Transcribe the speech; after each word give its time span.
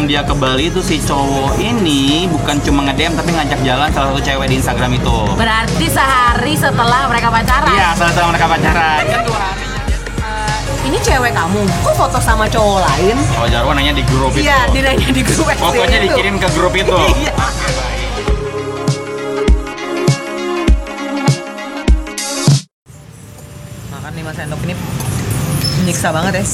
sebelum 0.00 0.16
dia 0.16 0.24
ke 0.24 0.32
Bali 0.32 0.72
itu 0.72 0.80
si 0.80 0.96
cowok 0.96 1.60
ini 1.60 2.24
bukan 2.32 2.56
cuma 2.64 2.88
nge-DM 2.88 3.12
tapi 3.20 3.36
ngajak 3.36 3.60
jalan 3.60 3.88
salah 3.92 4.08
satu 4.16 4.20
cewek 4.24 4.48
di 4.48 4.56
Instagram 4.56 4.96
itu. 4.96 5.16
Berarti 5.36 5.86
sehari 5.92 6.56
setelah 6.56 7.04
mereka 7.04 7.28
pacaran. 7.28 7.68
Iya, 7.68 7.92
satu 8.00 8.24
mereka 8.32 8.48
pacaran. 8.48 9.04
Kan 9.04 9.20
dua 9.28 9.36
hari. 9.36 9.64
Eh, 10.24 10.88
ini 10.88 10.96
cewek 11.04 11.36
kamu, 11.36 11.60
kok 11.84 11.92
foto 11.92 12.16
sama 12.16 12.48
cowok 12.48 12.80
lain? 12.80 13.16
Oh, 13.36 13.44
Jarwo 13.44 13.76
nanya 13.76 13.92
di 13.92 14.00
grup 14.08 14.32
itu. 14.32 14.48
Iya, 14.48 14.72
dia 14.72 14.82
nanya 14.88 15.08
di 15.12 15.20
grup 15.20 15.44
Pokoknya 15.52 16.00
itu. 16.00 16.16
dikirim 16.16 16.34
ke 16.40 16.48
grup 16.56 16.72
itu. 16.72 16.96
Iya. 17.20 17.34
Makan 23.92 24.12
5 24.16 24.32
sendok 24.32 24.60
ini 24.64 24.74
menyiksa 25.90 26.14
banget 26.14 26.34
ya. 26.38 26.44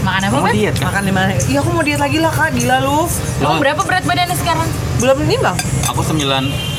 Makan 0.00 0.20
apa, 0.24 0.36
Beb? 0.40 0.54
diet 0.56 0.74
kan? 0.80 0.88
Makan 0.88 1.02
5 1.04 1.52
Iya, 1.52 1.58
aku 1.60 1.68
mau 1.68 1.84
diet 1.84 2.00
lagi 2.00 2.16
lah, 2.16 2.32
Kak. 2.32 2.48
Gila 2.56 2.76
lu. 2.80 3.04
Kamu 3.36 3.60
berapa 3.60 3.82
berat 3.84 4.04
badannya 4.08 4.32
sekarang? 4.32 4.68
Belum 4.96 5.18
nimbang? 5.28 5.56
Aku 5.92 6.00
9 6.00 6.16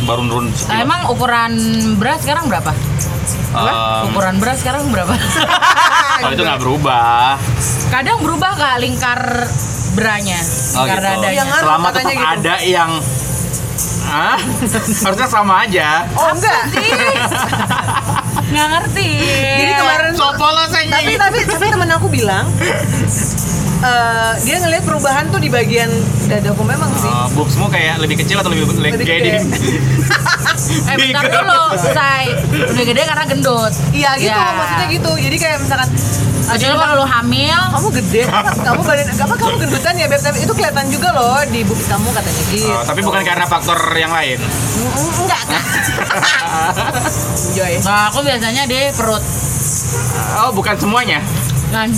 baru 0.09 0.21
nurun. 0.25 0.49
Nah, 0.49 0.77
emang 0.81 1.05
ukuran 1.13 1.53
beras 2.01 2.25
sekarang 2.25 2.49
berapa? 2.49 2.73
Em, 3.53 4.09
Ukuran 4.09 4.35
beras 4.41 4.65
sekarang 4.65 4.89
berapa? 4.89 5.13
kalau 6.25 6.33
itu 6.33 6.41
nggak 6.41 6.57
berubah. 6.57 7.37
Kadang 7.93 8.17
berubah 8.17 8.51
kak 8.57 8.75
lingkar 8.81 9.21
beranya, 9.93 10.41
Oh, 10.73 10.81
lingkar 10.81 10.97
gitu. 10.97 11.05
dadanya. 11.05 11.37
Yang 11.37 11.49
Selama 11.61 11.87
tetap 11.93 12.11
gitu. 12.11 12.25
ada 12.25 12.55
yang 12.65 12.91
Hah? 14.07 14.39
Harusnya 15.05 15.27
sama 15.27 15.67
aja. 15.67 16.07
Oh, 16.15 16.31
enggak. 16.33 16.63
Nggak 18.47 18.67
ngerti. 18.71 19.09
Jadi 19.59 19.73
kemarin 19.75 20.09
tuh 20.15 20.19
Sopolos 20.31 20.71
aja. 20.71 20.91
tapi 20.97 21.13
tapi 21.19 21.39
tapi 21.43 21.65
temen 21.67 21.89
aku 21.91 22.07
bilang 22.07 22.47
eh, 23.79 24.33
dia 24.41 24.57
ngelihat 24.57 24.83
perubahan 24.83 25.25
tuh 25.27 25.37
di 25.37 25.47
bagian 25.47 25.89
dadaku 26.25 26.61
memang 26.61 26.89
sih. 26.93 27.07
Uh, 27.07 27.27
boobsmu 27.31 27.67
kayak 27.67 27.97
lebih 27.97 28.17
kecil 28.17 28.37
atau 28.37 28.49
lebih, 28.49 28.65
lebih 28.71 28.97
Lebih 28.97 29.05
gede? 29.05 29.33
Eh 30.67 30.95
bentar 30.97 31.21
Bigger. 31.23 31.45
dulu, 31.45 31.63
say. 31.77 32.33
Lebih 32.49 32.85
gede 32.91 33.01
karena 33.05 33.23
gendut. 33.23 33.73
Iya 33.93 34.17
gitu 34.17 34.33
Ya. 34.33 34.51
maksudnya 34.51 34.87
gitu. 34.89 35.11
Jadi 35.15 35.37
kayak 35.37 35.57
misalkan 35.61 35.87
eh, 35.87 36.55
Kecuali 36.57 36.73
dia 36.73 36.81
kalau 36.81 36.95
lu 36.97 37.05
hamil, 37.05 37.59
kamu 37.71 37.87
gede, 37.93 38.21
kamu 38.67 38.81
badan, 38.81 39.05
apa 39.13 39.33
kamu 39.37 39.53
gendutan 39.61 39.93
ya 39.95 40.07
beb? 40.09 40.17
Tapi 40.19 40.37
itu 40.41 40.51
kelihatan 40.51 40.85
juga 40.89 41.09
loh 41.13 41.37
di 41.47 41.61
bukit 41.61 41.85
kamu 41.85 42.09
katanya 42.09 42.43
gitu. 42.49 42.67
Oh, 42.67 42.83
tapi 42.83 42.99
bukan 43.05 43.21
karena 43.21 43.45
faktor 43.45 43.77
yang 43.93 44.11
lain. 44.11 44.39
Enggak 45.21 45.43
kan? 45.45 45.63
Joy. 47.55 47.73
nah 47.85 48.09
aku 48.09 48.19
biasanya 48.25 48.63
di 48.65 48.79
perut. 48.91 49.23
Oh, 50.37 50.51
bukan 50.51 50.75
semuanya. 50.75 51.21
Kan. 51.67 51.91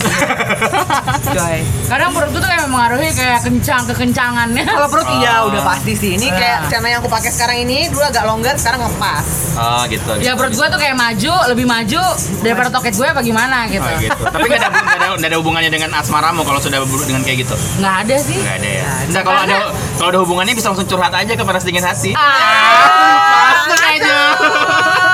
Joy. 1.30 1.62
Kadang 1.86 2.09
perut 2.09 2.31
tuh 2.31 2.42
kayak 2.42 2.66
mempengaruhi 2.66 3.09
kayak 3.12 3.39
kencang 3.42 3.86
kekencangannya. 3.86 4.66
Kalau 4.66 4.88
perut 4.88 5.08
iya 5.16 5.34
Oh. 5.39 5.48
udah 5.48 5.61
pasti 5.64 5.94
sih. 5.94 6.11
Ini 6.16 6.28
kayak 6.28 6.58
Nah. 6.59 6.67
celana 6.67 6.88
yang 6.89 7.00
aku 7.00 7.08
pakai 7.08 7.30
sekarang 7.30 7.58
ini 7.61 7.86
dulu 7.88 8.02
agak 8.02 8.23
longgar, 8.23 8.56
sekarang 8.56 8.81
ngepas. 8.81 9.26
Oh, 9.56 9.81
gitu. 9.86 10.09
Ya 10.20 10.34
perut 10.34 10.52
gue 10.52 10.67
tuh 10.67 10.80
kayak 10.80 10.95
maju, 10.95 11.34
lebih 11.48 11.66
maju 11.66 12.02
daripada 12.39 12.70
toket 12.72 12.94
gue 12.94 13.08
apa 13.08 13.22
gimana 13.22 13.67
gitu. 13.67 13.86
Oh, 13.86 13.98
gitu. 14.00 14.22
Tapi 14.26 14.45
nggak 14.48 14.59
ada, 14.59 14.70
nggak 14.70 14.95
ada, 14.95 15.08
nggak 15.16 15.30
ada 15.30 15.38
hubungannya 15.38 15.70
dengan 15.70 15.89
asmaramu 15.95 16.42
kalau 16.42 16.59
sudah 16.59 16.78
dengan 16.81 17.22
kayak 17.22 17.38
gitu. 17.44 17.56
Nggak 17.78 17.95
ada 18.04 18.16
sih. 18.17 18.39
Nggak 18.39 18.56
ada 18.58 18.70
ya. 18.73 18.89
Nggak 19.08 19.23
kalau 19.23 19.39
ada 19.39 19.58
kalau 19.95 20.09
ada 20.09 20.20
hubungannya 20.20 20.54
bisa 20.54 20.67
langsung 20.67 20.88
curhat 20.88 21.14
aja 21.14 21.31
ke 21.31 21.44
panas 21.44 21.61
dingin 21.61 21.83
hati. 21.83 22.11
Ah, 22.11 23.61
Langsung 23.61 23.86
aja. 23.86 24.20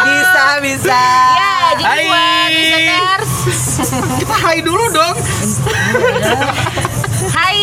Bisa, 0.06 0.44
bisa. 0.60 1.02
Ya, 1.34 1.54
jadi 1.76 1.84
Hai. 1.86 2.06
buat 2.06 2.50
listeners, 2.52 3.30
Kita 3.46 4.36
hai 4.36 4.58
dulu 4.60 4.86
dong. 4.90 5.16
hai. 7.30 7.60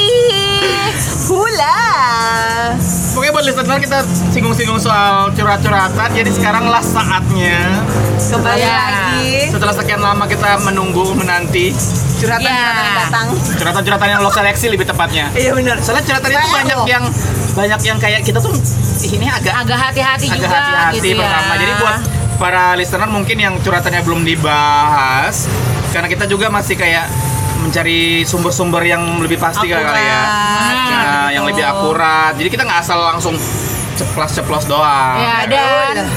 Hula. 1.24 1.80
Pokoknya 3.12 3.32
buat 3.32 3.44
listener 3.44 3.78
kita 3.78 3.98
singgung-singgung 4.30 4.78
soal 4.78 5.32
curhat-curhatan. 5.32 6.08
Jadi 6.12 6.30
sekarang 6.30 6.64
lah 6.66 6.78
saatnya 6.78 7.82
Kembali 8.22 8.58
Ya. 8.58 8.70
lagi. 8.70 9.50
setelah 9.50 9.74
sekian 9.74 9.98
lama 9.98 10.24
kita 10.24 10.60
menunggu 10.62 11.12
menanti 11.12 11.72
Curhatan-curhatan 12.14 12.46
yang 12.78 12.86
Ya. 12.86 13.02
datang. 13.02 13.26
curhatan-curhatan 13.52 14.08
yang 14.08 14.20
lo 14.20 14.30
seleksi 14.30 14.66
lebih 14.68 14.86
tepatnya. 14.86 15.26
Iya 15.32 15.50
benar. 15.52 15.76
Soalnya 15.80 16.04
curhatan 16.06 16.28
itu 16.28 16.38
Banyak 16.38 16.52
banyak 16.54 16.76
loh. 16.76 16.86
yang 16.86 17.04
banyak 17.52 17.80
yang 17.82 17.98
kayak 17.98 18.20
kita 18.22 18.38
tuh 18.38 18.54
ini 19.04 19.26
agak 19.26 19.52
Agak 19.56 19.78
hati-hati 19.80 20.26
agak 20.26 20.38
juga 20.38 20.48
hati-hati 20.48 20.96
gitu 21.02 21.08
ya. 21.10 21.26
pertama. 21.26 21.52
Jadi 21.56 21.72
buat 21.74 21.96
para 22.42 22.74
listener 22.74 23.06
mungkin 23.06 23.38
yang 23.38 23.54
curhatannya 23.62 24.02
belum 24.02 24.26
dibahas 24.26 25.46
karena 25.94 26.10
kita 26.10 26.26
juga 26.26 26.50
masih 26.50 26.74
kayak 26.74 27.06
mencari 27.62 28.26
sumber-sumber 28.26 28.82
yang 28.82 29.22
lebih 29.22 29.38
pasti 29.38 29.70
kali 29.70 29.78
ya. 29.78 29.86
Akurat. 29.86 30.26
Nah, 30.90 31.26
yang 31.30 31.46
lebih 31.46 31.62
akurat. 31.62 32.34
Jadi 32.34 32.48
kita 32.50 32.66
nggak 32.66 32.80
asal 32.82 32.98
langsung 32.98 33.38
ceplos-ceplos 33.94 34.66
doang. 34.66 35.22
Ya, 35.22 35.46
dan 35.46 36.10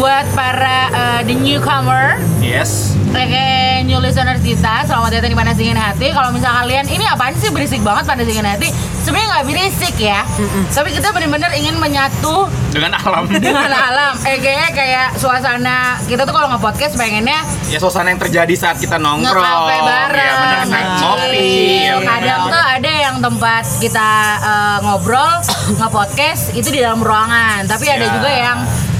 buat 0.00 0.24
para 0.32 0.88
eh, 0.88 1.20
the 1.28 1.36
newcomer 1.36 2.16
Yes. 2.40 2.87
Oke, 3.08 3.48
new 3.82 3.98
listeners 3.98 4.38
kita, 4.38 4.84
selamat 4.84 5.10
datang 5.10 5.32
di 5.32 5.38
Panas 5.38 5.56
Dingin 5.56 5.74
Hati. 5.74 6.12
Kalau 6.12 6.28
misalnya 6.28 6.60
kalian, 6.60 6.86
ini 6.86 7.04
apaan 7.04 7.32
sih 7.32 7.48
berisik 7.48 7.80
banget 7.80 8.04
Panas 8.04 8.22
Dingin 8.22 8.44
Hati? 8.44 8.68
Sebenarnya 8.98 9.28
nggak 9.30 9.46
berisik 9.46 9.94
ya, 9.96 10.20
tapi 10.68 10.92
kita 10.92 11.08
benar-benar 11.08 11.48
ingin 11.54 11.76
menyatu 11.76 12.44
Dengan 12.68 12.92
alam. 12.94 13.24
dengan 13.32 13.72
alam. 13.72 14.12
Eh, 14.20 14.36
kayaknya 14.36 14.68
kayak 14.70 15.06
suasana 15.16 15.96
kita 16.04 16.22
tuh 16.22 16.34
kalau 16.34 16.52
nge-podcast 16.52 16.92
pengennya 16.94 17.40
ya 17.66 17.78
suasana 17.78 18.12
yang 18.12 18.20
terjadi 18.20 18.52
saat 18.52 18.76
kita 18.76 19.00
nongkrong. 19.00 19.40
nge-cafe 19.40 19.76
bareng, 19.80 20.36
Ya, 20.36 20.60
nge 20.60 20.80
ngopi. 20.94 21.48
Ya, 21.80 21.92
bener, 21.96 22.08
Kadang 22.12 22.40
tuh 22.46 22.64
ada 22.68 22.92
yang 22.92 23.16
tempat 23.18 23.64
kita 23.80 24.10
eh, 24.38 24.76
ngobrol, 24.84 25.32
nge-podcast 25.78 26.42
itu 26.52 26.68
di 26.68 26.78
dalam 26.78 27.00
ruangan. 27.00 27.64
Tapi 27.64 27.88
ada 27.88 28.04
Ya. 28.04 28.12
juga 28.12 28.28
yang 28.30 28.58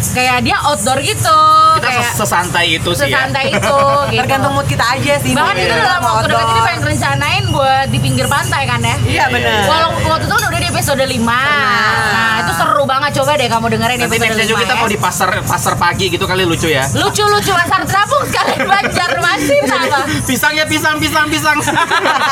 kayak 0.08 0.38
dia 0.40 0.56
outdoor 0.60 0.98
gitu. 1.00 1.38
kita 1.74 1.84
kayak 1.84 2.04
ses- 2.08 2.16
sesantai 2.20 2.66
itu 2.72 2.90
sih 2.92 3.06
ya. 3.06 3.22
sesantai 3.22 3.44
itu 3.50 3.78
gitu. 4.12 4.18
Tergantung 4.18 4.52
mood 4.52 4.66
kita 4.66 4.84
aja 4.88 5.14
sih. 5.18 5.32
Bahkan 5.32 5.54
itu 5.56 5.74
dalam 5.74 6.00
mau 6.00 6.12
waktu 6.16 6.28
dekat 6.28 6.48
ini 6.48 6.60
pengen 6.62 6.82
rencanain 6.84 7.44
buat 7.48 7.86
di 7.86 7.98
pinggir 7.98 8.26
pantai 8.26 8.62
kan 8.64 8.80
ya? 8.80 8.96
Iya 9.04 9.24
benar. 9.28 9.60
Walaupun 9.64 10.02
waktu 10.08 10.24
itu 10.24 10.34
udah 10.34 10.50
episode 10.78 11.02
5 11.02 11.18
Nah 11.18 12.34
itu 12.38 12.52
seru 12.54 12.84
banget 12.84 13.10
coba 13.14 13.34
deh 13.34 13.46
kamu 13.46 13.66
dengerin 13.68 13.96
Nanti 13.98 14.14
episode 14.14 14.24
nextnya 14.30 14.46
5 14.46 14.48
juga 14.48 14.60
kita 14.60 14.70
ya. 14.70 14.78
mau 14.78 14.88
di 14.88 14.98
pasar 14.98 15.28
pasar 15.42 15.74
pagi 15.74 16.06
gitu 16.08 16.24
kali 16.24 16.42
lucu 16.42 16.68
ya. 16.68 16.84
Lucu-lucu 16.88 17.52
pasar 17.52 17.82
terapung 17.82 18.22
sekalian 18.24 18.62
Banjarmasin 18.72 19.62
apa? 19.66 20.00
pisang 20.22 20.52
ya 20.52 20.64
pisang 20.64 20.96
pisang 20.96 21.26
pisang. 21.26 21.58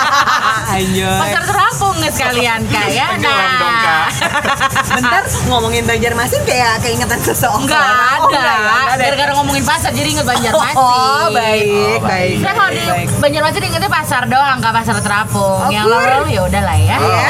Ayo. 0.72 1.10
Pasar 1.18 1.42
terapung 1.44 1.94
nih 1.96 2.10
sekalian 2.10 2.60
kayak 2.66 3.08
Tenggelam 3.16 3.50
dong, 3.56 3.76
Kak. 3.76 4.06
Bentar 4.96 5.22
ngomongin 5.46 5.82
Banjarmasin 5.84 6.42
kayak 6.44 6.78
keingetan 6.80 7.20
seseorang. 7.20 7.62
Enggak 7.62 7.82
Oh, 8.16 8.28
ada. 8.28 8.30
enggak 8.30 8.44
ya, 8.46 8.54
enggak 8.56 8.84
ada. 8.86 9.02
Gara-gara 9.04 9.32
ngomongin 9.34 9.64
pasar 9.64 9.90
jadi 9.90 10.08
inget 10.08 10.24
Banjarmasin. 10.24 10.76
Oh, 10.76 11.26
baik, 11.30 11.66
Oh, 11.66 11.98
baik. 12.00 12.36
Saya 12.40 12.54
kalau 12.54 12.70
di. 12.70 12.84
Banjarmasin 13.18 13.62
ingetnya 13.64 13.90
pasar 13.90 14.22
doang, 14.26 14.56
nggak 14.58 14.74
pasar 14.74 14.94
terapung. 14.98 15.60
Oh, 15.60 15.70
Yang 15.70 15.86
lalu 15.88 16.26
ya 16.30 16.40
udah 16.42 16.62
lah 16.62 16.78
ya. 16.78 16.96
Iya. 16.96 17.28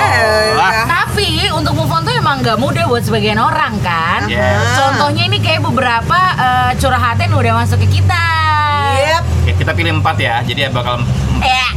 Wah. 0.54 1.05
Tapi 1.06 1.26
untuk 1.48 1.72
move 1.72 1.88
on 1.88 2.02
tuh 2.02 2.12
emang 2.12 2.42
nggak 2.42 2.58
mudah 2.58 2.84
buat 2.84 3.00
sebagian 3.00 3.38
orang 3.38 3.78
kan. 3.80 4.26
Yes. 4.26 4.74
Contohnya 4.74 5.24
ini 5.24 5.38
kayak 5.38 5.62
beberapa 5.62 6.18
eh, 6.34 6.70
curhatan 6.76 7.30
udah 7.30 7.52
masuk 7.56 7.78
ke 7.80 8.00
kita. 8.00 8.26
Yep. 8.98 9.22
Ya, 9.44 9.52
kita 9.54 9.72
pilih 9.72 9.92
empat 9.96 10.16
ya. 10.18 10.42
Jadi 10.42 10.60
ya 10.60 10.70
bakal 10.70 11.00
Eh, 11.38 11.68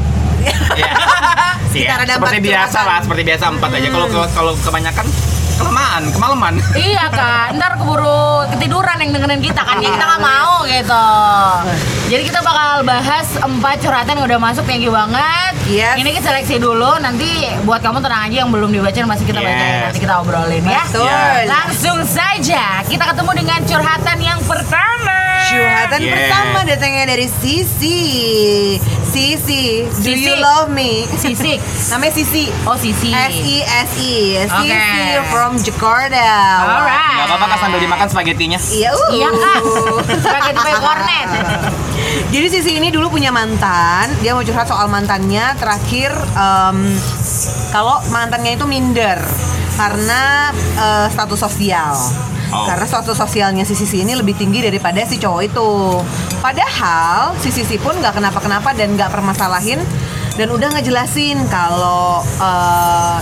ya. 0.76 0.92
Sih, 1.70 1.86
Kita 1.86 1.94
ya. 1.94 2.02
ada 2.02 2.14
Seperti 2.16 2.38
biasa 2.42 2.68
curhatan. 2.74 2.84
lah, 2.86 3.00
seperti 3.00 3.24
biasa 3.24 3.44
empat 3.50 3.70
aja. 3.72 3.88
Kalau 3.88 4.08
kalau 4.28 4.54
kebanyakan 4.58 5.06
kelamaan, 5.56 6.02
kemalaman. 6.10 6.54
iya 6.90 7.06
kan, 7.08 7.54
ntar 7.54 7.76
keburu 7.76 8.24
ketiduran 8.50 8.98
yang 8.98 9.12
dengerin 9.14 9.40
kita 9.40 9.62
kan, 9.62 9.78
ya 9.78 9.90
kita 9.90 10.06
nggak 10.06 10.24
mau 10.24 10.54
gitu. 10.66 11.06
Jadi 12.10 12.26
kita 12.26 12.42
bakal 12.42 12.82
bahas 12.90 13.38
empat 13.38 13.86
curhatan 13.86 14.18
yang 14.18 14.26
udah 14.26 14.42
masuk, 14.42 14.66
thank 14.66 14.82
you 14.82 14.90
banget. 14.90 15.54
Yes. 15.70 15.94
Ini 15.94 16.10
kita 16.18 16.34
seleksi 16.34 16.58
dulu, 16.58 16.98
nanti 16.98 17.46
buat 17.70 17.86
kamu 17.86 18.02
tenang 18.02 18.26
aja 18.26 18.36
yang 18.42 18.50
belum 18.50 18.74
dibaca 18.74 18.98
masih 19.06 19.30
kita 19.30 19.38
baca, 19.38 19.54
Yes. 19.54 19.94
nanti 19.94 20.00
kita 20.02 20.14
obrolin 20.18 20.66
ya. 20.66 20.90
Betul. 20.90 21.06
Ya. 21.06 21.46
Langsung 21.46 22.02
saja 22.10 22.82
kita 22.82 23.14
ketemu 23.14 23.32
dengan 23.46 23.60
curhatan 23.62 24.18
yang 24.26 24.42
pertama. 24.42 25.29
Curhatan 25.50 26.00
Yeah. 26.00 26.14
pertama 26.14 26.60
datangnya 26.64 27.06
dari 27.10 27.28
Sisi. 27.28 28.00
Sisi, 29.10 29.82
do 29.90 30.06
Sisi. 30.06 30.22
you 30.22 30.38
love 30.38 30.70
me? 30.70 31.10
Sisik. 31.18 31.58
Namanya 31.92 32.14
Sisi. 32.14 32.46
Oh 32.64 32.78
Sisi. 32.78 33.10
S 33.10 33.36
I 33.36 33.58
S 33.66 33.92
I. 33.98 34.16
Sisi 34.46 34.70
Oke. 34.70 35.26
from 35.28 35.58
Jakarta. 35.58 36.30
Alright. 36.62 37.18
Gak 37.18 37.28
apa-apa 37.28 37.46
kan 37.48 37.58
sambil 37.60 37.80
dimakan 37.80 38.06
spaghettinya. 38.06 38.60
Iya, 38.62 38.90
uh. 38.94 39.10
Iya 39.10 39.30
kak. 39.34 39.62
Sebagai 40.16 40.52
tipe 40.54 40.72
kornet. 40.78 41.28
Jadi 42.30 42.48
Sisi 42.48 42.72
ini 42.78 42.90
dulu 42.90 43.10
punya 43.10 43.30
mantan, 43.30 44.06
dia 44.22 44.32
mau 44.32 44.42
curhat 44.42 44.66
soal 44.66 44.86
mantannya 44.86 45.58
terakhir 45.58 46.14
em, 46.32 46.78
kalau 47.70 47.98
mantannya 48.08 48.54
itu 48.54 48.66
minder 48.66 49.18
karena 49.74 50.54
eh, 50.78 51.08
status 51.10 51.40
sosial. 51.40 51.98
Oh. 52.50 52.66
Karena 52.66 52.86
status 52.86 53.18
sosialnya 53.18 53.64
si 53.66 53.78
Sisi 53.78 54.02
ini 54.02 54.18
lebih 54.18 54.34
tinggi 54.34 54.66
daripada 54.66 55.06
si 55.06 55.22
cowok 55.22 55.42
itu. 55.46 55.70
Padahal 56.42 57.38
si 57.38 57.54
Sisi 57.54 57.78
pun 57.78 57.94
nggak 57.98 58.18
kenapa-kenapa 58.18 58.74
dan 58.74 58.98
nggak 58.98 59.14
permasalahin 59.14 59.82
dan 60.40 60.48
udah 60.50 60.72
ngejelasin 60.74 61.46
kalau 61.52 62.24
eh, 62.40 63.18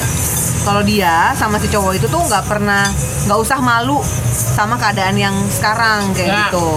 kalau 0.68 0.84
dia 0.84 1.31
sama 1.31 1.56
si 1.56 1.72
cowok 1.72 1.96
itu 1.96 2.12
tuh 2.12 2.19
nggak 2.19 2.44
pernah 2.44 2.84
nggak 3.24 3.40
usah 3.40 3.64
malu 3.64 4.04
sama 4.36 4.75
keadaan 4.75 5.16
yang 5.16 5.31
sekarang 5.48 6.12
kayak 6.12 6.28
Ya. 6.28 6.40
gitu. 6.52 6.68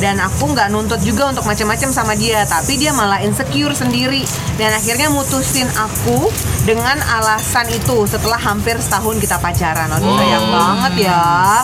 Dan 0.00 0.18
aku 0.18 0.50
nggak 0.50 0.72
nuntut 0.72 0.98
juga 0.98 1.28
untuk 1.28 1.46
macam-macam 1.46 1.92
sama 1.92 2.18
dia 2.18 2.42
tapi 2.42 2.74
dia 2.74 2.90
malah 2.90 3.22
insecure 3.22 3.70
sendiri. 3.70 4.26
Dan 4.58 4.74
akhirnya 4.74 5.06
mutusin 5.08 5.70
aku 5.70 6.26
dengan 6.66 6.98
alasan 7.06 7.70
itu 7.70 8.02
setelah 8.04 8.40
hampir 8.40 8.74
setahun 8.76 9.14
kita 9.16 9.38
pacaran. 9.38 9.86
Aduh 9.92 10.18
sayang 10.18 10.46
banget 10.50 11.06
ya. 11.06 11.62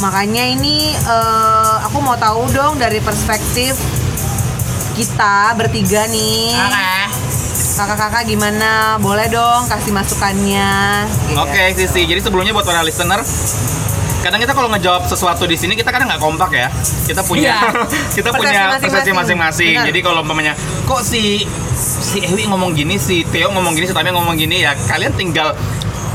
Makanya 0.00 0.44
ini 0.48 0.96
eh, 0.96 1.74
aku 1.84 2.00
mau 2.00 2.16
tahu 2.16 2.48
dong 2.50 2.80
dari 2.80 3.04
perspektif 3.04 3.76
kita 4.94 5.52
bertiga 5.52 6.08
nih. 6.08 6.56
Kakak-kakak 7.76 8.24
gimana 8.24 8.70
boleh 8.98 9.28
dong 9.28 9.68
kasih 9.68 9.92
masukannya 9.92 11.04
Gitu. 11.06 11.36
Oke 11.36 11.62
Sisi, 11.74 12.02
jadi 12.02 12.18
sebelumnya 12.18 12.50
buat 12.50 12.64
para 12.64 12.80
listener 12.80 13.20
kadang 14.18 14.40
kita 14.40 14.52
kalau 14.52 14.66
ngejawab 14.68 15.06
sesuatu 15.06 15.44
di 15.44 15.54
sini 15.54 15.72
kita 15.72 15.86
kadang 15.86 16.08
nggak 16.08 16.18
kompak 16.18 16.50
ya 16.50 16.66
kita 17.06 17.22
punya 17.22 17.54
Iya. 17.54 17.58
kita 18.16 18.28
Persepsi 18.28 18.40
punya 18.42 18.50
masing-masing. 18.66 18.82
persepsi 18.82 19.12
masing-masing 19.14 19.74
jadi 19.86 19.98
kalau 20.00 20.20
umpamanya 20.20 20.52
kok 20.82 21.00
si 21.00 21.46
si 21.76 22.18
Ewi 22.24 22.42
ngomong 22.44 22.74
gini 22.74 22.98
si 22.98 23.22
Theo 23.24 23.52
ngomong 23.52 23.70
gini 23.72 23.86
si 23.86 23.94
Tami 23.94 24.10
ngomong 24.10 24.34
gini 24.34 24.66
ya 24.66 24.74
kalian 24.88 25.14
tinggal 25.14 25.54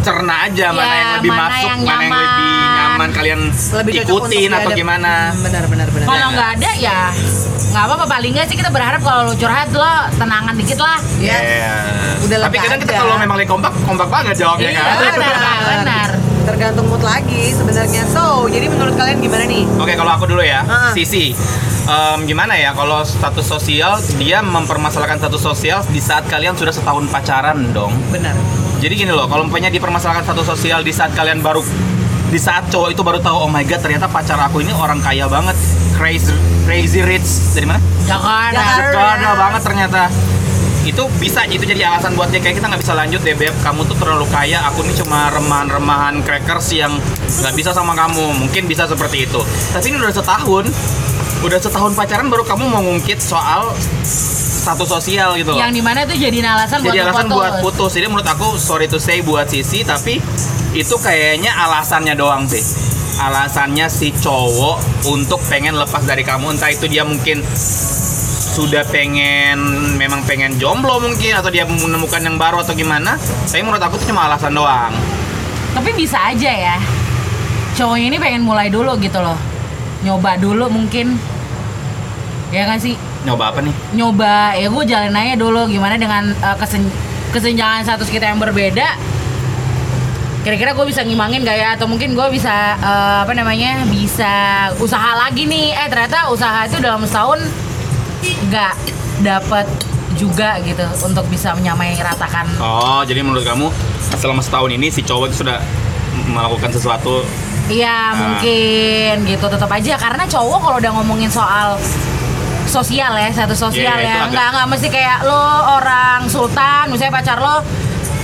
cerna 0.01 0.33
aja 0.43 0.65
mana 0.69 0.83
Ya, 0.83 0.95
yang 0.95 1.11
lebih 1.15 1.31
mana 1.31 1.43
masuk 1.43 1.61
yang 1.61 1.79
mana 1.79 1.93
yang 1.93 2.01
nyaman. 2.01 2.21
lebih 2.21 2.49
nyaman 2.71 3.09
kalian 3.11 3.39
lebih 3.75 3.93
ikutin 4.01 4.49
atau 4.51 4.69
gimana 4.71 5.11
benar 5.37 5.63
benar 5.65 5.87
benar 5.87 6.05
Kalau 6.05 6.27
nggak 6.31 6.49
ada 6.55 6.69
ya 6.75 6.99
nggak 7.71 7.83
apa-apa 7.83 8.05
paling 8.05 8.31
nggak 8.31 8.45
sih 8.45 8.57
kita 8.57 8.67
berharap 8.67 8.99
kalau 8.99 9.21
lu 9.23 9.33
curhat 9.33 9.71
lo 9.71 9.87
tenangan 10.13 10.53
dikit 10.53 10.75
lah. 10.77 10.99
ya 11.17 11.37
Yes. 11.39 12.19
Udah 12.21 12.37
tapi 12.43 12.57
kadang 12.57 12.79
kita 12.79 12.93
kalau 12.95 13.15
memang 13.15 13.35
lagi 13.35 13.47
kompak 13.47 13.71
kompak 13.81 14.07
banget 14.07 14.35
jawabnya 14.37 14.69
Iya, 14.69 14.81
kan 14.81 15.13
benar, 15.13 15.35
benar. 15.79 16.09
tergantung 16.41 16.85
mood 16.87 16.99
lagi 17.01 17.53
sebenarnya 17.53 18.01
so 18.05 18.23
jadi 18.45 18.65
menurut 18.67 18.97
kalian 18.97 19.17
gimana 19.17 19.45
nih 19.45 19.63
Oke, 19.77 19.93
kalau 19.93 20.11
aku 20.11 20.25
dulu 20.25 20.41
ya, 20.41 20.61
Ah. 20.63 20.91
Sisi. 20.91 21.31
Em, 21.81 22.19
gimana 22.25 22.53
ya 22.53 22.71
kalau 22.71 23.01
status 23.01 23.41
sosial 23.43 23.97
dia 24.15 24.39
mempermasalahkan 24.39 25.17
status 25.17 25.41
sosial 25.41 25.79
di 25.87 25.97
saat 25.99 26.25
kalian 26.25 26.53
sudah 26.53 26.69
setahun 26.69 27.07
pacaran 27.07 27.71
dong. 27.71 27.93
benar 28.09 28.35
Jadi 28.81 28.97
gini 28.97 29.13
loh, 29.13 29.29
kalau 29.29 29.45
umpamanya 29.45 29.69
dipermasalahkan 29.69 30.25
status 30.25 30.57
sosial 30.57 30.81
di 30.81 30.89
saat 30.89 31.13
kalian 31.13 31.45
baru 31.45 31.61
di 32.33 32.39
saat 32.41 32.65
cowok 32.73 32.97
itu 32.97 33.01
baru 33.05 33.21
tahu 33.21 33.45
oh 33.45 33.49
my 33.51 33.61
god 33.61 33.77
ternyata 33.77 34.09
pacar 34.09 34.41
aku 34.41 34.65
ini 34.65 34.73
orang 34.73 34.97
kaya 35.05 35.29
banget, 35.29 35.53
crazy 35.93 36.33
crazy 36.65 37.05
rich 37.05 37.53
dari 37.53 37.69
mana? 37.69 37.77
Jakarta. 38.09 38.57
Jakarta. 38.57 38.97
Jakarta 38.97 39.29
banget 39.37 39.61
ternyata. 39.61 40.01
Itu 40.81 41.05
bisa 41.21 41.45
itu 41.45 41.61
jadi 41.61 41.93
alasan 41.93 42.17
buat 42.17 42.33
dia 42.33 42.41
kayak 42.41 42.57
kita 42.57 42.73
nggak 42.73 42.81
bisa 42.81 42.97
lanjut 42.97 43.21
deh 43.21 43.37
beb 43.37 43.53
kamu 43.61 43.85
tuh 43.85 43.93
terlalu 44.01 44.25
kaya 44.33 44.65
aku 44.65 44.81
ini 44.81 44.97
cuma 44.97 45.29
remahan-remahan 45.29 46.25
crackers 46.25 46.73
yang 46.73 46.97
nggak 47.37 47.53
bisa 47.53 47.69
sama 47.69 47.93
kamu 47.93 48.33
mungkin 48.33 48.65
bisa 48.65 48.89
seperti 48.89 49.29
itu 49.29 49.45
tapi 49.77 49.93
ini 49.93 50.01
udah 50.01 50.09
setahun 50.09 50.65
udah 51.45 51.59
setahun 51.61 51.93
pacaran 51.93 52.33
baru 52.33 52.41
kamu 52.49 52.65
mau 52.65 52.81
ngungkit 52.81 53.21
soal 53.21 53.77
status 54.61 54.87
sosial 54.87 55.33
gitu 55.35 55.57
loh 55.57 55.59
Yang 55.59 55.71
di 55.73 55.81
mana 55.81 56.05
itu 56.05 56.15
jadi 56.21 56.37
alasan 56.45 56.85
buat 56.85 56.93
jadi 56.93 56.99
lu 57.01 57.05
alasan 57.09 57.25
putus. 57.25 57.35
buat 57.35 57.53
putus 57.65 57.91
jadi 57.97 58.05
menurut 58.07 58.29
aku 58.29 58.47
sorry 58.61 58.85
to 58.85 59.01
say 59.01 59.25
buat 59.25 59.49
Sisi 59.49 59.81
tapi 59.81 60.21
itu 60.71 60.95
kayaknya 61.01 61.51
alasannya 61.57 62.13
doang 62.13 62.45
sih 62.45 62.61
alasannya 63.17 63.89
si 63.89 64.13
cowok 64.13 65.09
untuk 65.09 65.41
pengen 65.49 65.75
lepas 65.75 66.05
dari 66.05 66.21
kamu 66.21 66.55
entah 66.55 66.69
itu 66.69 66.85
dia 66.87 67.01
mungkin 67.01 67.41
sudah 68.51 68.85
pengen 68.87 69.57
memang 69.97 70.21
pengen 70.23 70.55
jomblo 70.55 71.01
mungkin 71.01 71.33
atau 71.35 71.49
dia 71.49 71.65
menemukan 71.65 72.21
yang 72.21 72.37
baru 72.37 72.61
atau 72.61 72.77
gimana 72.77 73.17
tapi 73.47 73.63
menurut 73.65 73.81
aku 73.81 73.97
itu 73.99 74.13
cuma 74.13 74.29
alasan 74.29 74.53
doang 74.53 74.93
Tapi 75.71 75.95
bisa 75.95 76.19
aja 76.19 76.51
ya. 76.51 76.77
Cowoknya 77.79 78.11
ini 78.11 78.17
pengen 78.19 78.43
mulai 78.43 78.67
dulu 78.67 78.91
gitu 78.99 79.23
loh. 79.23 79.39
Nyoba 80.03 80.35
dulu 80.35 80.67
mungkin. 80.67 81.15
Ya 82.51 82.67
kan 82.67 82.75
sih? 82.75 82.99
Nyoba 83.21 83.43
apa 83.49 83.59
nih 83.61 83.73
Nyoba, 83.93 84.35
ya 84.53 84.67
gue 84.67 84.83
jalan 84.83 85.13
aja 85.13 85.33
dulu 85.35 85.61
gimana 85.65 85.95
dengan 85.95 86.29
eh, 86.31 86.55
kesen- 86.57 86.89
kesenjangan 87.29 87.83
status 87.83 88.07
kita 88.07 88.25
yang 88.25 88.37
berbeda. 88.37 88.97
Kira-kira 90.41 90.73
gue 90.73 90.85
bisa 90.85 91.01
ngimangin 91.01 91.41
gak 91.41 91.53
ya? 91.53 91.69
Atau 91.71 91.85
mungkin 91.85 92.11
gue 92.11 92.27
bisa, 92.29 92.49
eh, 92.75 93.17
apa 93.21 93.29
namanya, 93.31 93.85
bisa 93.85 94.33
usaha 94.75 95.13
lagi 95.15 95.45
nih. 95.45 95.69
Eh 95.75 95.87
ternyata 95.87 96.27
usaha 96.27 96.65
itu 96.65 96.77
dalam 96.77 97.03
setahun 97.03 97.45
nggak 98.43 98.73
dapet 99.21 99.65
juga 100.13 100.57
gitu 100.59 100.81
untuk 101.03 101.25
bisa 101.25 101.53
menyamai 101.53 101.95
ratakan 101.95 102.45
oh 102.59 103.01
jadi 103.01 103.21
menurut 103.21 103.41
kamu 103.41 103.73
selama 104.13 104.37
setahun 104.37 104.69
ini 104.69 104.87
si 104.87 105.01
cowok 105.01 105.25
itu 105.25 105.41
sudah 105.41 105.57
melakukan 106.27 106.69
sesuatu 106.69 107.25
Iya 107.65 107.89
Ah. 107.89 108.13
mungkin 108.13 109.25
gitu 109.25 109.45
tetap 109.47 109.65
aja 109.67 109.93
karena 109.95 110.21
cowok 110.23 110.59
kalau 110.59 110.77
udah 110.77 110.91
ngomongin 110.93 111.31
soal 111.31 111.81
sosial 112.71 113.11
ya 113.13 113.27
satu 113.29 113.51
sosial 113.53 113.91
Iya, 113.93 113.99
itu 113.99 114.07
ya. 114.07 114.15
agak- 114.17 114.31
nggak 114.31 114.47
nggak 114.49 114.67
mesti 114.69 114.87
kayak 114.87 115.17
lo 115.21 115.43
orang 115.73 116.19
sultan 116.25 116.83
misalnya 116.87 117.13
pacar 117.13 117.37
lo 117.37 117.55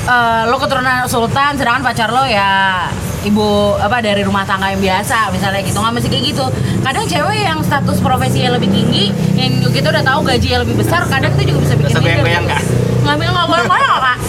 eh, 0.08 0.42
lo 0.48 0.56
keturunan 0.56 1.04
sultan 1.06 1.52
sedangkan 1.54 1.84
pacar 1.84 2.10
lo 2.10 2.24
ya 2.24 2.88
ibu 3.20 3.44
apa 3.76 4.00
dari 4.00 4.24
rumah 4.24 4.42
tangga 4.42 4.72
yang 4.72 4.80
biasa 4.80 5.28
misalnya 5.30 5.60
gitu. 5.60 5.76
Nggak 5.76 5.94
mesti 5.94 6.08
kayak 6.08 6.26
gitu. 6.28 6.46
Kadang 6.80 7.04
cewek 7.04 7.40
yang 7.42 7.60
status 7.60 8.00
profesinya 8.00 8.56
lebih 8.56 8.72
tinggi 8.72 9.06
yang 9.34 9.52
kita 9.68 9.92
udah 9.92 10.00
tahu 10.02 10.24
gajinya 10.24 10.64
lebih 10.64 10.80
besar 10.80 11.04
kadang 11.06 11.36
itu 11.36 11.52
juga 11.52 11.60
bisa 11.68 11.74
bikin 11.76 12.00
goyang-goyang 12.00 12.46
gitu. 12.46 12.64
ngambil 13.04 13.28
nggak 13.28 13.46
goyang-goyang 13.46 13.90
nggak, 13.90 14.02
kak? 14.02 14.18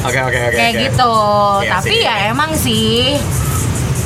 Oke 0.00 0.16
oke 0.18 0.38
oke 0.40 0.56
kayak 0.56 0.74
gitu. 0.80 1.12
Iya 1.60 1.72
tapi 1.76 1.92
sih. 1.92 2.00
ya 2.00 2.14
emang 2.26 2.50
sih 2.56 3.20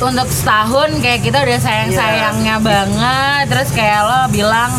untuk 0.01 0.27
setahun 0.27 0.89
kayak 0.99 1.21
kita 1.23 1.37
udah 1.43 1.59
sayang 1.59 1.91
sayangnya 1.93 2.55
banget. 2.59 3.43
Terus 3.47 3.69
kayak 3.71 4.01
lo 4.03 4.19
bilang 4.31 4.71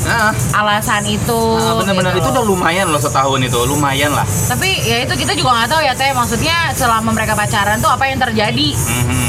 Nah, 0.00 0.32
alasan 0.56 1.04
itu 1.04 1.40
ah, 1.60 1.76
bener-bener 1.76 2.16
gitu. 2.16 2.24
itu 2.24 2.28
udah 2.32 2.44
lumayan 2.48 2.88
loh 2.88 2.96
setahun 2.96 3.36
itu 3.44 3.58
lumayan 3.68 4.16
lah. 4.16 4.24
Tapi 4.24 4.80
ya 4.80 5.04
itu 5.04 5.12
kita 5.12 5.36
juga 5.36 5.52
nggak 5.52 5.68
tahu 5.76 5.80
ya 5.84 5.92
teh. 5.92 6.10
Maksudnya 6.16 6.72
selama 6.72 7.12
mereka 7.12 7.36
pacaran 7.36 7.76
tuh 7.84 7.92
apa 7.92 8.08
yang 8.08 8.16
terjadi? 8.16 8.68
Mhm. 8.72 9.28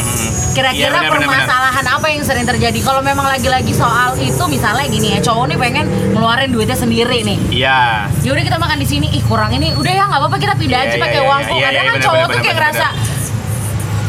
kira-kira 0.51 1.00
benar. 1.00 1.16
permasalahan 1.16 1.85
apa 1.95 2.07
yang 2.11 2.28
sering 2.28 2.44
terjadi? 2.44 2.76
Kalau 2.83 3.00
memang 3.00 3.23
lagi-lagi 3.23 3.71
soal 3.71 4.19
itu 4.19 4.44
misalnya 4.52 4.83
gini 4.83 5.16
ya 5.16 5.19
cowok 5.23 5.47
nih 5.47 5.56
pengen 5.56 5.88
ngeluarin 6.11 6.52
duitnya 6.52 6.76
sendiri 6.76 7.23
nih. 7.23 7.40
Iya. 7.47 8.11
ya 8.19 8.30
udah 8.35 8.44
kita 8.44 8.59
makan 8.59 8.78
di 8.83 8.88
sini. 8.88 9.07
Ih 9.16 9.23
kurang 9.23 9.56
ini. 9.56 9.71
Udah 9.71 9.92
ya 9.95 10.04
nggak 10.11 10.19
apa-apa 10.19 10.38
kita 10.44 10.56
pindah 10.59 10.76
Iya, 10.76 10.88
aja 10.92 10.95
iya, 11.00 11.04
pakai 11.07 11.19
iya, 11.23 11.28
uangku 11.28 11.56
iya, 11.56 11.68
kadang 11.71 11.83
iya, 11.83 11.92
kan 11.92 12.00
cowok 12.04 12.26
tuh 12.28 12.40
kayak 12.44 12.57
ngerasa 12.59 12.88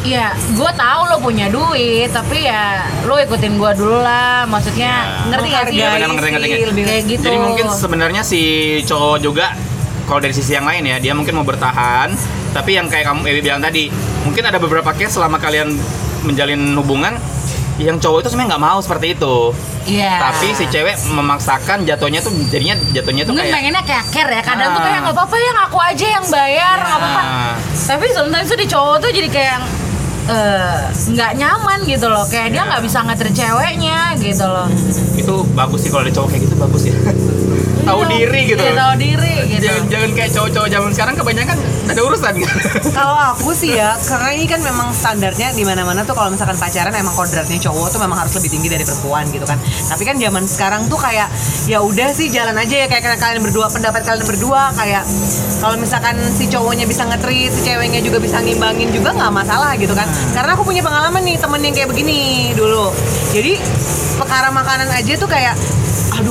Iya, 0.02 0.35
gue 0.35 0.71
tahu 0.75 1.00
lo 1.06 1.16
punya 1.18 1.47
duit, 1.47 2.11
tapi 2.11 2.42
ya 2.42 2.82
lo 3.06 3.14
ikutin 3.16 3.54
gue 3.54 3.71
dulu 3.73 4.02
lah. 4.02 4.42
Maksudnya 4.44 4.92
Iya. 4.99 5.30
ngerti 5.30 5.49
gak 5.49 5.64
sih? 5.64 5.75
Iya, 5.78 5.87
ngerti, 5.92 6.06
ngerti, 6.11 6.28
ngerti. 6.59 6.82
Kayak 6.82 7.02
gitu. 7.06 7.25
Jadi 7.25 7.38
mungkin 7.38 7.66
sebenarnya 7.71 8.23
si 8.23 8.40
cowok 8.82 9.18
juga 9.18 9.54
kalau 10.02 10.18
dari 10.18 10.35
sisi 10.35 10.52
yang 10.52 10.66
lain 10.66 10.82
ya, 10.85 10.99
dia 10.99 11.14
mungkin 11.14 11.38
mau 11.38 11.47
bertahan, 11.47 12.11
tapi 12.50 12.75
yang 12.75 12.90
kayak 12.90 13.06
kamu 13.06 13.23
Ewi 13.25 13.40
bilang 13.40 13.62
tadi, 13.62 13.94
mungkin 14.23 14.42
ada 14.42 14.59
beberapa 14.59 14.90
case 14.90 15.14
selama 15.14 15.38
kalian 15.38 15.78
menjalin 16.23 16.75
hubungan 16.75 17.14
yang 17.78 17.97
cowok 17.97 18.26
itu 18.26 18.28
sebenarnya 18.28 18.50
nggak 18.52 18.64
mau 18.64 18.78
seperti 18.82 19.06
itu. 19.14 19.37
Iya. 19.85 20.18
Tapi 20.21 20.47
si 20.52 20.66
cewek 20.66 20.99
memaksakan 21.09 21.82
jatuhnya 21.82 22.18
tuh 22.18 22.30
jadinya 22.47 22.75
jatuhnya 22.90 23.23
tuh 23.23 23.32
mungkin 23.32 23.47
kayak 23.49 23.54
pengennya 23.56 23.82
kayak 23.82 24.04
care 24.11 24.30
ya. 24.32 24.42
Kadang 24.42 24.68
tuh 24.68 24.78
Ah. 24.78 24.85
kayak 24.85 24.99
nggak 25.00 25.14
apa-apa 25.14 25.37
yang 25.38 25.59
aku 25.61 25.78
aja 25.80 26.06
yang 26.11 26.25
bayar, 26.26 26.76
nggak 26.80 26.99
apa-apa. 26.99 27.23
Ah. 27.25 27.54
Tapi 27.87 28.06
sometimes 28.11 28.47
tuh 28.47 28.59
di 28.59 28.66
cowok 28.66 28.97
tuh 28.99 29.11
jadi 29.11 29.28
kayak 29.30 29.59
eh, 30.25 30.79
nggak 31.09 31.33
nyaman 31.35 31.79
gitu 31.83 32.07
loh. 32.07 32.23
Kayak 32.26 32.49
dia 32.50 32.62
Iya. 32.62 32.69
nggak 32.69 32.83
bisa 32.83 32.99
ngeter 33.02 33.29
ceweknya 33.33 33.99
gitu 34.17 34.45
loh. 34.45 34.69
itu 35.12 35.35
bagus 35.52 35.81
sih 35.83 35.91
kalau 35.91 36.02
ada 36.02 36.12
cowok 36.12 36.29
kayak 36.31 36.43
gitu 36.45 36.55
bagus 36.57 36.83
ya. 36.87 36.95
tahu 37.92 38.02
Iya. 38.02 38.11
diri 38.16 38.40
gitu. 38.49 38.62
Iya, 38.62 38.72
tahu 38.72 38.92
diri 38.96 39.34
gitu. 39.46 39.64
Jangan, 39.68 39.84
jangan 39.92 40.11
kayak 40.16 40.30
cowok-cowok 40.32 40.68
zaman 40.72 40.90
sekarang 40.96 41.14
kebanyakan 41.20 41.56
ada 41.82 42.00
urusan. 42.00 42.34
Kalau 42.96 43.16
aku 43.34 43.50
sih 43.52 43.76
ya, 43.76 43.90
karena 44.00 44.30
ini 44.32 44.46
kan 44.49 44.61
memang 44.64 44.88
standarnya 44.96 45.52
di 45.52 45.62
mana-mana 45.66 46.00
tuh 46.02 46.14
kalau 46.16 46.30
misalkan 46.32 46.56
pacaran 46.56 46.94
emang 46.94 47.12
kodratnya 47.12 47.58
cowok 47.61 47.87
tuh 47.92 48.00
memang 48.00 48.18
harus 48.25 48.32
lebih 48.38 48.50
tinggi 48.52 48.68
dari 48.70 48.84
perempuan 48.87 49.28
gitu 49.28 49.44
kan. 49.44 49.58
Tapi 49.61 50.02
kan 50.06 50.16
zaman 50.16 50.44
sekarang 50.49 50.82
tuh 50.88 50.96
kayak 50.96 51.28
ya 51.68 51.82
udah 51.82 52.08
sih 52.14 52.32
jalan 52.32 52.56
aja 52.56 52.75
ya 52.75 52.87
kayak 52.88 53.18
kalian 53.18 53.42
berdua 53.44 53.66
pendapat 53.68 54.02
kalian 54.06 54.25
berdua 54.25 54.72
kayak 54.72 55.04
kalau 55.58 55.76
misalkan 55.78 56.16
si 56.32 56.46
cowoknya 56.49 56.87
bisa 56.87 57.06
ngetrit, 57.06 57.50
si 57.50 57.61
ceweknya 57.66 58.00
juga 58.02 58.18
bisa 58.18 58.40
ngimbangin 58.40 58.90
juga 58.94 59.12
nggak 59.12 59.32
masalah 59.32 59.75
gitu 59.76 59.92
kan. 59.92 60.06
Karena 60.32 60.54
aku 60.54 60.62
punya 60.64 60.82
pengalaman 60.82 61.22
nih 61.22 61.37
temen 61.38 61.61
yang 61.61 61.75
kayak 61.75 61.88
begini 61.90 62.50
dulu. 62.54 62.94
Jadi 63.34 63.58
perkara 64.16 64.49
makanan 64.54 64.88
aja 64.92 65.12
tuh 65.18 65.26
kayak 65.26 65.54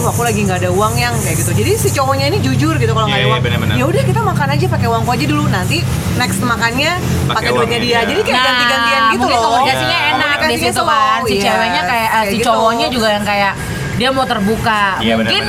aduh 0.02 0.10
aku 0.10 0.26
lagi 0.26 0.42
nggak 0.42 0.66
ada 0.66 0.70
uang 0.74 0.98
yang 0.98 1.14
kayak 1.14 1.38
gitu. 1.38 1.54
Jadi 1.54 1.72
si 1.78 1.94
cowoknya 1.94 2.26
ini 2.34 2.42
jujur 2.42 2.74
gitu 2.74 2.90
kalau 2.90 3.06
nggak 3.06 3.22
Iya, 3.22 3.30
ada 3.30 3.38
iya, 3.38 3.58
uang. 3.62 3.78
ya 3.78 3.86
udah 3.86 4.02
kita 4.02 4.22
makan 4.26 4.48
aja 4.50 4.66
pakai 4.66 4.88
uangku 4.90 5.12
aja 5.14 5.26
dulu. 5.30 5.44
Nanti 5.46 5.78
next 6.18 6.42
makannya 6.42 6.92
Pakai 7.30 7.54
duitnya 7.54 7.62
uangnya 7.62 7.80
dia. 7.80 7.94
dia. 7.94 8.10
jadi 8.10 8.22
kayak 8.26 8.34
Nah, 8.34 8.46
ganti-gantian 8.50 9.02
gitu 9.14 9.26
loh. 9.30 9.42
komunikasinya 9.46 10.00
Iya. 10.02 10.12
enak 10.18 10.38
di 10.42 10.56
situ 10.58 10.82
kan. 10.82 11.20
Si 11.22 11.34
iya, 11.38 11.44
ceweknya 11.46 11.82
kayak, 11.86 12.10
eh, 12.10 12.24
si 12.26 12.36
gitu. 12.36 12.46
cowoknya 12.50 12.88
juga 12.90 13.08
yang 13.14 13.22
kayak 13.22 13.54
dia 13.94 14.10
mau 14.10 14.26
terbuka. 14.26 14.98
Iya, 14.98 15.14
benar, 15.14 15.30
mungkin 15.30 15.44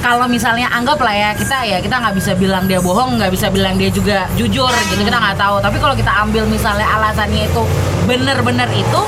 kalau 0.00 0.24
misalnya 0.24 0.66
anggaplah 0.72 1.12
ya 1.12 1.30
kita 1.36 1.56
ya 1.60 1.78
kita 1.84 2.00
nggak 2.00 2.16
bisa 2.16 2.32
bilang 2.32 2.64
dia 2.64 2.80
bohong 2.80 3.20
nggak 3.20 3.28
bisa 3.28 3.52
bilang 3.52 3.76
dia 3.76 3.92
juga 3.92 4.24
jujur 4.32 4.72
gitu. 4.88 5.04
Kita 5.04 5.20
nggak 5.20 5.36
tahu. 5.36 5.60
Tapi 5.60 5.76
kalau 5.76 5.92
kita 5.92 6.08
ambil 6.24 6.48
misalnya 6.48 6.88
alasannya 6.88 7.44
itu 7.44 7.60
bener-bener 8.08 8.72
itu 8.72 9.00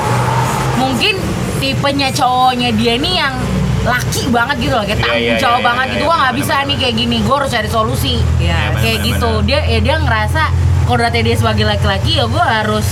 mungkin 0.77 1.17
tipenya 1.57 2.13
cowoknya 2.13 2.77
dia 2.77 3.01
nih 3.01 3.15
yang 3.17 3.33
laki 3.83 4.23
banget 4.29 4.57
gitu 4.61 4.73
loh 4.73 4.85
kayak 4.85 4.95
Iya, 4.95 5.05
tanggung 5.05 5.27
iya, 5.29 5.37
jawab 5.37 5.59
iya, 5.59 5.67
banget 5.67 5.85
iya, 5.85 5.93
gitu 5.93 5.99
iya, 5.99 6.07
gua 6.07 6.17
nggak 6.19 6.35
bisa 6.37 6.55
nih 6.63 6.77
kayak 6.79 6.95
gini 6.97 7.17
gue 7.21 7.35
harus 7.35 7.51
cari 7.51 7.69
solusi 7.69 8.15
benar, 8.39 8.71
kayak 8.79 8.99
benar, 8.99 9.09
gitu 9.09 9.31
dia 9.43 9.61
ya 9.65 9.79
dia 9.79 9.97
ngerasa 9.99 10.43
kodratnya 10.83 11.23
dia 11.25 11.37
sebagai 11.37 11.65
laki-laki 11.65 12.11
ya 12.15 12.25
gue 12.27 12.45
harus 12.45 12.87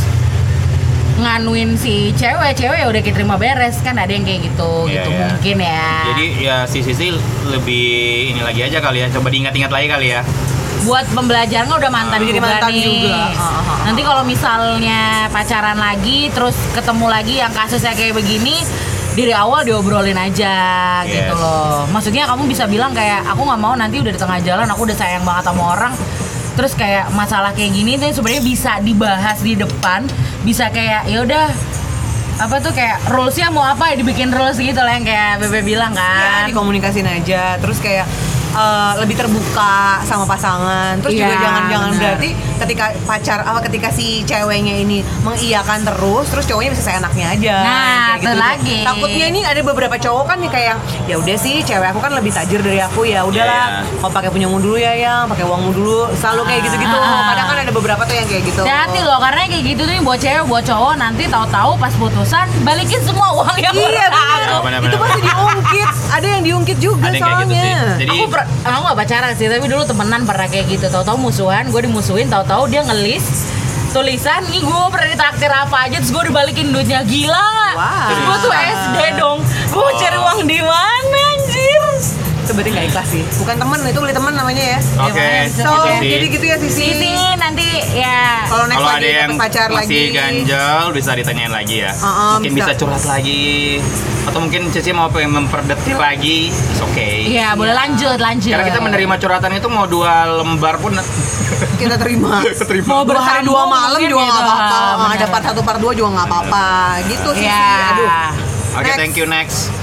nganuin 1.17 1.77
si 1.77 1.95
cewek 2.13 2.57
cewek 2.57 2.79
ya 2.81 2.87
udah 2.87 3.01
kayak 3.01 3.13
terima 3.15 3.37
beres 3.37 3.77
kan 3.79 3.93
ada 3.95 4.09
yang 4.09 4.25
kayak 4.25 4.41
gitu 4.43 4.73
Iya, 4.85 4.95
gitu 4.97 5.11
iya. 5.11 5.21
mungkin 5.29 5.57
ya 5.61 5.89
Jadi 6.07 6.25
ya 6.41 6.57
si 6.65 6.79
Sisi 6.81 7.07
lebih 7.45 7.85
ini 8.31 8.41
lagi 8.41 8.61
aja 8.63 8.79
kali 8.79 8.99
ya. 9.01 9.09
Coba 9.11 9.29
diingat-ingat 9.29 9.69
lagi 9.69 9.87
kali 9.87 10.09
ya. 10.11 10.23
buat 10.81 11.05
pembelajaran 11.07 11.69
kan 11.69 11.77
udah 11.77 11.93
mantan 11.93 12.19
Jadi 12.19 12.29
juga 12.31 12.41
mantan 12.41 12.73
nih. 12.73 12.81
juga. 12.81 13.13
Ah, 13.13 13.29
ah, 13.29 13.53
ah. 13.61 13.79
Nanti 13.85 14.01
kalau 14.01 14.25
misalnya 14.25 15.01
pacaran 15.29 15.77
lagi 15.77 16.33
terus 16.33 16.57
ketemu 16.73 17.07
lagi 17.07 17.35
yang 17.37 17.53
kasusnya 17.53 17.93
kayak 17.93 18.17
begini 18.17 18.65
dari 19.23 19.33
awal 19.33 19.61
diobrolin 19.63 20.17
aja 20.17 20.55
gitu 21.05 21.33
Yes. 21.33 21.37
loh. 21.37 21.85
Maksudnya 21.89 22.25
kamu 22.25 22.47
bisa 22.47 22.65
bilang 22.65 22.91
kayak 22.91 23.25
aku 23.25 23.43
nggak 23.43 23.61
mau 23.61 23.75
nanti 23.75 23.97
udah 23.97 24.11
di 24.11 24.19
tengah 24.19 24.39
jalan 24.41 24.67
aku 24.67 24.85
udah 24.85 24.97
sayang 24.97 25.23
banget 25.23 25.45
sama 25.47 25.65
orang 25.71 25.95
terus 26.51 26.75
kayak 26.75 27.09
masalah 27.11 27.51
kayak 27.51 27.73
gini 27.73 27.97
tuh 27.97 28.11
sebenarnya 28.11 28.43
bisa 28.43 28.73
dibahas 28.81 29.39
di 29.39 29.55
depan 29.55 30.05
bisa 30.43 30.69
kayak 30.69 31.07
ya 31.07 31.23
udah 31.23 31.47
apa 32.37 32.57
tuh 32.59 32.73
kayak 32.73 33.01
rulesnya 33.07 33.49
mau 33.49 33.63
apa 33.63 33.93
ya 33.93 33.97
dibikin 33.97 34.29
rules 34.29 34.57
gitu 34.57 34.77
lah 34.77 34.93
yang 34.93 35.05
kayak 35.05 35.41
Bebe 35.41 35.61
bilang 35.63 35.93
ya 35.93 36.01
kan 36.35 36.49
dikomunikasin 36.49 37.05
aja 37.05 37.57
terus 37.57 37.79
kayak 37.79 38.05
eh, 38.53 38.93
lebih 38.99 39.17
terbuka 39.17 39.75
sama 40.03 40.25
pasangan 40.25 40.99
terus 40.99 41.15
juga 41.15 41.29
Iya, 41.29 41.39
jangan 41.41 41.63
jangan 41.67 41.89
benar. 41.91 42.03
berarti 42.03 42.31
ketika 42.61 42.85
pacar 43.03 43.39
apa 43.41 43.59
ketika 43.63 43.89
si 43.89 44.07
ceweknya 44.23 44.75
ini 44.77 45.01
mengiyakan 45.21 45.81
terus 45.83 46.27
terus 46.27 46.45
cowoknya 46.45 46.71
bisa 46.71 46.85
seenaknya 46.85 47.27
aja 47.31 47.57
Nah, 47.61 48.09
kayak 48.13 48.21
itu 48.21 48.31
lagi. 48.37 48.79
takutnya 48.83 49.27
ini 49.29 49.41
ada 49.43 49.61
beberapa 49.61 49.97
cowok 49.97 50.25
kan 50.27 50.37
nih 50.39 50.51
kayak 50.51 50.77
ya 51.07 51.17
udah 51.17 51.37
sih 51.37 51.61
cewek 51.61 51.89
aku 51.89 52.01
kan 52.01 52.13
lebih 52.13 52.31
tajir 52.31 52.61
dari 52.61 52.79
aku 52.79 53.05
ya 53.05 53.23
udahlah 53.23 53.83
Iya, 53.83 53.99
mau 53.99 54.09
pakai 54.09 54.29
punyamu 54.29 54.59
dulu 54.59 54.77
ya 54.77 54.93
yang 54.95 55.25
pakai 55.27 55.43
uangmu 55.43 55.71
dulu 55.71 56.11
selalu 56.15 56.43
kayak 56.45 56.61
gitu-gitu 56.65 56.97
Ah. 56.97 57.31
kadang 57.31 57.47
kan 57.47 57.57
ada 57.61 57.73
beberapa 57.73 58.03
tuh 58.03 58.15
yang 58.15 58.27
kayak 58.27 58.43
gitu 58.45 58.63
Hati 58.63 59.01
loh 59.01 59.19
karena 59.19 59.41
kayak 59.47 59.65
gitu 59.67 59.83
nih 59.85 59.99
buat 60.01 60.19
cewek 60.19 60.45
buat 60.45 60.63
cowok 60.63 60.95
nanti 60.97 61.25
tahu-tahu 61.27 61.73
pas 61.77 61.93
putusan 61.93 62.47
balikin 62.61 63.01
semua 63.01 63.29
uang 63.33 63.57
yang 63.57 63.73
Iya 63.73 64.07
aku. 64.09 64.59
benar, 64.63 64.81
Itu 64.83 64.97
pasti 64.97 65.21
diungkit. 65.23 65.89
Ada 66.11 66.27
yang 66.29 66.43
diungkit 66.43 66.79
juga 66.79 67.05
Ada 67.05 67.13
yang 67.13 67.23
kayak 67.23 67.39
gitu 67.39 67.55
soalnya. 67.55 67.63
sih. 67.63 67.99
Jadi 67.99 68.11
aku 68.13 68.27
per, 68.41 68.71
aku 68.73 68.83
gak 68.87 68.99
pacaran 68.99 69.33
sih 69.35 69.47
tapi 69.47 69.67
dulu 69.67 69.83
temenan 69.85 70.23
pernah 70.25 70.47
kayak 70.47 70.67
gitu 70.69 70.87
tahu-tahu 70.89 71.19
musuhan 71.21 71.69
gue 71.69 71.81
dimusuhin 71.85 72.27
tahu-tahu 72.27 72.69
dia 72.69 72.81
ngelis 72.83 73.49
tulisan 73.91 74.47
nih 74.47 74.63
gue 74.63 74.83
pernah 74.95 75.09
ditraktir 75.11 75.51
apa 75.51 75.77
aja 75.91 75.99
terus 75.99 76.15
gue 76.15 76.25
dibalikin 76.31 76.71
duitnya 76.71 77.03
gila? 77.03 77.51
Wow. 77.75 78.07
gue 78.15 78.37
tuh 78.39 78.53
SD 78.55 79.01
dong 79.19 79.39
gue 79.43 79.81
mau 79.81 79.95
cari 79.95 80.15
Oh. 80.15 80.25
uang 80.27 80.41
di 80.47 80.61
mana 80.63 81.30
Itu 82.41 82.53
berarti 82.53 82.71
nggak 82.71 82.87
ikhlas 82.89 83.09
sih. 83.09 83.23
Bukan 83.37 83.57
temen, 83.57 83.79
itu 83.85 83.99
beli 83.99 84.13
temen 84.13 84.33
namanya 84.33 84.65
ya. 84.67 84.79
Oke. 85.01 85.29
bisa 85.45 85.63
So, 85.63 85.73
sih. 85.99 86.11
jadi 86.11 86.27
gitu 86.29 86.45
ya 86.45 86.57
Sisi. 86.59 86.77
sini 86.91 87.13
nanti 87.37 87.69
ya 87.93 88.45
Kalau 88.47 88.65
next 88.67 88.77
Kalau 88.77 88.91
lagi 88.91 89.01
ada 89.01 89.09
yang 89.21 89.31
pacar 89.37 89.67
masih 89.69 89.79
lagi. 90.03 90.03
ganjel 90.11 90.83
bisa 90.91 91.11
ditanyain 91.15 91.53
lagi 91.53 91.77
ya. 91.81 91.93
Uh-uh, 91.93 92.33
mungkin 92.37 92.53
bisa. 92.53 92.67
bisa. 92.67 92.79
curhat 92.79 93.05
lagi 93.05 93.79
atau 94.21 94.37
mungkin 94.39 94.69
Cici 94.69 94.93
mau 94.93 95.09
pengen 95.09 95.33
memperdetil 95.35 95.97
lagi, 95.97 96.53
it's 96.53 96.81
okay. 96.83 97.25
Iya, 97.27 97.57
boleh 97.57 97.73
lanjut, 97.73 98.21
lanjut. 98.21 98.53
Karena 98.53 98.69
kita 98.69 98.79
menerima 98.79 99.15
curhatan 99.17 99.51
itu 99.55 99.69
mau 99.69 99.89
dua 99.89 100.13
lembar 100.39 100.77
pun 100.77 100.93
Kita 101.81 101.97
terima. 101.97 102.41
Mau 102.85 103.03
dua 103.03 103.19
hari 103.19 103.43
dua 103.43 103.65
bersambung 103.65 103.69
malam 103.69 103.99
juga 103.99 104.21
nggak 104.21 104.29
gitu. 104.31 104.45
apa-apa. 104.45 104.77
Nggak 104.77 104.99
bener. 105.01 105.17
ada 105.17 105.27
part 105.27 105.45
satu 105.45 105.61
part 105.61 105.79
dua 105.81 105.93
juga 105.97 106.09
nggak 106.15 106.27
apa-apa. 106.29 106.67
Gitu 107.09 107.29
Sisi. 107.35 107.49
Iya. 107.49 107.69
Aduh. 107.91 108.11
Oke, 108.71 108.87
Next. 108.87 108.99
thank 109.01 109.15
you 109.17 109.27
next. 109.27 109.80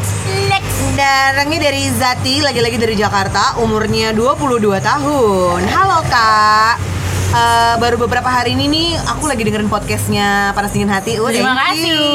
Next 0.78 0.94
darangnya 0.94 1.74
dari 1.74 1.90
Zati 1.90 2.38
lagi-lagi 2.46 2.78
dari 2.78 2.94
Jakarta 2.94 3.58
umurnya 3.58 4.14
22 4.14 4.78
tahun 4.78 5.62
halo 5.74 6.06
kak 6.06 6.98
Eh, 7.28 7.76
baru 7.84 8.00
beberapa 8.00 8.32
hari 8.32 8.56
ini 8.56 8.72
nih 8.72 8.90
aku 9.04 9.28
lagi 9.28 9.44
dengerin 9.44 9.68
podcastnya 9.68 10.56
Panas 10.56 10.72
Dingin 10.72 10.88
Hati 10.88 11.20
oh, 11.20 11.28
Terima 11.28 11.60
kasih. 11.60 11.92
you. 11.92 12.08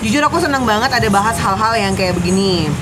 Jujur 0.00 0.24
aku 0.24 0.40
senang 0.40 0.64
banget 0.64 0.88
ada 0.88 1.08
bahas 1.12 1.36
hal-hal 1.36 1.76
yang 1.76 1.92
kayak 1.92 2.16
begini 2.16 2.72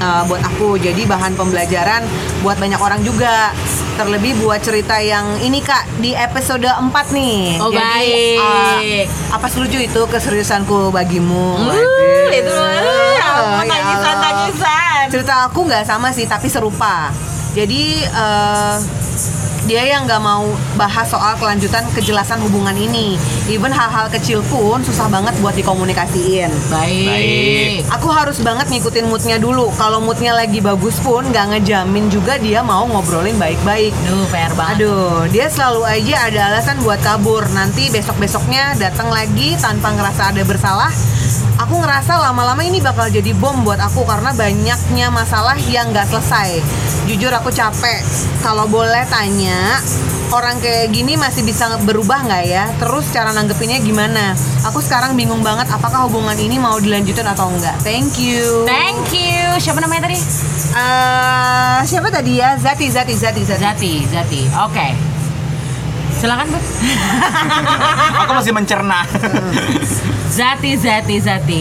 Eh, 0.00 0.22
buat 0.24 0.40
aku 0.40 0.80
jadi 0.80 1.04
bahan 1.04 1.36
pembelajaran 1.36 2.00
buat 2.40 2.56
banyak 2.56 2.80
orang 2.80 3.04
juga 3.04 3.52
terlebih 3.94 4.32
buat 4.40 4.56
cerita 4.58 4.96
yang 4.96 5.36
ini 5.38 5.60
kak 5.60 5.84
di 6.00 6.16
episode 6.16 6.64
4 6.64 6.88
nih 7.12 7.60
Oh, 7.60 7.68
jadi 7.68 7.84
baik. 7.84 8.38
eh, 8.80 9.04
apa 9.28 9.44
selucu 9.46 9.76
itu 9.76 10.00
keseriusanku 10.02 10.88
bagimu 10.88 11.52
Uh, 11.52 11.68
Waduh. 11.68 12.32
itu 12.32 12.48
uh, 12.48 13.60
Ya 13.60 13.68
tangisan 13.68 14.16
tangisan. 14.18 15.04
cerita 15.10 15.34
aku 15.44 15.68
nggak 15.68 15.84
sama 15.84 16.08
sih 16.08 16.24
tapi 16.24 16.48
serupa 16.48 17.12
jadi 17.52 17.82
eh, 18.08 18.74
dia 19.70 19.86
yang 19.86 20.02
nggak 20.02 20.18
mau 20.18 20.50
bahas 20.74 21.06
soal 21.06 21.38
kelanjutan 21.38 21.86
kejelasan 21.94 22.42
hubungan 22.42 22.74
ini 22.74 23.14
even 23.46 23.70
hal-hal 23.70 24.10
kecil 24.10 24.42
pun 24.50 24.82
susah 24.82 25.06
banget 25.06 25.30
buat 25.38 25.54
dikomunikasiin 25.54 26.50
Baik. 26.74 27.06
Baik. 27.06 27.78
Aku 27.94 28.10
harus 28.10 28.42
banget 28.42 28.66
ngikutin 28.66 29.06
moodnya 29.06 29.38
dulu. 29.38 29.70
Kalau 29.78 30.02
moodnya 30.02 30.34
lagi 30.34 30.58
bagus 30.58 30.98
pun 30.98 31.22
nggak 31.22 31.54
ngejamin 31.54 32.10
juga 32.10 32.34
dia 32.42 32.66
mau 32.66 32.82
ngobrolin 32.90 33.38
baik-baik. 33.38 33.94
Aduh, 34.10 34.26
PR 34.30 34.52
banget. 34.58 34.82
Aduh, 34.82 35.30
dia 35.30 35.46
selalu 35.46 35.86
aja 35.86 36.16
ada 36.26 36.40
alasan 36.50 36.82
buat 36.82 36.98
kabur. 37.02 37.46
Nanti 37.54 37.90
besok-besoknya 37.94 38.74
datang 38.74 39.06
lagi 39.10 39.54
tanpa 39.58 39.94
ngerasa 39.94 40.34
ada 40.34 40.42
bersalah. 40.42 40.90
Aku 41.60 41.76
ngerasa 41.76 42.16
lama-lama 42.16 42.64
ini 42.64 42.80
bakal 42.80 43.12
jadi 43.12 43.36
bom 43.36 43.62
buat 43.62 43.78
aku 43.78 44.02
karena 44.08 44.32
banyaknya 44.32 45.06
masalah 45.12 45.54
yang 45.68 45.92
nggak 45.92 46.08
selesai. 46.08 46.58
Jujur 47.04 47.30
aku 47.34 47.52
capek. 47.52 48.00
Kalau 48.40 48.64
boleh 48.66 49.04
tanya, 49.12 49.78
orang 50.32 50.56
kayak 50.62 50.94
gini 50.94 51.18
masih 51.20 51.44
bisa 51.44 51.68
berubah 51.84 52.24
nggak 52.24 52.44
ya? 52.48 52.64
Terus 52.80 53.10
cara 53.12 53.34
nanggepinnya 53.34 53.82
gimana? 53.82 54.32
Aku 54.70 54.80
sekarang 54.80 55.18
bingung 55.18 55.42
banget 55.44 55.68
apakah 55.68 56.06
hubungan 56.08 56.38
ini 56.38 56.56
mau 56.56 56.78
dilanjutin 56.78 57.26
atau 57.26 57.50
enggak. 57.52 57.76
Thank 57.84 58.16
you. 58.16 58.64
Thank 58.64 59.12
you. 59.12 59.58
Siapa 59.60 59.82
namanya 59.82 60.08
tadi? 60.08 60.18
Eh, 60.70 61.78
siapa 61.84 62.08
tadi 62.08 62.38
ya? 62.38 62.56
Zati, 62.56 62.86
Zati, 62.88 63.14
Zati, 63.14 63.42
Zati. 63.42 63.60
Zati, 63.60 63.92
Zati. 64.06 64.40
Oke. 64.64 64.88
Silakan, 66.20 66.52
Bu. 66.52 66.58
Aku 68.28 68.32
masih 68.36 68.52
mencerna. 68.52 69.08
Zati, 70.30 70.78
Zati, 70.78 71.16
Zati. 71.18 71.60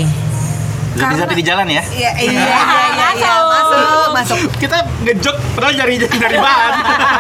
Lebih 0.89 1.05
Karena- 1.05 1.21
satu 1.21 1.33
di 1.33 1.45
jalan 1.45 1.67
ya. 1.69 1.83
Iya, 1.85 2.11
iya, 2.17 2.31
iya, 2.33 2.59
iya, 2.91 3.07
iya, 3.13 3.33
masuk, 3.53 4.07
masuk. 4.11 4.37
Kita 4.57 4.77
ngejok 4.99 5.35
padahal 5.53 5.73
nyari 5.77 5.95
dari 6.01 6.37
bahan. 6.37 6.73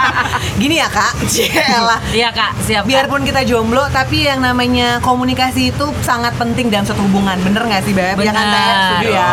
Gini 0.61 0.75
ya 0.77 0.89
kak, 0.89 1.13
Cielah. 1.31 2.01
Iya, 2.09 2.29
Kak. 2.29 2.57
Siap. 2.59 2.83
Kak. 2.83 2.89
Biarpun 2.89 3.21
kita 3.23 3.45
jomblo, 3.45 3.85
tapi 3.89 4.25
yang 4.25 4.41
namanya 4.41 4.97
komunikasi 4.99 5.69
itu 5.69 5.85
sangat 6.01 6.33
penting 6.35 6.67
dalam 6.67 6.83
suatu 6.83 6.99
hubungan. 7.01 7.37
Bener 7.39 7.61
nggak 7.61 7.81
sih, 7.85 7.93
Beb? 7.93 8.17
Ya 8.19 8.33
kan? 8.33 8.41
Bener. 8.43 8.75
Setuju 8.75 9.09
ya? 9.09 9.27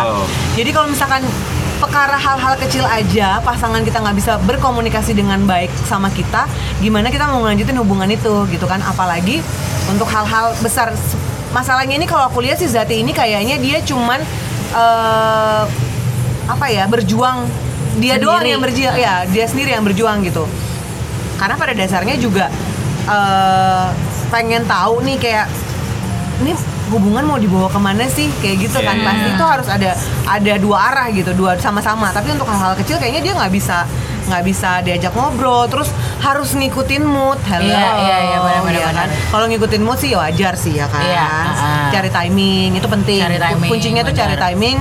Jadi 0.55 0.71
kalau 0.71 0.89
misalkan 0.89 1.23
perkara 1.77 2.17
hal-hal 2.17 2.55
kecil 2.57 2.85
aja 2.85 3.37
pasangan 3.41 3.85
kita 3.85 4.01
nggak 4.01 4.17
bisa 4.17 4.41
berkomunikasi 4.41 5.13
dengan 5.13 5.45
baik 5.45 5.69
sama 5.85 6.09
kita 6.09 6.49
gimana 6.81 7.13
kita 7.13 7.29
mau 7.29 7.45
ngelanjutin 7.45 7.77
hubungan 7.77 8.09
itu 8.09 8.33
gitu 8.49 8.65
kan 8.65 8.81
apalagi 8.81 9.45
untuk 9.85 10.09
hal-hal 10.09 10.57
besar 10.65 10.97
masalahnya 11.57 11.97
ini 11.97 12.05
kalau 12.05 12.29
aku 12.29 12.45
lihat 12.45 12.61
sih 12.61 12.69
Zati 12.69 13.01
ini 13.01 13.17
kayaknya 13.17 13.57
dia 13.57 13.81
cuman 13.81 14.21
eh, 14.77 15.63
apa 16.47 16.67
ya 16.69 16.85
berjuang 16.85 17.49
dia 17.97 18.21
doang 18.21 18.45
Sendiri. 18.45 18.53
yang 18.53 18.61
berjuang 18.61 18.97
ya 19.01 19.15
dia 19.25 19.45
sendiri 19.49 19.71
yang 19.73 19.85
berjuang 19.89 20.21
gitu 20.21 20.45
karena 21.41 21.57
pada 21.57 21.73
dasarnya 21.73 22.21
juga 22.21 22.53
eh, 23.09 23.89
pengen 24.29 24.69
tahu 24.69 25.01
nih 25.01 25.17
kayak 25.17 25.47
ini 26.45 26.53
hubungan 26.93 27.25
mau 27.27 27.39
dibawa 27.41 27.67
ke 27.73 27.81
mana 27.81 28.05
sih 28.07 28.29
kayak 28.39 28.69
gitu 28.69 28.79
kan 28.79 28.95
Iya. 28.95 29.07
pasti 29.09 29.27
itu 29.33 29.45
harus 29.45 29.69
ada 29.73 29.91
ada 30.29 30.53
dua 30.61 30.79
arah 30.93 31.09
gitu 31.11 31.33
dua 31.35 31.57
sama-sama 31.59 32.13
tapi 32.13 32.31
untuk 32.31 32.47
hal-hal 32.47 32.77
kecil 32.79 33.01
kayaknya 33.01 33.23
dia 33.25 33.33
nggak 33.35 33.51
bisa 33.51 33.89
nggak 34.27 34.43
bisa 34.43 34.71
diajak 34.81 35.13
ngobrol 35.13 35.65
terus 35.67 35.89
harus 36.19 36.51
ngikutin 36.53 37.01
mood 37.01 37.39
hello 37.43 37.63
Iya, 37.65 37.91
iya, 37.97 38.17
iya, 38.21 38.39
benar-benar, 38.39 38.75
Iya 38.75 38.87
kan? 38.89 39.07
benar. 39.07 39.31
kalau 39.31 39.45
ngikutin 39.47 39.83
mood 39.83 39.97
sih 39.97 40.11
ya 40.11 40.19
wajar 40.21 40.55
sih 40.55 40.75
ya 40.75 40.87
kan 40.87 41.01
Iya, 41.01 41.31
uh-uh. 41.47 41.87
cari 41.91 42.11
timing 42.11 42.71
itu 42.75 42.87
penting 42.87 43.21
Cari 43.23 43.39
timing, 43.39 43.69
kuncinya 43.69 44.03
tuh 44.03 44.13
cari 44.13 44.35
timing 44.37 44.77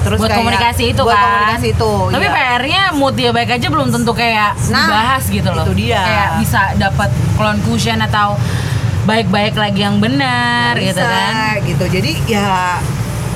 terus 0.00 0.18
buat 0.18 0.28
kayak- 0.28 0.40
komunikasi 0.40 0.84
itu 0.90 1.00
buat 1.00 1.12
kan 1.12 1.24
komunikasi 1.24 1.66
itu 1.72 1.92
tapi 2.12 2.22
iya. 2.22 2.34
PR-nya 2.36 2.82
mood 2.92 3.14
dia 3.14 3.30
baik 3.30 3.50
aja 3.50 3.66
belum 3.66 3.88
tentu 3.88 4.12
kayak 4.12 4.52
Nah, 4.68 4.84
dibahas 4.84 5.24
gitu 5.26 5.48
loh 5.48 5.64
itu 5.64 5.74
dia. 5.80 5.98
kayak 5.98 6.30
bisa 6.38 6.60
dapat 6.76 7.08
conclusion 7.34 7.98
atau 7.98 8.36
baik-baik 9.04 9.52
lagi 9.54 9.80
yang 9.80 9.96
benar 9.98 10.76
gitu 10.76 10.96
bisa 10.96 11.04
kan 11.04 11.34
gitu 11.62 11.84
jadi 11.88 12.12
ya 12.26 12.78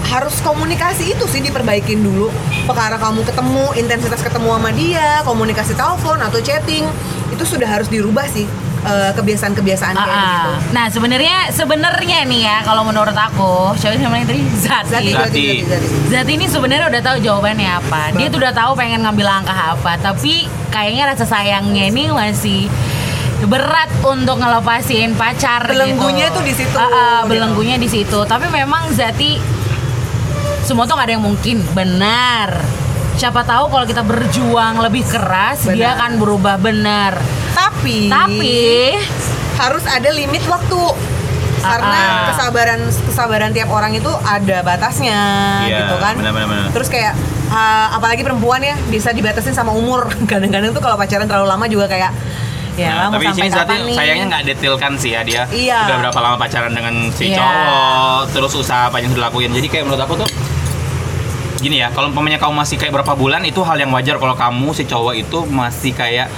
harus 0.04 0.38
komunikasi 0.40 1.12
itu 1.12 1.24
sih 1.26 1.40
diperbaikin 1.40 1.98
dulu 1.98 2.30
perkara 2.64 2.96
kamu 2.96 3.22
ketemu 3.22 3.64
intensitas 3.74 4.20
ketemu 4.20 4.48
sama 4.54 4.70
dia 4.70 5.20
komunikasi 5.22 5.74
telepon 5.74 6.18
atau 6.18 6.38
chatting 6.38 6.86
itu 7.28 7.44
sudah 7.44 7.68
harus 7.68 7.86
dirubah 7.86 8.24
sih 8.24 8.48
eh, 8.82 9.10
kebiasaan-kebiasaan 9.12 9.92
kayak 9.92 10.08
Ah, 10.08 10.16
ah. 10.16 10.24
gitu 10.24 10.50
Nah 10.72 10.86
sebenarnya 10.88 11.36
sebenarnya 11.50 12.18
nih 12.24 12.40
ya 12.42 12.58
kalau 12.62 12.82
menurut 12.82 13.12
aku, 13.12 13.74
siapa 13.74 13.94
sih 13.94 14.04
namanya 14.04 14.30
tadi 14.30 14.40
Zati. 14.56 15.12
Zati, 15.12 15.44
Zati. 15.66 15.86
Zati, 16.08 16.30
ini 16.34 16.46
sebenarnya 16.46 16.86
udah 16.88 17.02
tahu 17.02 17.16
jawabannya 17.20 17.68
apa. 17.68 18.00
Dia 18.16 18.26
tuh 18.28 18.38
udah 18.40 18.54
tahu 18.54 18.72
pengen 18.74 19.02
ngambil 19.02 19.26
langkah 19.28 19.76
apa, 19.76 19.98
tapi 19.98 20.46
kayaknya 20.70 21.10
rasa 21.10 21.24
sayangnya 21.24 21.84
ini 21.86 22.08
masih 22.08 22.70
berat 23.44 23.86
untuk 24.02 24.34
ngelepasin 24.36 25.14
pacar 25.14 25.62
Belenggunya 25.62 26.26
gitu. 26.26 26.36
tuh 26.40 26.44
di 26.44 26.54
situ, 26.54 26.74
ah, 26.74 26.88
gitu. 27.22 27.28
belenggunya 27.30 27.76
di 27.76 27.86
situ. 27.86 28.18
Tapi 28.24 28.46
memang 28.48 28.90
Zati 28.90 29.38
semua 30.68 30.84
tuh 30.84 30.94
gak 30.94 31.08
ada 31.08 31.14
yang 31.14 31.24
mungkin, 31.24 31.64
benar. 31.72 32.60
Siapa 33.16 33.40
tahu 33.42 33.66
kalau 33.66 33.82
kita 33.82 34.02
berjuang 34.02 34.78
lebih 34.78 35.02
keras, 35.02 35.64
dia 35.66 35.90
Benar. 35.90 35.96
akan 35.96 36.10
berubah 36.18 36.54
benar. 36.56 37.16
tapi 37.50 38.06
Tapi 38.06 38.94
harus 39.56 39.82
ada 39.82 40.10
limit 40.10 40.44
waktu 40.44 40.80
karena 41.58 41.98
Ah. 41.98 42.26
kesabaran 42.28 42.80
kesabaran 42.86 43.50
tiap 43.50 43.66
orang 43.68 43.90
itu 43.92 44.06
ada 44.20 44.62
batasnya 44.62 45.18
Iya, 45.64 45.78
gitu 45.80 45.94
kan 45.96 46.14
benar, 46.14 46.30
benar, 46.32 46.46
benar. 46.48 46.66
terus 46.70 46.86
kayak 46.86 47.18
ah, 47.48 47.90
apalagi 47.92 48.22
perempuan 48.22 48.60
ya 48.60 48.78
bisa 48.86 49.10
dibatasin 49.10 49.50
sama 49.52 49.72
umur 49.72 50.06
kadang-kadang 50.30 50.70
tuh 50.70 50.78
kalau 50.78 50.94
pacaran 50.94 51.24
terlalu 51.24 51.48
lama 51.48 51.66
juga 51.66 51.86
kayak 51.86 52.14
ya 52.74 52.88
Nah, 52.88 53.10
mau 53.10 53.18
tapi 53.18 53.26
di 53.26 53.50
sampai 53.50 53.74
sini 53.74 53.84
nih 53.84 53.96
sayangnya 53.96 54.26
nggak 54.28 54.42
detailkan 54.46 54.92
sih 54.94 55.10
ya 55.10 55.20
dia 55.22 55.42
Iya. 55.48 55.78
udah 55.84 55.96
berapa 56.00 56.18
lama 56.20 56.36
pacaran 56.36 56.70
dengan 56.70 56.94
si 57.10 57.24
Iya. 57.26 57.36
cowok 57.36 58.20
terus 58.30 58.52
usaha 58.54 58.86
apa 58.86 58.96
yang 58.96 59.10
sudah 59.10 59.24
lakuin 59.24 59.50
jadi 59.50 59.66
kayak 59.66 59.84
menurut 59.84 60.02
aku 60.04 60.14
tuh 60.16 60.28
gini 61.58 61.78
ya 61.78 61.90
kalau 61.90 62.08
umpamanya 62.08 62.38
kamu 62.38 62.54
masih 62.54 62.76
kayak 62.76 62.94
berapa 62.94 63.12
bulan 63.12 63.42
itu 63.42 63.58
hal 63.60 63.74
yang 63.74 63.90
wajar 63.90 64.16
kalau 64.16 64.32
kamu 64.32 64.70
si 64.70 64.82
cowok 64.84 65.14
itu 65.16 65.38
masih 65.44 65.90
kayak 65.90 66.30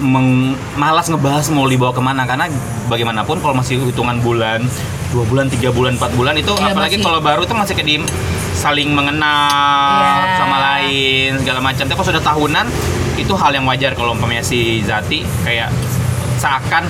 meng- 0.00 0.56
malas 0.74 1.06
ngebahas 1.06 1.46
mau 1.48 1.64
dibawa 1.64 1.92
ke 1.92 2.00
mana. 2.00 2.24
Karena 2.24 2.48
bagaimanapun 2.88 3.38
kalau 3.38 3.54
masih 3.54 3.78
hitungan 3.78 4.18
bulan 4.18 4.64
dua 5.12 5.24
bulan 5.24 5.46
tiga 5.46 5.68
bulan 5.68 5.94
empat 5.94 6.16
bulan 6.16 6.32
itu 6.34 6.48
Iya, 6.50 6.72
apalagi 6.72 6.96
masih- 6.96 7.04
kalau 7.04 7.20
baru 7.20 7.44
itu 7.44 7.52
masih 7.52 7.74
kayak 7.76 7.86
di 7.86 7.96
saling 8.52 8.90
mengenal 8.90 10.00
Iya. 10.24 10.40
sama 10.40 10.56
lain 10.58 11.30
segala 11.38 11.60
macam. 11.60 11.84
Tapi 11.84 11.94
kalau 11.94 12.08
sudah 12.08 12.24
tahunan 12.24 12.66
itu 13.14 13.32
hal 13.36 13.52
yang 13.52 13.68
wajar 13.68 13.92
kalau 13.92 14.16
umpamanya 14.16 14.40
si 14.40 14.80
Zati 14.82 15.20
kayak 15.44 15.68
seakan 16.36 16.88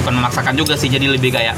bukan 0.00 0.12
memaksakan 0.16 0.56
juga 0.56 0.72
sih. 0.74 0.88
Jadi 0.88 1.04
lebih 1.06 1.30
kayak 1.30 1.52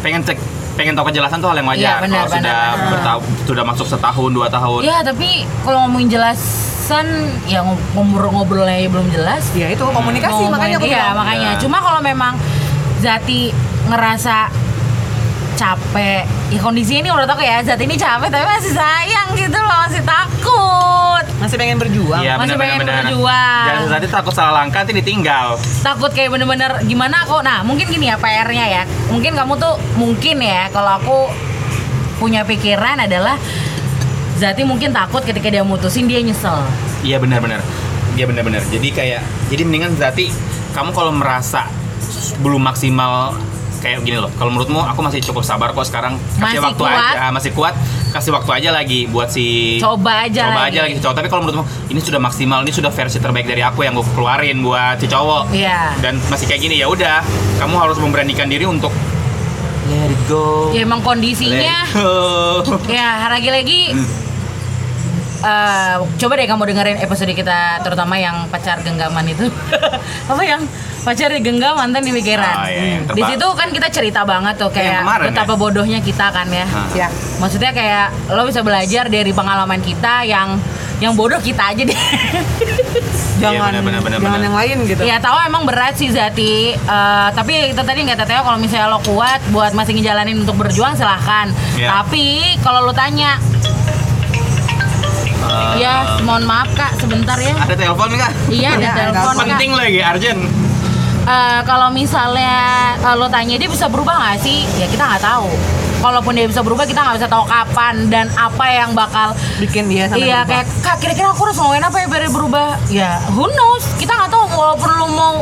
pengen 0.00 0.22
cek 0.22 0.38
pengen 0.76 0.92
tahu 0.92 1.08
kejelasan 1.08 1.40
tuh 1.40 1.48
hal 1.48 1.56
yang 1.56 1.66
wajar 1.66 1.98
benar, 1.98 2.22
kalau 2.22 2.30
sudah 2.30 2.58
benar. 2.70 2.90
bertahun 2.92 3.22
sudah 3.42 3.64
masuk 3.64 3.86
setahun 3.88 4.30
dua 4.30 4.46
tahun 4.46 4.80
Ya 4.82 5.00
tapi 5.00 5.28
kalau 5.62 5.78
ngomongin 5.82 6.08
jelasan 6.10 7.06
ya 7.44 7.60
ngob- 7.60 7.80
ngobrol-ngobrolnya 7.92 8.84
belum 8.86 9.08
jelas. 9.08 9.48
ya 9.52 9.66
itu 9.66 9.80
komunikasi 9.82 10.30
Ngomongin- 10.30 10.52
makanya 10.52 10.76
aku 10.76 10.86
iya, 10.86 11.04
makanya. 11.12 11.50
Iya. 11.50 11.58
Cuma 11.58 11.78
kalau 11.78 12.00
memang 12.00 12.36
Zati 12.96 13.52
ngerasa 13.86 14.48
capek, 15.56 16.22
ya 16.52 16.60
kondisinya 16.60 17.00
ini 17.00 17.10
menurut 17.10 17.26
aku 17.26 17.40
ya 17.40 17.58
Zati 17.60 17.82
ini 17.82 17.96
capek 17.96 18.28
tapi 18.28 18.44
masih 18.44 18.72
sayang 18.72 19.28
gitu 19.32 19.56
loh, 19.56 19.78
masih 19.82 20.02
takut. 20.04 21.24
masih 21.36 21.56
pengen 21.56 21.76
berjuang 21.76 22.20
Iya 22.20 22.40
Masih 22.40 22.56
benar 22.56 22.60
pengen 22.60 22.78
benar 22.80 22.92
benar. 22.92 23.04
berjuang. 23.04 23.64
Jangan 23.66 23.84
Zati 23.88 24.06
takut 24.06 24.32
salah 24.32 24.52
langkah 24.54 24.80
nanti 24.80 24.94
ditinggal. 24.94 25.48
Takut 25.80 26.10
kayak 26.10 26.30
bener-bener 26.30 26.70
gimana 26.82 27.24
kok. 27.24 27.40
Nah, 27.40 27.60
mungkin 27.60 27.86
gini 27.86 28.08
ya 28.08 28.16
PR-nya 28.16 28.66
ya. 28.66 28.82
Mungkin 29.08 29.32
kamu 29.32 29.52
tuh 29.56 29.74
mungkin 29.96 30.36
ya 30.40 30.68
kalau 30.70 30.96
aku 30.96 31.18
punya 32.16 32.40
pikiran 32.42 33.00
adalah 33.00 33.36
Zati 34.36 34.64
mungkin 34.64 34.92
takut 34.92 35.24
ketika 35.24 35.48
dia 35.48 35.64
mutusin 35.64 36.04
dia 36.04 36.20
nyesel. 36.20 36.60
Iya 37.00 37.16
benar 37.16 37.40
benar. 37.40 37.60
Iya 38.16 38.24
benar 38.28 38.44
benar. 38.44 38.60
Jadi 38.68 38.88
kayak 38.92 39.20
jadi 39.48 39.62
mendingan 39.64 39.96
Zati 39.96 40.28
kamu 40.72 40.92
kalau 40.92 41.12
merasa 41.12 41.68
belum 42.40 42.60
maksimal 42.60 43.32
kayak 43.86 44.02
gini 44.02 44.18
loh. 44.18 44.26
Kalau 44.34 44.50
menurutmu 44.50 44.82
aku 44.82 45.00
masih 45.00 45.22
cukup 45.22 45.46
sabar 45.46 45.70
kok 45.70 45.86
sekarang 45.86 46.18
kasih 46.18 46.42
Masih 46.42 46.58
waktu 46.60 46.82
kuat. 46.82 46.98
aja, 47.14 47.24
masih 47.30 47.50
kuat. 47.54 47.74
Kasih 48.10 48.30
waktu 48.32 48.50
aja 48.50 48.70
lagi 48.72 49.06
buat 49.06 49.28
si 49.28 49.78
Coba 49.78 50.26
aja 50.26 50.50
coba 50.50 50.66
lagi. 50.66 50.74
aja 50.74 50.78
lagi 50.82 50.94
si 50.94 51.00
cowok. 51.00 51.14
Tapi 51.14 51.28
kalau 51.28 51.42
menurutmu 51.42 51.64
ini 51.88 52.00
sudah 52.00 52.18
maksimal, 52.18 52.58
ini 52.60 52.72
sudah 52.72 52.90
versi 52.90 53.18
terbaik 53.18 53.46
dari 53.46 53.62
aku 53.62 53.80
yang 53.80 53.94
gue 53.94 54.06
keluarin 54.10 54.58
buat 54.58 54.98
si 54.98 55.06
cowok. 55.06 55.54
Iya. 55.54 55.94
Dan 56.00 56.18
masih 56.26 56.44
kayak 56.44 56.60
gini 56.60 56.76
ya 56.76 56.90
udah, 56.90 57.22
kamu 57.56 57.74
harus 57.76 57.96
memberanikan 57.96 58.46
diri 58.46 58.64
untuk 58.64 58.90
let 59.86 60.10
it 60.10 60.22
go. 60.26 60.74
Ya 60.74 60.82
emang 60.82 60.98
Let 60.98 61.06
kondisinya 61.06 61.78
it 61.84 61.94
go. 61.94 62.74
ya 62.90 63.30
lagi-lagi 63.30 63.94
eh, 65.38 65.94
coba 66.16 66.32
deh 66.34 66.46
kamu 66.46 66.62
dengerin 66.66 66.98
episode 66.98 67.30
kita 67.30 67.78
terutama 67.80 68.16
yang 68.16 68.48
pacar 68.48 68.80
genggaman 68.80 69.26
itu 69.26 69.46
apa 70.32 70.42
yang 70.42 70.62
pacar 71.06 71.30
digenggam 71.30 71.72
mantan 71.72 72.02
di 72.02 72.10
pikiran 72.12 72.54
Ah, 72.56 72.66
iya, 72.66 72.98
di 73.06 73.22
situ 73.24 73.46
kan 73.54 73.70
kita 73.70 73.86
cerita 73.88 74.20
banget 74.22 74.58
tuh 74.58 74.68
Yang 74.68 74.76
kayak 74.76 75.00
kemarin 75.00 75.26
betapa 75.30 75.52
ya? 75.52 75.56
bodohnya 75.56 75.98
kita 76.00 76.26
kan 76.28 76.46
ya. 76.50 76.66
Ya 76.92 77.06
maksudnya 77.38 77.70
kayak 77.70 78.06
lo 78.28 78.42
bisa 78.42 78.60
belajar 78.60 79.06
dari 79.06 79.30
pengalaman 79.30 79.78
kita 79.78 80.26
yang 80.26 80.58
yang 80.96 81.12
bodoh 81.12 81.38
kita 81.38 81.70
aja 81.70 81.82
deh. 81.84 82.00
Jangan 83.36 83.68
Iya, 83.68 83.84
benar, 83.84 84.00
benar, 84.00 84.16
jangan 84.16 84.32
benar. 84.34 84.40
yang 84.42 84.56
lain 84.56 84.76
gitu. 84.88 85.02
Ya 85.04 85.20
tahu 85.20 85.36
emang 85.38 85.62
berat 85.62 85.92
sih 85.94 86.08
Zati. 86.08 86.72
Eh, 86.72 87.28
Tapi 87.30 87.70
itu 87.70 87.78
tadi 87.78 88.00
nggak 88.02 88.18
Teteo 88.18 88.40
kalau 88.40 88.56
misalnya 88.56 88.88
lo 88.88 88.98
kuat 88.98 89.44
Buat 89.46 89.72
masih 89.72 89.92
ngejalanin 89.94 90.40
untuk 90.40 90.56
berjuang 90.56 90.96
silahkan. 90.96 91.52
Iya. 91.72 91.92
Tapi 91.94 92.24
kalau 92.60 92.82
lo 92.82 92.92
tanya 92.92 93.36
Eh, 95.46 95.72
Ya 95.78 96.18
mohon 96.20 96.42
maaf 96.42 96.72
kak 96.72 96.96
sebentar 96.96 97.36
ya. 97.38 97.54
Ada 97.54 97.76
telepon 97.76 98.08
nggak? 98.10 98.32
Iya 98.50 98.68
ada 98.72 98.80
Ada, 98.82 98.90
telepon 98.98 99.32
kak. 99.32 99.46
Penting 99.46 99.70
lagi, 99.72 100.00
Arjen. 100.00 100.38
Eh, 101.26 101.60
Kalau 101.62 101.90
misalnya 101.90 102.54
eh, 102.96 103.14
lo 103.14 103.26
tanya 103.26 103.58
dia 103.58 103.66
bisa 103.66 103.86
berubah 103.86 104.14
nggak 104.14 104.38
sih? 104.38 104.62
Ya 104.76 104.86
kita 104.86 105.02
nggak 105.04 105.22
tahu. 105.22 105.50
Kalaupun 105.96 106.32
dia 106.32 106.46
bisa 106.46 106.60
berubah 106.60 106.84
kita 106.84 107.00
nggak 107.00 107.16
bisa 107.16 107.26
tahu 107.26 107.48
kapan 107.48 108.06
Dan 108.06 108.28
apa 108.36 108.68
yang 108.68 108.92
bakal 108.92 109.32
bikin 109.56 109.88
dia 109.88 110.04
sampai 110.06 110.28
Iya 110.28 110.44
berubah. 110.44 110.52
kayak 110.52 110.66
kak 110.84 110.96
kira-kira 111.00 111.26
aku 111.32 111.40
harus 111.42 111.56
ngelakuin 111.56 111.82
apa 111.82 111.96
ya 111.96 112.06
biar 112.06 112.20
dia 112.20 112.32
berubah? 112.32 112.68
Ya 112.86 113.12
who 113.32 113.48
knows? 113.50 113.84
Kita 113.96 114.12
nggak 114.12 114.30
tahu 114.30 114.44
walaupun 114.52 114.90
lo 114.92 115.06
mau 115.10 115.36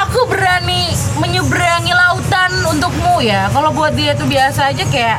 Aku 0.00 0.24
berani 0.24 0.88
menyeberangi 1.18 1.92
lautan 1.92 2.50
untukmu 2.64 3.20
ya. 3.20 3.50
Kalau 3.50 3.68
buat 3.70 3.92
dia 3.92 4.14
tuh 4.14 4.24
biasa 4.24 4.72
aja 4.72 4.84
kayak 4.86 5.18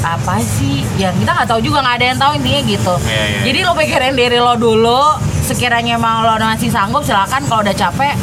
apa 0.00 0.40
sih? 0.40 0.86
Ya 0.96 1.12
kita 1.12 1.30
nggak 1.30 1.48
tahu 1.48 1.60
juga 1.60 1.82
nggak 1.82 1.96
ada 2.00 2.06
yang 2.06 2.18
tahu 2.18 2.32
intinya 2.38 2.60
gitu. 2.64 2.94
Iya, 3.02 3.22
iya. 3.28 3.40
jadi 3.44 3.58
lo 3.62 3.72
pikirin 3.74 4.14
diri 4.14 4.38
lo 4.38 4.54
dulu. 4.56 5.02
Sekiranya 5.42 5.98
emang 5.98 6.22
lo 6.22 6.38
masih 6.38 6.70
sanggup 6.70 7.02
silakan. 7.02 7.44
Kalau 7.44 7.60
udah 7.60 7.76
capek 7.76 8.14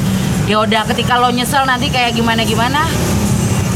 ya 0.49 0.65
udah 0.65 0.81
ketika 0.89 1.21
lo 1.21 1.29
nyesel 1.29 1.61
nanti 1.69 1.93
kayak 1.93 2.17
gimana 2.17 2.41
gimana 2.41 2.89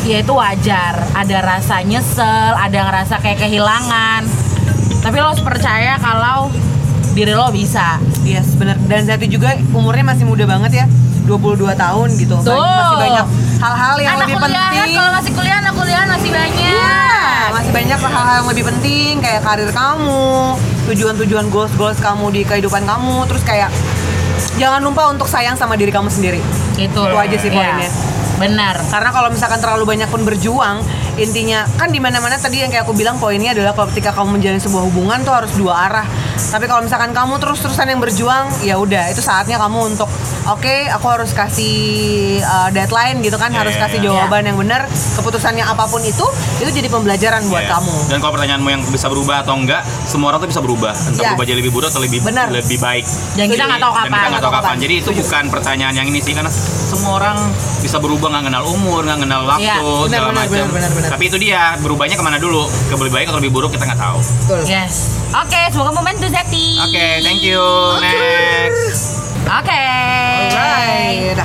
ya 0.03 0.25
itu 0.25 0.33
wajar 0.33 0.97
ada 1.13 1.37
rasa 1.45 1.85
nyesel 1.85 2.51
ada 2.57 2.79
ngerasa 2.89 3.21
kayak 3.21 3.45
kehilangan 3.45 4.25
tapi 5.05 5.21
lo 5.21 5.29
harus 5.29 5.45
percaya 5.45 6.01
kalau 6.01 6.49
diri 7.13 7.37
lo 7.37 7.53
bisa 7.53 8.01
Yes, 8.23 8.55
benar. 8.55 8.79
Dan 8.87 9.03
Zati 9.03 9.27
juga 9.27 9.51
umurnya 9.75 10.15
masih 10.15 10.23
muda 10.23 10.47
banget 10.47 10.71
ya. 10.79 10.85
22 11.27 11.75
tahun 11.75 12.07
gitu. 12.15 12.35
Tuh. 12.39 12.55
Masih 12.55 12.97
banyak 12.99 13.25
hal-hal 13.59 13.95
yang 13.99 14.15
anak 14.15 14.27
lebih 14.27 14.35
kuliah 14.39 14.67
penting. 14.71 14.95
kalau 14.95 15.11
masih 15.11 15.31
kuliah 15.35 15.57
anak 15.59 15.73
kuliah 15.75 16.03
masih 16.07 16.29
banyak 16.31 16.71
Iya, 16.71 16.99
masih 17.51 17.71
banyak 17.71 17.99
hal-hal 17.99 18.35
yang 18.39 18.47
lebih 18.51 18.63
penting 18.67 19.11
kayak 19.23 19.41
karir 19.43 19.71
kamu, 19.71 20.55
tujuan-tujuan 20.91 21.45
goals-goals 21.47 21.99
kamu 21.99 22.25
di 22.31 22.41
kehidupan 22.43 22.83
kamu, 22.83 23.23
terus 23.27 23.43
kayak 23.43 23.71
jangan 24.59 24.81
lupa 24.83 25.09
untuk 25.09 25.25
sayang 25.25 25.57
sama 25.57 25.75
diri 25.75 25.89
kamu 25.89 26.09
sendiri. 26.11 26.41
itu 26.77 26.99
Itu 26.99 27.17
aja 27.17 27.37
sih 27.37 27.49
poinnya. 27.49 27.89
benar 28.33 28.81
Karena 28.89 29.13
kalau 29.13 29.29
misalkan 29.29 29.61
terlalu 29.61 29.85
banyak 29.85 30.09
pun 30.09 30.25
berjuang, 30.25 30.81
intinya 31.21 31.69
kan 31.77 31.93
di 31.93 32.01
mana-mana 32.01 32.35
tadi 32.35 32.65
yang 32.65 32.73
kayak 32.73 32.83
aku 32.83 32.97
bilang 32.97 33.21
poinnya 33.21 33.53
adalah 33.53 33.77
kalau 33.77 33.87
ketika 33.93 34.09
kamu 34.11 34.41
menjalin 34.41 34.59
sebuah 34.59 34.83
hubungan 34.89 35.21
tuh 35.21 35.33
harus 35.33 35.53
dua 35.53 35.73
arah. 35.87 36.07
Tapi 36.33 36.65
kalau 36.65 36.81
misalkan 36.81 37.11
kamu 37.11 37.37
terus-terusan 37.37 37.87
yang 37.87 37.97
berjuang, 37.97 38.45
ya 38.61 38.75
udah 38.75 39.09
itu 39.09 39.19
saatnya 39.19 39.57
kamu 39.57 39.93
untuk 39.93 40.09
oke, 40.45 40.75
aku 40.89 41.05
harus 41.07 41.31
kasih 41.31 41.75
uh, 42.39 42.69
deadline 42.69 43.21
gitu 43.21 43.35
kan, 43.35 43.49
Iya, 43.49 43.59
harus 43.59 43.75
iya, 43.75 43.81
kasih 43.83 43.99
iya. 43.99 44.05
jawaban 44.07 44.43
yang 44.43 44.57
benar. 44.57 44.85
Keputusannya 44.89 45.61
apa 45.61 45.85
pun 45.85 46.01
itu, 46.01 46.25
itu 46.57 46.69
jadi 46.69 46.87
pembelajaran 46.87 47.45
buat 47.47 47.63
Iya. 47.63 47.71
kamu. 47.73 47.95
Dan 48.07 48.17
kalau 48.19 48.33
pertanyaanmu 48.33 48.69
yang 48.69 48.81
bisa 48.85 49.07
berubah 49.07 49.41
atau 49.41 49.53
enggak, 49.55 49.81
semua 50.03 50.33
orang 50.33 50.41
tuh 50.41 50.49
bisa 50.49 50.61
berubah. 50.61 50.93
Entah 50.93 51.21
Yes. 51.21 51.29
berubah 51.33 51.45
jadi 51.45 51.57
lebih 51.59 51.71
buruk 51.71 51.87
atau 51.89 52.01
lebih 52.01 52.19
Benar. 52.21 52.47
lebih 52.49 52.77
baik. 52.77 53.05
Dan 53.33 53.45
kita 53.47 53.63
nggak 53.63 53.81
tahu 53.81 53.93
Dan 53.93 54.01
kapan. 54.03 54.13
kita 54.13 54.27
nggak 54.29 54.43
tahu 54.43 54.53
kapan. 54.53 54.75
Jadi 54.77 54.93
itu 54.99 55.09
bukan 55.13 55.43
pertanyaan 55.49 55.93
yang 55.95 56.07
ini 56.07 56.19
sih 56.19 56.33
karena 56.33 56.51
semua 56.83 57.11
orang 57.17 57.37
bisa 57.79 57.97
berubah 57.97 58.27
nggak 58.29 58.45
kenal 58.47 58.63
umur, 58.67 59.01
nggak 59.03 59.19
kenal 59.21 59.41
waktu, 59.43 59.63
Iya, 59.63 59.75
benar, 59.79 60.09
segala 60.09 60.33
macam. 60.33 60.65
Tapi 61.09 61.23
itu 61.25 61.37
dia 61.37 61.61
berubahnya 61.79 62.15
ke 62.15 62.23
mana 62.23 62.37
dulu? 62.37 62.67
Ke 62.85 62.93
lebih 62.95 63.13
baik 63.13 63.27
atau 63.27 63.39
lebih 63.39 63.51
buruk 63.51 63.69
kita 63.71 63.83
nggak 63.85 64.01
tahu. 64.01 64.19
Betul. 64.43 64.61
yes 64.67 65.22
oke 65.33 65.59
semoga 65.71 65.91
membantu 65.91 66.27
Zeti 66.29 66.77
Oke, 66.83 67.05
thank 67.25 67.41
you. 67.41 67.61
Next. 68.01 69.25
oke 69.49 69.81
Alright. 70.53 71.39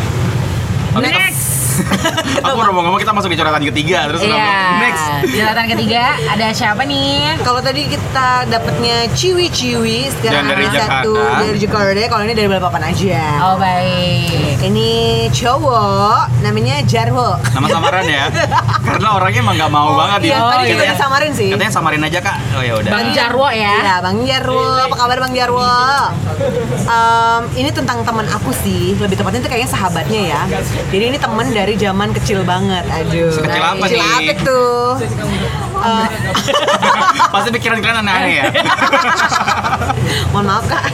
Oke, 0.97 1.09
next 1.09 1.58
Aku 2.45 2.55
baru 2.55 2.71
mau 2.71 2.83
ngomong 2.83 2.99
kita 2.99 3.11
masuk 3.11 3.29
di 3.29 3.37
coretan 3.37 3.63
ketiga 3.65 4.09
terus 4.09 4.21
udah 4.21 4.29
Iya. 4.29 4.45
ngomong, 4.45 4.81
next. 4.81 5.05
Jilatan 5.29 5.67
ketiga 5.69 6.03
ada 6.27 6.47
siapa 6.51 6.83
nih? 6.83 7.39
Kalau 7.41 7.61
tadi 7.61 7.83
kita 7.87 8.29
dapatnya 8.47 8.97
ciwi-ciwi 9.13 9.99
sekarang 10.13 10.45
Dan 10.45 10.45
dari 10.49 10.65
ada 10.67 10.81
satu 10.81 11.15
dari 11.15 11.59
Jakarta. 11.59 12.03
Kalau 12.09 12.23
ini 12.23 12.33
dari 12.33 12.47
Balikpapan 12.47 12.83
aja. 12.87 13.23
Oh 13.43 13.57
baik. 13.57 14.59
Ini 14.61 14.91
cowok 15.31 16.43
namanya 16.43 16.83
Jarwo. 16.83 17.39
Nama 17.49 17.67
samaran 17.69 18.05
ya. 18.05 18.25
Karena 18.89 19.09
orangnya 19.15 19.41
emang 19.41 19.57
nggak 19.57 19.71
mau 19.71 19.89
banget 19.95 20.21
Iya, 20.25 20.31
ya. 20.31 20.39
tadi 20.41 20.65
juga 20.65 20.75
Katanya- 20.75 20.95
disamarin 20.95 21.33
sih. 21.33 21.49
Katanya 21.51 21.73
samarin 21.73 22.03
aja 22.03 22.19
kak. 22.21 22.37
Oh 22.53 22.63
ya 22.63 22.73
udah. 22.77 22.91
Bang 22.91 23.09
Jarwo 23.13 23.49
ya. 23.49 23.77
Ya, 23.79 23.97
Bang 24.01 24.19
Jarwo. 24.23 24.63
Apa 24.81 24.97
kabar 24.97 25.19
Bang 25.19 25.33
Jarwo? 25.33 25.67
Em, 26.89 27.43
ini 27.57 27.71
tentang 27.71 28.03
teman 28.03 28.27
aku 28.27 28.51
sih. 28.55 28.97
Lebih 28.97 29.17
tepatnya 29.17 29.41
itu 29.41 29.49
kayaknya 29.49 29.71
sahabatnya 29.71 30.21
ya. 30.29 30.41
Jadi 30.89 31.05
ini 31.07 31.19
teman 31.19 31.47
dari 31.49 31.68
zaman 31.77 32.09
kecil 32.15 32.41
banget. 32.47 32.85
Aduh. 32.89 33.29
Sekecil 33.35 33.61
apa 33.61 33.85
Kecil 33.85 34.01
nih? 34.01 34.09
apa 34.09 34.33
tuh? 34.47 34.89
Eh, 35.79 36.07
Pasti 37.35 37.49
pikiran-pikiran 37.53 38.01
aneh-aneh 38.01 38.33
ya. 38.41 38.45
mohon 40.33 40.45
maaf 40.49 40.65
kak 40.69 40.85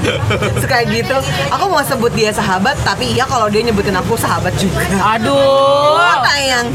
suka 0.59 0.87
gitu 0.89 1.17
aku 1.51 1.65
mau 1.71 1.83
sebut 1.83 2.13
dia 2.15 2.31
sahabat 2.31 2.75
tapi 2.83 3.15
iya 3.15 3.27
kalau 3.27 3.51
dia 3.51 3.63
nyebutin 3.63 3.95
aku 3.95 4.15
sahabat 4.15 4.55
juga 4.59 4.83
Aduh. 5.19 5.99
tayang 6.23 6.67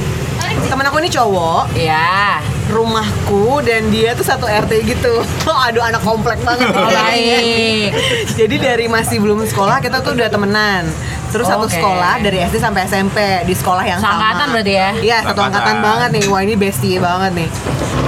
temen 0.59 0.83
aku 0.83 0.97
ini 0.97 1.09
cowok 1.09 1.63
Ya. 1.73 2.39
rumahku 2.67 3.61
dan 3.61 3.89
dia 3.89 4.13
tuh 4.13 4.23
satu 4.23 4.45
RT 4.45 4.71
gitu 4.87 5.13
aduh 5.65 5.81
anak 5.81 5.99
komplek 5.99 6.37
banget 6.39 6.69
Oh, 6.69 6.85
baik. 6.95 7.91
jadi 8.33 8.55
dari 8.55 8.85
masih 8.85 9.17
belum 9.17 9.41
sekolah 9.43 9.79
kita 9.79 9.99
tuh 9.99 10.13
udah 10.13 10.27
temenan 10.27 10.85
terus 11.29 11.45
satu 11.45 11.65
Oke. 11.65 11.73
sekolah 11.75 12.17
dari 12.19 12.41
SD 12.41 12.57
sampai 12.57 12.85
SMP 12.85 13.17
di 13.43 13.53
sekolah 13.53 13.83
yang 13.83 13.97
sama 13.97 14.33
berarti 14.49 14.73
ya? 14.75 14.89
iya 14.99 15.17
satu 15.21 15.41
angkatan 15.41 15.77
banget 15.79 16.09
nih 16.11 16.25
wah 16.25 16.41
ini 16.41 16.53
bestie 16.53 16.97
banget 16.97 17.31
nih 17.35 17.49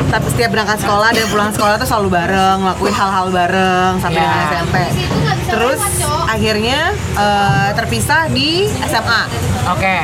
tapi 0.09 0.27
setiap 0.27 0.49
berangkat 0.51 0.77
sekolah 0.77 1.09
dan 1.09 1.25
pulang 1.25 1.51
sekolah 1.51 1.77
tuh 1.77 1.87
selalu 1.87 2.09
bareng 2.11 2.57
ngelakuin 2.59 2.91
hal-hal 2.91 3.27
bareng 3.29 3.93
sampai 3.97 4.17
Ya. 4.17 4.25
dengan 4.25 4.41
SMP 4.47 4.75
terus 5.47 5.79
akhirnya 6.23 6.79
eh, 7.15 7.69
terpisah 7.73 8.25
di 8.27 8.49
SMA 8.81 9.21
Oke. 9.69 9.97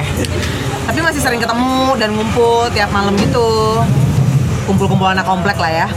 Tapi 0.87 1.03
masih 1.03 1.19
sering 1.19 1.43
ketemu 1.43 1.99
dan 1.99 2.15
ngumpul 2.15 2.71
tiap 2.71 2.89
malam 2.95 3.13
gitu. 3.19 3.83
Kumpul-kumpul 4.65 5.11
anak 5.11 5.27
komplek 5.27 5.59
lah 5.59 5.85
ya. 5.85 5.87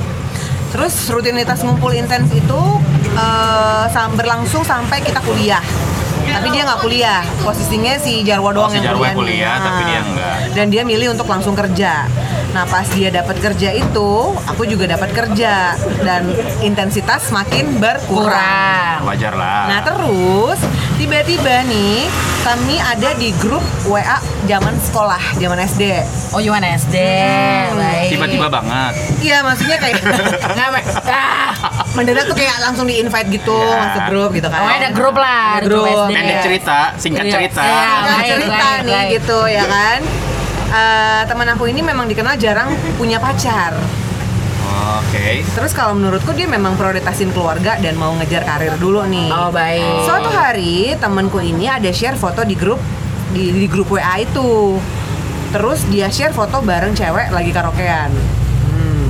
Terus 0.74 0.92
rutinitas 1.11 1.62
ngumpul 1.62 1.94
intens 1.94 2.31
itu 2.35 2.61
sam- 3.90 4.14
berlangsung 4.18 4.62
sampai 4.62 5.03
kita 5.03 5.18
kuliah 5.22 5.62
tapi 6.30 6.48
dia 6.50 6.62
nggak 6.64 6.80
kuliah 6.80 7.20
posisinya 7.40 7.92
si 7.96 8.22
Jarwo 8.22 8.50
doang 8.50 8.70
si 8.70 8.78
yang 8.78 8.92
Jarwo 8.92 9.02
kuliah, 9.02 9.10
yang 9.10 9.18
kuliah, 9.18 9.54
nih. 9.54 9.60
tapi 9.60 9.80
Nah, 9.80 9.86
dia 9.86 10.00
enggak. 10.00 10.34
dan 10.52 10.66
dia 10.68 10.82
milih 10.82 11.08
untuk 11.10 11.26
langsung 11.26 11.54
kerja 11.54 12.06
nah 12.50 12.66
pas 12.66 12.82
dia 12.84 13.08
dapat 13.08 13.38
kerja 13.38 13.70
itu 13.70 14.10
aku 14.42 14.66
juga 14.66 14.90
dapat 14.90 15.10
kerja 15.10 15.78
dan 16.02 16.26
intensitas 16.60 17.30
makin 17.30 17.78
berkurang 17.78 18.26
Kurang. 18.30 19.06
Wajar 19.06 19.32
lah. 19.32 19.64
Nah 19.66 19.80
terus 19.80 20.58
tiba-tiba 20.96 21.62
nih 21.64 22.04
kami 22.40 22.76
ada 22.76 23.14
di 23.14 23.30
grup 23.36 23.62
WA 23.84 24.18
zaman 24.44 24.74
sekolah, 24.76 25.20
zaman 25.36 25.58
SD. 25.60 25.82
Oh 26.32 26.40
Yuan 26.40 26.60
SD. 26.60 26.96
Baik. 27.72 28.08
Tiba-tiba 28.12 28.48
banget. 28.48 28.92
Iya 29.20 29.40
maksudnya 29.40 29.76
kayak 29.78 30.00
Nggak, 30.56 30.70
ah. 31.06 31.52
Mendadak 31.90 32.24
tuh 32.24 32.37
kayak 32.37 32.57
langsung 32.61 32.87
di 32.87 32.98
invite 32.98 33.29
gitu 33.29 33.50
Ya. 33.53 33.79
masuk 33.83 34.03
grup 34.09 34.31
gitu 34.31 34.46
kan. 34.46 34.61
Oh 34.61 34.70
ada 34.70 34.88
grup 34.90 35.16
lah. 35.16 35.59
Ada 35.59 35.66
grup. 35.66 36.07
Pendek 36.07 36.38
cerita, 36.40 36.79
singkat 36.96 37.24
Iya. 37.26 37.33
cerita. 37.35 37.61
Iya. 37.61 37.74
Nah, 37.74 38.00
baik, 38.16 38.31
cerita 38.31 38.55
baik, 38.57 38.81
nih 38.81 38.94
baik. 38.96 39.11
gitu 39.16 39.38
ya 39.46 39.64
kan. 39.66 39.98
Eh, 40.70 41.22
teman 41.26 41.48
aku 41.48 41.64
ini 41.66 41.81
memang 41.81 42.07
dikenal 42.07 42.35
jarang 42.37 42.68
punya 42.94 43.18
pacar. 43.18 43.74
Oke. 45.00 45.42
Terus 45.44 45.72
kalau 45.72 45.92
menurutku 45.92 46.31
dia 46.31 46.46
memang 46.46 46.74
prioritasin 46.74 47.31
keluarga 47.31 47.74
dan 47.76 47.94
mau 47.94 48.14
ngejar 48.14 48.44
karir 48.44 48.74
dulu 48.76 49.03
nih. 49.05 49.29
Oh 49.29 49.50
baik. 49.50 50.07
Suatu 50.07 50.31
hari 50.31 50.94
temanku 50.96 51.38
ini 51.38 51.66
ada 51.66 51.90
share 51.90 52.14
foto 52.14 52.42
di 52.42 52.55
grup 52.55 52.79
di, 53.31 53.50
di 53.50 53.66
grup 53.66 53.90
WA 53.90 54.20
itu. 54.20 54.79
Terus 55.50 55.83
dia 55.85 56.07
share 56.07 56.31
foto 56.31 56.62
bareng 56.62 56.94
cewek 56.94 57.35
lagi 57.35 57.50
karaokean. 57.50 58.11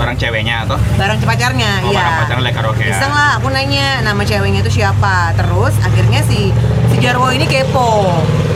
Barang 0.00 0.16
ceweknya 0.16 0.64
atau? 0.64 0.80
Bareng 0.96 1.20
pacarnya, 1.20 1.70
Oh, 1.78 1.92
iya. 1.92 2.00
bareng 2.00 2.14
pacarnya 2.18 2.42
lagi 2.42 2.56
karaokean. 2.56 2.88
Iseng 2.90 3.12
lah, 3.12 3.30
aku 3.36 3.48
nanya 3.48 4.00
nama 4.00 4.22
ceweknya 4.22 4.60
itu 4.60 4.72
siapa. 4.74 5.36
Terus 5.36 5.76
akhirnya 5.78 6.24
si 6.24 6.48
si 6.88 6.96
Jarwo 6.98 7.28
ini 7.28 7.44
kepo. 7.44 8.08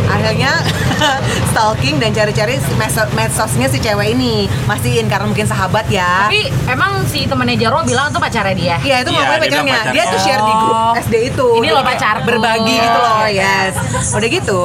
Akhirnya 0.07 0.53
stalking 1.51 1.97
dan 1.97 2.11
cari-cari 2.11 2.57
medsos, 2.75 3.09
medsosnya 3.13 3.67
si 3.67 3.79
cewek 3.79 4.13
ini. 4.13 4.49
Mastiin 4.65 5.05
karena 5.05 5.27
mungkin 5.27 5.45
sahabat 5.45 5.85
ya. 5.89 6.29
Tapi 6.29 6.41
emang 6.67 7.05
si 7.05 7.25
temennya 7.25 7.57
Jarwo 7.59 7.85
bilang 7.85 8.09
tuh 8.09 8.19
pacarnya 8.19 8.55
dia. 8.55 8.77
Iya 8.79 8.97
itu 9.01 9.11
Iya, 9.11 9.17
ngomongnya 9.19 9.39
dia 9.39 9.45
pacarnya. 9.45 9.75
pacarnya. 9.75 9.93
Dia 9.95 10.05
tuh 10.07 10.21
share 10.21 10.43
di 10.43 10.55
grup 10.55 10.73
Oh. 10.75 10.93
SD 10.97 11.15
itu. 11.27 11.47
Ini 11.55 11.67
Dia 11.67 11.73
loh 11.73 11.85
pacarku. 11.85 12.27
Berbagi 12.27 12.75
gitu 12.75 12.99
loh, 12.99 13.15
Oh, 13.17 13.29
yes. 13.29 13.75
Udah 14.11 14.29
gitu, 14.31 14.61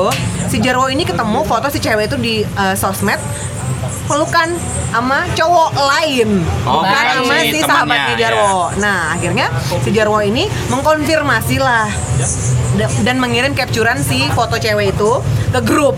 si 0.45 0.57
Jarwo 0.57 0.87
ini 0.87 1.03
ketemu 1.03 1.39
foto 1.43 1.67
si 1.67 1.77
cewek 1.77 2.07
itu 2.07 2.17
di 2.17 2.35
uh, 2.53 2.73
sosmed 2.73 3.19
pelukan 4.09 4.49
sama 4.89 5.29
cowok 5.29 5.69
lain. 5.77 6.41
Oh, 6.65 6.81
bukan 6.81 7.05
sama 7.21 7.35
si 7.37 7.47
si 7.47 7.61
temannya, 7.61 7.69
sahabatnya 7.69 8.15
Jarwo. 8.17 8.73
Nah 8.75 9.13
akhirnya 9.13 9.47
si 9.79 9.89
Jarwo 9.91 10.19
ini 10.19 10.43
mengkonfirmasi 10.67 11.57
lah 11.57 11.85
da- 12.73 12.95
dan 13.03 13.21
mengirim 13.21 13.53
capturean 13.53 14.01
si 14.01 14.25
foto 14.29 14.57
cewek 14.57 14.91
itu 14.91 15.11
ke 15.47 15.61
grup 15.61 15.93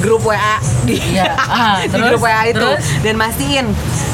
grup 0.00 0.24
WA 0.24 0.56
di, 0.82 0.96
Iya. 0.96 1.36
Ah, 1.36 1.76
di 1.82 1.88
terus? 1.88 2.08
grup 2.10 2.22
WA 2.22 2.42
itu 2.46 2.56
Terus? 2.58 2.84
dan 3.00 3.14
mastiin 3.14 3.66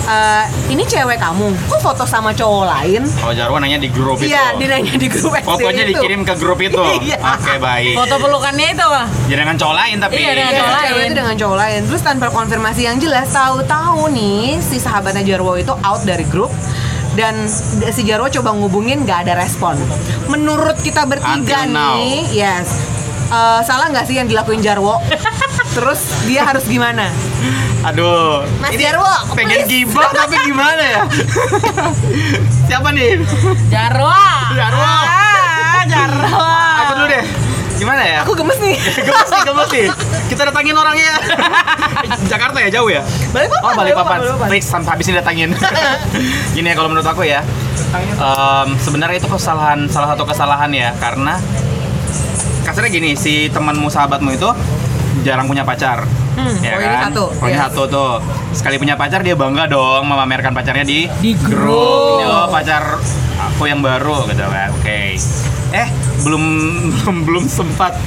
"Eh, 0.04 0.44
ini 0.68 0.82
cewek 0.82 1.14
kamu 1.16 1.50
kok 1.66 1.80
foto 1.80 2.02
sama 2.02 2.30
cowok 2.30 2.64
lain 2.68 3.02
Oh 3.20 3.30
Jarwo 3.30 3.56
nanya 3.56 3.74
di 3.76 3.86
grup 3.88 4.18
itu. 4.18 4.28
Iya, 4.28 4.54
dia 4.54 4.68
nanya 4.72 4.94
di 4.94 5.06
grup 5.06 5.32
itu. 5.32 5.46
dikirim 5.88 6.20
ke 6.22 6.34
grup 6.34 6.58
itu. 6.60 6.78
Iya. 7.02 7.18
Oke 7.18 7.54
baik. 7.56 7.94
Foto 7.96 8.14
pelukannya 8.18 8.66
itu 8.68 8.84
wah. 8.84 9.06
Jadi 9.24 9.38
dengan 9.38 9.56
cowok 9.56 9.74
lain 9.76 9.96
tapi. 9.98 10.14
Iya, 10.16 10.30
dengan 10.32 10.46
Iya, 10.46 10.58
cowok 10.58 10.70
cewek 10.72 10.82
lain. 10.92 11.06
itu 11.06 11.14
dengan 11.14 11.34
cowok 11.36 11.56
lain. 11.56 11.80
Terus 11.86 12.02
tanpa 12.02 12.26
konfirmasi 12.28 12.82
yang 12.82 12.96
jelas, 12.98 13.26
tahu-tahu 13.30 14.00
nih 14.10 14.58
si 14.60 14.76
sahabatnya 14.76 15.22
Jarwo 15.24 15.54
itu 15.54 15.74
out 15.76 16.02
dari 16.02 16.22
grup 16.24 16.50
dan 17.12 17.46
si 17.88 18.02
Jarwo 18.02 18.26
coba 18.28 18.50
ngubungin 18.52 19.02
nggak 19.02 19.26
ada 19.26 19.34
respon. 19.36 19.74
Menurut 20.26 20.76
kita 20.80 21.02
bertiga 21.04 21.34
Until 21.62 21.72
now. 21.72 21.94
nih, 21.96 22.26
yes, 22.32 22.66
eh, 23.28 23.60
salah 23.62 23.88
nggak 23.88 24.04
sih 24.04 24.14
yang 24.14 24.26
dilakuin 24.26 24.60
Jarwo? 24.60 24.98
Terus 25.76 26.00
dia 26.24 26.40
harus 26.40 26.64
gimana? 26.64 27.12
Aduh. 27.84 28.48
Mas 28.58 28.72
ini 28.72 28.80
Jarwo, 28.80 29.12
pengen 29.36 29.68
gibah 29.68 30.08
tapi 30.08 30.40
gimana 30.42 30.80
ya? 30.82 31.02
Siapa 32.68 32.88
nih? 32.90 33.20
Jarwo. 33.68 34.16
Jarwo. 34.56 34.88
Ah, 34.88 35.84
Jarwo. 35.84 36.48
Aku 36.80 36.92
dulu 36.96 37.06
deh. 37.12 37.24
Gimana 37.76 38.02
ya? 38.02 38.18
Aku 38.24 38.32
gemes 38.32 38.56
nih. 38.56 38.72
gemes 39.06 39.28
nih, 39.28 39.42
gemes 39.44 39.68
nih. 39.68 39.86
Kita 40.32 40.42
datangin 40.48 40.72
orangnya. 40.72 41.12
Jakarta 42.32 42.56
ya 42.56 42.72
jauh 42.72 42.88
ya? 42.88 43.04
Balikpapan, 43.36 43.60
Oh, 43.68 43.72
Balikpapan. 43.76 44.18
Balikpapan. 44.24 44.48
Fix 44.48 44.64
sampai 44.64 44.90
habis 44.96 45.06
ini 45.12 45.16
datangin. 45.20 45.50
Gini 46.56 46.66
ya 46.66 46.74
kalau 46.74 46.88
menurut 46.88 47.04
aku 47.04 47.28
ya. 47.28 47.44
em, 48.16 48.68
sebenarnya 48.80 49.20
itu 49.20 49.28
kesalahan 49.28 49.84
salah 49.86 50.16
satu 50.16 50.24
kesalahan 50.24 50.72
ya 50.72 50.90
karena 50.96 51.36
kasarnya 52.64 52.90
gini 52.90 53.10
si 53.14 53.46
temanmu 53.48 53.86
sahabatmu 53.86 54.34
itu 54.34 54.50
jarang 55.26 55.50
punya 55.50 55.66
pacar. 55.66 56.06
Hmm, 56.36 56.54
ya 56.62 56.76
poinnya 56.78 56.90
kan? 56.94 57.10
satu, 57.10 57.24
poinnya 57.34 57.60
satu 57.66 57.82
tuh. 57.88 58.12
Sekali 58.52 58.76
punya 58.78 58.94
pacar 58.94 59.20
dia 59.20 59.34
bangga 59.34 59.66
dong 59.66 60.06
memamerkan 60.06 60.54
pacarnya 60.54 60.86
di 60.86 61.10
Di 61.18 61.34
grup. 61.34 62.20
ini 62.20 62.24
loh 62.24 62.46
pacar 62.46 63.02
aku 63.36 63.66
yang 63.66 63.82
baru 63.82 64.30
gitu 64.30 64.46
kan. 64.46 64.70
Oke. 64.78 65.18
Eh 65.74 65.88
belum 66.22 66.42
belum 66.94 67.16
belum 67.26 67.44
sempat 67.44 67.98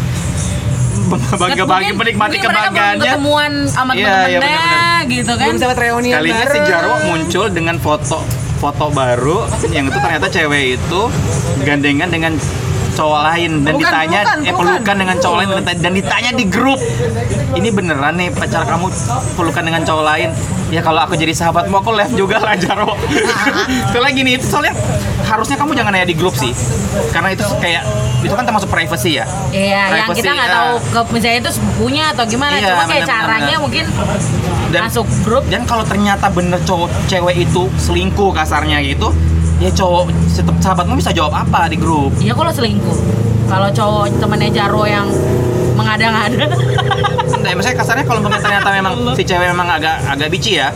bangga 1.09 1.65
bagi 1.65 1.91
menikmati 1.91 2.37
kebanggaannya. 2.37 3.01
ketemuan 3.03 3.51
sama 3.65 3.91
Iya, 3.93 3.99
iya, 3.99 4.39
temen-temennya 4.39 4.39
bener-bener. 4.39 5.11
gitu 5.11 5.33
kan. 5.33 5.45
Belum 5.49 5.59
sempat 5.59 5.77
reunian 5.77 6.15
Kali 6.15 6.29
ini 6.29 6.45
si. 6.45 6.59
Jarwo 6.63 6.95
muncul 7.03 7.45
dengan 7.49 7.75
foto 7.77 8.19
foto 8.59 8.85
baru 8.91 9.47
yang 9.71 9.87
itu 9.87 9.97
ternyata 9.97 10.27
cewek 10.27 10.75
itu 10.75 11.01
gandengan 11.63 12.11
dengan 12.11 12.33
cowok 12.99 13.19
lain 13.25 13.51
dan 13.61 13.71
Pelukan, 13.71 13.83
ditanya 13.85 14.19
pelukan, 14.19 14.37
eh 14.37 14.51
pelukan. 14.51 14.59
pelukan 14.75 14.95
dengan 14.97 15.15
cowok 15.17 15.35
lain 15.37 15.49
dan, 15.79 15.91
ditanya 15.93 16.31
di 16.33 16.45
grup 16.45 16.79
ini 17.51 17.69
beneran 17.69 18.13
nih 18.13 18.29
pacar 18.29 18.63
kamu 18.63 18.91
pelukan 19.33 19.63
dengan 19.63 19.81
cowok 19.81 20.03
lain 20.05 20.29
ya 20.69 20.81
kalau 20.81 20.99
aku 20.99 21.15
jadi 21.15 21.31
sahabatmu 21.31 21.73
aku 21.73 21.91
left 21.91 22.13
juga 22.13 22.37
lah 22.37 22.53
Jarwo 22.53 22.93
soalnya 23.91 24.11
gini 24.11 24.31
itu 24.35 24.45
soalnya 24.45 24.75
harusnya 25.23 25.55
kamu 25.55 25.71
jangan 25.73 25.91
nanya 25.91 26.05
di 26.05 26.13
grup 26.13 26.35
sih 26.35 26.51
karena 27.09 27.31
itu 27.31 27.41
kayak 27.57 27.87
itu 28.19 28.33
kan 28.33 28.43
termasuk 28.43 28.67
privacy 28.67 29.15
ya 29.15 29.25
Iya, 29.49 29.81
yang 29.95 30.05
Privacy, 30.05 30.19
kita 30.19 30.31
nggak 30.31 30.51
tahu 30.51 30.71
ke 30.85 30.99
misalnya 31.09 31.39
itu 31.39 31.51
punya 31.73 32.03
atau 32.11 32.23
gimana. 32.23 32.53
Iya, 32.53 32.67
Cuma 32.69 32.83
kayak 32.85 33.05
caranya 33.07 33.55
mungkin 33.57 33.85
Dan- 34.69 34.83
masuk 34.85 35.05
grup. 35.23 35.43
dan 35.47 35.63
kalau 35.63 35.81
ternyata 35.81 36.29
bener 36.29 36.59
cowok 36.61 36.85
cewek 37.07 37.35
itu 37.39 37.65
selingkuh 37.79 38.29
kasarnya 38.29 38.77
gitu 38.83 39.09
ya 39.59 39.69
cowok 39.75 40.07
sahabatmu 40.63 40.95
bisa 40.95 41.11
jawab 41.11 41.35
apa 41.35 41.67
di 41.67 41.75
grup 41.75 42.15
Iya 42.23 42.31
kalau 42.31 42.51
selingkuh. 42.51 42.97
Kalau 43.49 43.67
cowok 43.73 44.21
temennya 44.21 44.49
Jarwo 44.53 44.85
yang 44.85 45.09
mengada-ngada. 45.73 46.45
Enggak, 47.39 47.53
maksudnya 47.55 47.77
kasarnya 47.81 48.05
kalau 48.05 48.19
ternyata 48.21 48.69
memang 48.69 48.93
si 49.17 49.23
cewek 49.25 49.47
memang 49.49 49.67
agak 49.79 49.95
agak 50.05 50.27
bici 50.29 50.59
ya 50.59 50.69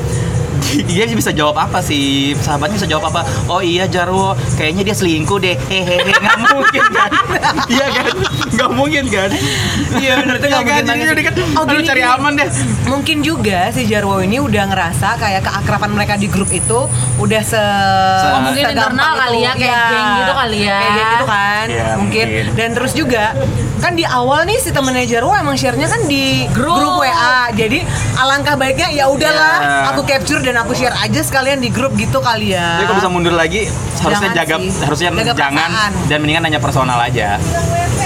dia 0.84 1.04
bisa 1.08 1.30
jawab 1.30 1.58
apa 1.58 1.80
sih? 1.80 2.34
Sahabatnya 2.36 2.76
bisa 2.76 2.88
jawab 2.88 3.10
apa? 3.10 3.22
Oh 3.46 3.60
iya 3.60 3.86
Jarwo 3.86 4.32
kayaknya 4.56 4.84
dia 4.84 4.96
selingkuh 4.96 5.38
deh. 5.38 5.56
Hehehe 5.68 6.12
nggak 6.24 6.38
mungkin 6.48 6.84
kan? 6.90 7.12
Iya 7.66 7.88
kan? 7.90 8.14
Nggak 8.50 8.72
mungkin 8.72 9.04
kan? 9.08 9.30
Iya 9.94 10.14
benar 10.18 10.36
itu 10.36 10.46
nggak 10.46 10.62
Iya 10.62 10.74
kan? 10.74 10.84
mungkin 10.84 11.08
jadi 11.10 11.24
kan 11.24 11.34
Oh, 11.54 11.64
gini, 11.66 11.84
cari 11.84 12.02
aman 12.02 12.32
deh. 12.34 12.48
Mungkin 12.86 13.18
juga 13.22 13.60
si 13.70 13.86
Jarwo 13.86 14.20
ini 14.20 14.38
udah 14.38 14.64
ngerasa 14.66 15.16
kayak 15.16 15.42
keakraban 15.44 15.92
mereka 15.92 16.16
di 16.16 16.28
grup 16.28 16.50
itu 16.50 16.80
udah 17.18 17.42
se 17.42 17.62
Oh, 18.26 18.42
mungkin 18.42 18.64
internal 18.66 19.14
kali 19.18 19.40
ya, 19.40 19.52
kayak 19.54 19.70
Iya. 19.70 19.90
geng 19.90 20.10
gitu 20.16 20.34
kali 20.34 20.58
ya. 20.60 20.74
Kayak 20.74 20.94
geng 20.94 21.10
gitu 21.10 21.26
kan, 21.26 21.66
Iya, 21.66 21.88
mungkin. 21.96 22.26
mungkin. 22.26 22.46
Dan 22.54 22.70
terus 22.74 22.92
juga 22.94 23.24
kan 23.84 23.94
di 23.94 24.08
awal 24.08 24.44
nih 24.44 24.56
si 24.56 24.72
temennya 24.72 25.04
Jarwo 25.06 25.36
emang 25.36 25.54
share-nya 25.54 25.86
kan 25.86 26.08
di 26.08 26.48
Grup. 26.50 26.80
WA. 26.96 27.52
Jadi 27.52 27.84
alangkah 28.16 28.56
baiknya 28.56 28.88
ya 28.90 29.06
udahlah, 29.06 29.56
Iya. 29.60 29.92
aku 29.92 30.02
capture 30.04 30.40
dan 30.40 30.56
aku 30.56 30.72
share 30.72 30.96
aja 30.96 31.20
sekalian 31.20 31.60
di 31.60 31.68
grup 31.68 31.92
gitu 31.94 32.18
kali 32.18 32.56
ya. 32.56 32.80
Jadi 32.80 32.86
kalau 32.86 32.98
bisa 32.98 33.10
mundur 33.10 33.34
lagi 33.34 33.68
harusnya 34.00 34.32
Jangan 34.32 34.40
jaga 34.40 34.56
sih. 34.58 34.72
harusnya 34.82 35.10
Jaga 35.12 35.34
jangan 35.36 35.68
perasaan. 35.68 35.92
dan 36.08 36.18
mendingan 36.18 36.42
nanya 36.42 36.60
personal 36.60 36.96
aja. 36.98 37.36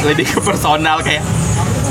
Lebih 0.02 0.26
ke 0.28 0.40
personal 0.42 0.98
kayak 1.00 1.22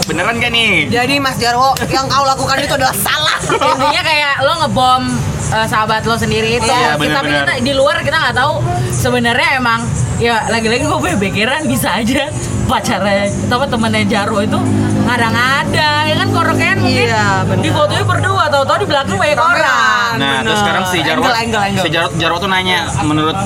beneran 0.05 0.35
gak 0.37 0.51
nih? 0.51 0.87
Jadi 0.89 1.15
Mas 1.17 1.37
Jarwo, 1.37 1.71
yang 1.87 2.07
kau 2.07 2.23
lakukan 2.23 2.57
itu 2.59 2.73
adalah 2.73 2.95
salah. 2.97 3.39
intinya 3.47 4.03
kayak 4.03 4.35
lo 4.41 4.53
ngebom 4.61 5.03
eh, 5.49 5.67
sahabat 5.67 6.03
lo 6.03 6.15
sendiri 6.15 6.57
itu 6.57 6.67
Iya, 6.67 6.95
Kita- 6.97 7.15
tapi 7.17 7.31
kita 7.33 7.55
di 7.61 7.73
luar 7.73 8.01
kita 8.01 8.17
nggak 8.17 8.35
tahu 8.35 8.59
sebenarnya 8.93 9.49
emang 9.57 9.81
ya 10.17 10.43
lagi-lagi 10.47 10.83
gue 10.83 11.13
pikiran 11.21 11.63
bisa 11.65 11.95
aja 11.95 12.27
pacarnya 12.67 13.31
atau 13.47 13.67
temennya 13.67 14.03
Jarwo 14.05 14.43
itu 14.43 14.59
ngada-ngada 15.07 15.91
ya 16.05 16.15
kan 16.19 16.29
korokan 16.35 16.77
mungkin 16.83 17.07
Iya, 17.07 17.47
bener. 17.47 17.63
di 17.63 17.71
fotonya 17.71 18.05
berdua 18.05 18.45
tahu-tahu 18.51 18.77
di 18.83 18.87
belakang 18.91 19.17
banyak 19.17 19.39
orang. 19.39 20.11
Nah, 20.19 20.43
bener. 20.43 20.43
terus 20.51 20.59
sekarang 20.67 20.85
si 20.91 20.99
Jarwo, 21.03 21.23
Angle, 21.23 21.39
angle, 21.47 21.63
angle. 21.63 21.85
si 21.87 21.89
Jarwo, 21.95 22.11
Jarwo 22.19 22.37
tuh 22.43 22.51
nanya, 22.51 22.91
menurut 23.07 23.37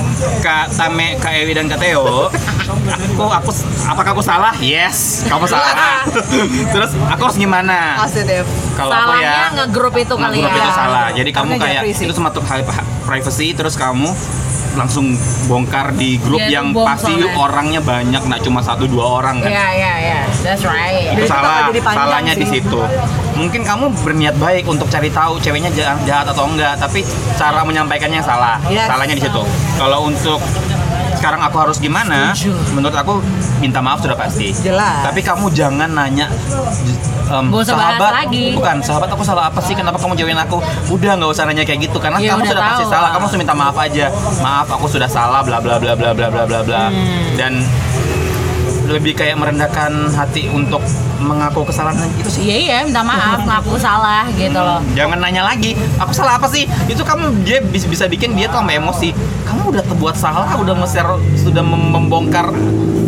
Kak 0.41 0.73
Tame, 0.73 1.21
Kak 1.21 1.33
Ewi 1.37 1.53
dan 1.53 1.69
Kak 1.69 1.77
Teo, 1.77 2.33
aku, 2.33 3.23
aku, 3.29 3.51
apakah 3.85 4.11
aku 4.17 4.23
salah? 4.25 4.53
Yes, 4.57 5.21
kamu 5.29 5.45
salah. 5.45 6.01
terus 6.73 6.91
aku 6.97 7.21
harus 7.29 7.37
gimana? 7.37 8.01
Positif. 8.01 8.43
Kalau 8.73 8.89
aku 8.89 9.13
salahnya 9.13 9.29
ya, 9.29 9.45
ngegrup 9.61 9.95
itu 10.01 10.13
kali 10.17 10.37
ya 10.41 10.49
itu 10.49 10.71
salah. 10.73 11.07
Jadi 11.13 11.29
kamu 11.29 11.51
kayak 11.61 11.81
itu 11.85 12.13
semata 12.13 12.41
hal 12.41 12.61
privacy, 13.05 13.53
terus 13.53 13.77
kamu 13.77 14.09
langsung 14.73 15.11
bongkar 15.45 15.91
di 15.93 16.15
grup 16.17 16.39
Iya, 16.39 16.57
yang 16.57 16.71
pasti 16.71 17.11
soalnya. 17.11 17.35
orangnya 17.35 17.81
banyak, 17.81 18.21
nggak 18.21 18.41
cuma 18.41 18.59
satu 18.59 18.87
dua 18.87 19.19
orang 19.19 19.39
kan? 19.39 19.49
Iya 19.49 19.67
iya 19.73 19.93
iya, 19.99 20.19
that's 20.39 20.63
right. 20.63 21.11
itu 21.11 21.23
Jadi 21.23 21.27
salah 21.27 21.67
salahnya 21.83 22.33
di 22.33 22.45
sih. 22.45 22.59
situ 22.59 22.81
mungkin 23.31 23.61
kamu 23.61 23.89
berniat 23.97 24.35
baik 24.37 24.63
untuk 24.65 24.85
cari 24.85 25.09
tahu 25.09 25.39
ceweknya 25.39 25.71
jahat, 25.73 26.25
atau 26.25 26.45
enggak 26.45 26.77
tapi 26.77 27.01
cara 27.35 27.63
menyampaikannya 27.63 28.21
salah 28.21 28.59
Yes. 28.67 28.85
salahnya 28.85 29.15
di 29.15 29.23
situ 29.23 29.41
kalau 29.75 30.05
untuk 30.05 30.37
sekarang 31.21 31.37
aku 31.45 31.57
harus 31.61 31.77
gimana 31.77 32.33
menurut 32.73 32.97
aku 32.97 33.21
minta 33.61 33.77
maaf 33.77 34.01
sudah 34.01 34.17
pasti. 34.17 34.49
Jelas. 34.57 35.05
tapi 35.05 35.21
kamu 35.21 35.53
jangan 35.53 35.93
nanya 35.93 36.25
bahas 37.29 37.69
sahabat. 37.69 38.11
lagi. 38.25 38.57
bukan 38.57 38.81
sahabat 38.81 39.09
aku 39.13 39.21
salah 39.21 39.53
apa 39.53 39.61
sih? 39.61 39.77
Kenapa 39.77 40.01
kamu 40.01 40.17
jauhin 40.17 40.35
aku? 40.35 40.57
Udah 40.89 41.13
nggak 41.15 41.29
usah 41.29 41.45
nanya 41.45 41.61
kayak 41.61 41.85
gitu 41.85 42.01
karena 42.01 42.17
Ya, 42.17 42.33
kamu 42.33 42.43
udah 42.43 42.51
sudah 42.51 42.63
pasti 42.73 42.85
salah. 42.89 43.01
Lah. 43.07 43.11
kamu 43.13 43.23
harus 43.29 43.37
minta 43.37 43.53
maaf 43.53 43.77
aja. 43.77 44.05
Maaf 44.41 44.67
aku 44.67 44.85
sudah 44.89 45.05
salah 45.05 45.45
bla 45.45 45.61
bla 45.61 45.77
bla 45.77 45.93
bla 45.93 46.09
bla 46.11 46.27
bla 46.33 46.43
bla 46.49 46.59
bla. 46.65 46.83
Hmm. 46.89 47.37
dan 47.37 47.53
lebih 48.91 49.15
kayak 49.15 49.39
merendahkan 49.39 50.11
hati 50.11 50.51
untuk 50.51 50.83
mengaku 51.21 51.63
kesalahan. 51.63 52.11
Itu 52.19 52.27
sih. 52.27 52.43
Iya 52.49 52.57
iya, 52.57 52.77
minta 52.83 52.99
maaf, 53.05 53.39
ngaku 53.47 53.79
salah 53.79 54.27
gitu 54.35 54.57
loh. 54.57 54.83
jangan 54.97 55.21
nanya 55.21 55.47
lagi. 55.47 55.77
Aku 56.01 56.11
salah 56.11 56.35
apa 56.35 56.49
sih? 56.51 56.67
Itu 56.91 57.07
kamu 57.07 57.45
dia 57.47 57.63
bisa, 57.63 57.87
bisa 57.87 58.05
bikin 58.11 58.35
dia 58.35 58.51
tuh 58.51 58.59
sama 58.59 58.75
emosi. 58.75 59.15
Kamu 59.47 59.60
udah 59.71 59.83
terbuat 59.83 60.15
salah 60.15 60.51
udah 60.53 60.75
nge-share 60.77 61.11
sudah 61.35 61.61
mem- 61.61 61.91
membongkar 61.91 62.51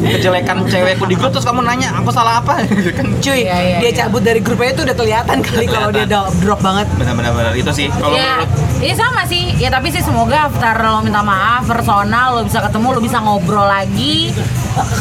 kejelekan 0.02 0.64
cewekku 0.66 1.06
di 1.06 1.16
grup 1.16 1.32
terus 1.32 1.44
kamu 1.44 1.62
nanya 1.62 1.96
aku 1.96 2.10
salah 2.10 2.38
apa 2.38 2.60
Gitu 2.68 2.92
kan 2.92 3.08
Cuy, 3.18 3.44
Iya, 3.44 3.56
iya, 3.58 3.78
dia 3.80 3.86
iya. 3.86 3.98
cabut 3.98 4.20
dari 4.20 4.40
grupnya 4.40 4.72
itu 4.72 4.82
udah 4.82 4.92
kelihatan 4.94 5.38
kali 5.40 5.66
kalau 5.66 5.90
dia 5.90 6.04
do- 6.06 6.32
drop 6.40 6.60
banget. 6.60 6.88
benar-benar 6.94 7.32
benar. 7.32 7.54
itu 7.54 7.72
sih 7.72 7.88
kalau 7.90 8.12
ya, 8.14 8.44
menurut 8.44 8.50
iya 8.80 8.94
sama 8.94 9.22
sih. 9.24 9.56
Ya 9.56 9.70
tapi 9.70 9.88
sih 9.90 10.00
semoga 10.00 10.46
after 10.46 10.76
lo 10.78 11.00
minta 11.00 11.22
maaf 11.22 11.64
personal, 11.64 12.36
lo 12.36 12.42
bisa 12.42 12.60
ketemu, 12.60 12.88
lo 12.90 13.00
bisa 13.00 13.18
ngobrol 13.18 13.64
lagi. 13.64 14.36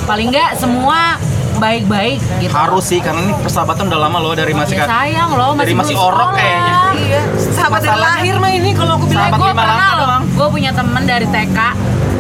Paling 0.05 0.31
nggak 0.31 0.51
semua 0.55 1.19
baik-baik 1.55 2.19
gitu. 2.39 2.51
harus 2.51 2.83
sih 2.85 2.99
karena 2.99 3.23
ini 3.23 3.35
persahabatan 3.37 3.87
udah 3.87 4.01
lama 4.01 4.19
loh 4.19 4.33
dari 4.33 4.51
masih 4.51 4.75
Ya 4.75 4.85
sayang 4.85 5.31
lo 5.31 5.53
masih 5.53 5.63
Dari 5.65 5.75
masih 5.77 5.95
orok 5.95 6.11
sekolah. 6.29 6.35
kayaknya. 6.35 6.75
Iya, 6.93 7.23
sahabat 7.63 7.81
dari 7.81 8.01
lahir 8.01 8.35
mah 8.37 8.51
ini 8.51 8.71
kalau 8.75 8.99
aku 8.99 9.07
bilang. 9.07 9.31
Gue 9.33 9.53
pernah 9.55 9.89
loh, 9.95 9.99
doang. 10.03 10.23
gue 10.27 10.49
punya 10.51 10.71
temen 10.75 11.03
dari 11.03 11.27
TK 11.27 11.59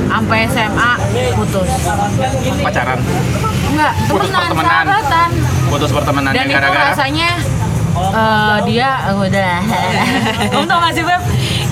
sampai 0.06 0.38
SMA 0.46 0.90
putus. 1.34 1.68
pacaran 2.60 2.98
Enggak, 3.72 3.92
Putus 4.04 4.28
temenan, 4.28 4.50
pertemanan. 4.52 4.84
sahabatan. 4.84 5.28
putus 5.66 5.90
pertemanan 5.90 6.30
Dan 6.30 6.44
itu 6.44 6.60
rasanya 6.60 7.30
eh, 8.12 8.56
dia 8.68 8.88
udah. 9.10 9.54
Kamu 10.52 10.64
tau 10.68 10.78
gak 10.78 10.92
sih 10.92 11.02
Beb? 11.02 11.22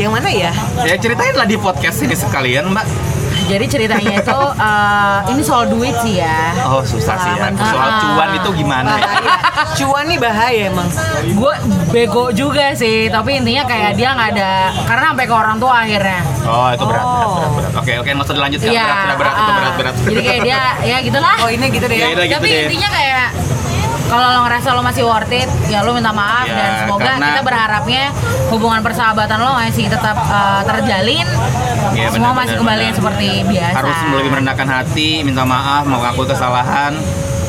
Yang 0.01 0.11
mana 0.17 0.29
ya? 0.33 0.53
ya 0.81 0.95
ceritain 0.97 1.37
lah 1.37 1.45
di 1.45 1.61
podcast 1.61 2.01
ini 2.01 2.17
sekalian 2.17 2.73
mbak 2.73 2.89
Jadi 3.51 3.65
ceritanya 3.67 4.15
itu 4.17 4.39
eh, 4.55 5.19
ini 5.29 5.43
soal 5.43 5.67
duit 5.67 5.91
sih 5.99 6.15
ya. 6.17 6.55
oh 6.65 6.79
susah 6.81 7.19
sih 7.19 7.33
ya 7.33 7.51
soal 7.53 7.83
Ah. 7.83 7.99
cuan 8.01 8.29
itu 8.33 8.51
gimana 8.55 8.95
ya. 8.95 9.11
Cuan 9.77 10.07
nih 10.07 10.17
bahaya 10.17 10.63
emang. 10.69 10.87
Gue 11.33 11.55
bego 11.89 12.31
juga 12.31 12.71
sih, 12.73 13.09
tapi 13.09 13.37
intinya 13.37 13.67
kayak 13.67 13.93
dia 13.95 14.13
nggak 14.13 14.29
ada 14.33 14.53
karena 14.85 15.05
sampai 15.11 15.27
ke 15.27 15.35
orang 15.35 15.57
tua 15.59 15.75
akhirnya. 15.81 16.21
oh 16.43 16.69
itu 16.69 16.85
berat 16.85 17.03
berat 17.03 17.09
Oh. 17.21 17.35
berat, 17.35 17.51
berat. 17.53 17.73
oke 17.77 17.93
oke 17.97 18.09
nggak 18.09 18.25
usah 18.25 18.37
dilanjutkan 18.37 18.71
Iya. 18.71 18.85
berat 18.87 19.17
berat 19.17 19.35
itu 19.35 19.43
ah. 19.43 19.57
berat 19.57 19.75
berat 19.75 19.95
Jadi 20.01 20.21
kayak 20.23 20.41
dia 20.41 20.61
ya 20.85 20.97
gitulah. 21.01 21.35
Oh 21.41 21.49
ini 21.49 21.67
gitu 21.69 21.85
deh 21.85 21.97
Ya, 21.97 22.07
ya. 22.07 22.11
gitu 22.23 22.35
tapi 22.37 22.49
deh. 22.49 22.63
intinya 22.65 22.89
kayak 22.89 23.27
kalau 24.07 24.27
lo 24.29 24.41
ngerasa 24.43 24.69
lo 24.75 24.83
masih 24.83 25.03
worth 25.05 25.31
it, 25.33 25.47
ya 25.67 25.83
lo 25.83 25.91
minta 25.91 26.11
maaf 26.11 26.43
Ya, 26.43 26.51
dan 26.53 26.71
semoga 26.81 26.99
karena- 27.09 27.27
kita 27.29 27.41
berharapnya 27.43 28.05
hubungan 28.49 28.81
persahabatan 28.81 29.39
lo 29.39 29.55
masih 29.57 29.87
tetap 29.87 30.17
eh, 30.19 30.63
terjalin. 30.65 31.27
Iya, 31.91 32.09
semua 32.13 32.31
benar, 32.33 32.41
masih 32.45 32.57
kembali 32.61 32.87
seperti 32.93 33.29
biasa. 33.49 33.77
harus 33.81 33.99
lebih 34.15 34.31
merendahkan 34.31 34.69
hati 34.69 35.09
minta 35.25 35.43
maaf 35.43 35.83
mengakui 35.89 36.27
kesalahan 36.29 36.93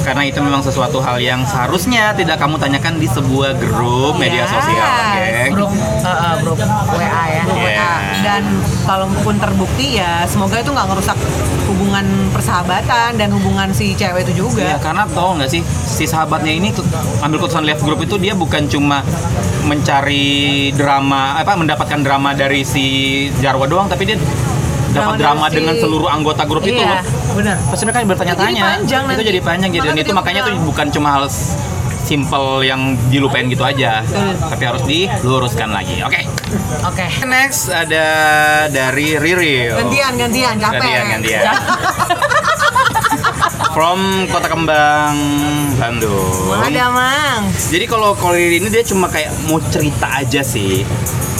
karena 0.02 0.24
itu 0.24 0.38
memang 0.38 0.60
sesuatu 0.60 0.98
hal 1.00 1.18
yang 1.18 1.42
seharusnya 1.44 2.12
tidak 2.12 2.38
kamu 2.38 2.58
tanyakan 2.58 2.98
di 2.98 3.08
sebuah 3.08 3.56
grup 3.56 4.18
media 4.18 4.44
Yes. 4.44 4.52
sosial 4.52 4.90
geng 5.14 5.54
grup 5.54 5.72
eh, 5.72 6.08
eh, 6.08 6.36
grup 6.42 6.58
WA 6.92 7.24
ya. 7.30 7.42
Grup 7.46 7.58
Iya. 7.58 7.70
WA. 7.78 7.94
Dan 8.22 8.44
kalaupun 8.84 9.36
terbukti 9.38 9.98
ya 9.98 10.26
semoga 10.26 10.58
itu 10.58 10.70
nggak 10.70 10.88
ngerusak 10.88 11.18
hubungan 11.68 12.06
persahabatan 12.30 13.16
dan 13.16 13.30
hubungan 13.32 13.70
si 13.72 13.94
cewek 13.94 14.26
itu 14.26 14.46
juga. 14.46 14.66
Iya, 14.66 14.78
karena 14.78 15.06
tau 15.08 15.38
nggak 15.38 15.50
sih 15.50 15.62
si 15.86 16.04
sahabatnya 16.04 16.52
ini 16.52 16.74
ambil 17.22 17.38
keputusan 17.40 17.64
live 17.64 17.82
group 17.82 18.00
itu 18.02 18.16
dia 18.18 18.34
bukan 18.34 18.66
cuma 18.66 19.02
mencari 19.66 20.28
drama 20.74 21.38
apa 21.38 21.54
mendapatkan 21.54 22.02
drama 22.02 22.34
dari 22.34 22.62
si 22.62 22.86
Jarwo 23.40 23.66
doang 23.66 23.86
tapi 23.86 24.04
dia 24.06 24.18
dapat 24.94 25.16
drama 25.18 25.46
si- 25.46 25.56
dengan 25.56 25.74
seluruh 25.76 26.08
anggota 26.08 26.44
grup 26.44 26.62
itu 26.62 26.76
Iya, 26.76 27.00
loh. 27.00 27.04
benar. 27.34 27.56
Pasti 27.66 27.84
mereka 27.84 28.00
bertanya-tanya. 28.06 28.52
Itu 28.52 28.62
jadi 28.62 28.70
panjang 28.78 29.02
Itu 29.02 29.10
nanti. 29.10 29.24
jadi 29.26 29.42
panjang 29.42 29.70
jadi 29.72 29.88
dan 29.88 29.96
itu 29.98 30.12
makanya 30.12 30.42
tuh 30.44 30.56
bukan 30.62 30.88
cuma 30.90 31.10
hal 31.14 31.26
s- 31.26 31.56
simple 32.02 32.60
yang 32.62 32.82
dilupain 33.08 33.48
gitu 33.48 33.64
aja. 33.64 34.04
Betul. 34.04 34.36
Tapi 34.44 34.64
harus 34.66 34.84
diluruskan 34.84 35.70
lagi. 35.70 36.04
Oke. 36.04 36.28
Oke. 36.84 37.08
Next 37.24 37.68
ada 37.68 38.06
dari 38.68 39.16
Riri. 39.16 39.72
Gantian, 39.72 40.14
gantian, 40.18 40.56
capek. 40.58 40.82
Gantian, 40.82 41.06
gantian. 41.10 41.44
From 43.72 44.28
Kota 44.28 44.52
Kembang, 44.52 45.16
Bandung. 45.80 46.52
Ada 46.60 46.92
mang. 46.92 47.44
Jadi 47.72 47.88
kalau 47.88 48.12
Riri 48.20 48.60
ini 48.60 48.68
dia 48.68 48.84
cuma 48.84 49.08
kayak 49.08 49.32
mau 49.48 49.64
cerita 49.72 50.12
aja 50.20 50.44
sih. 50.44 50.84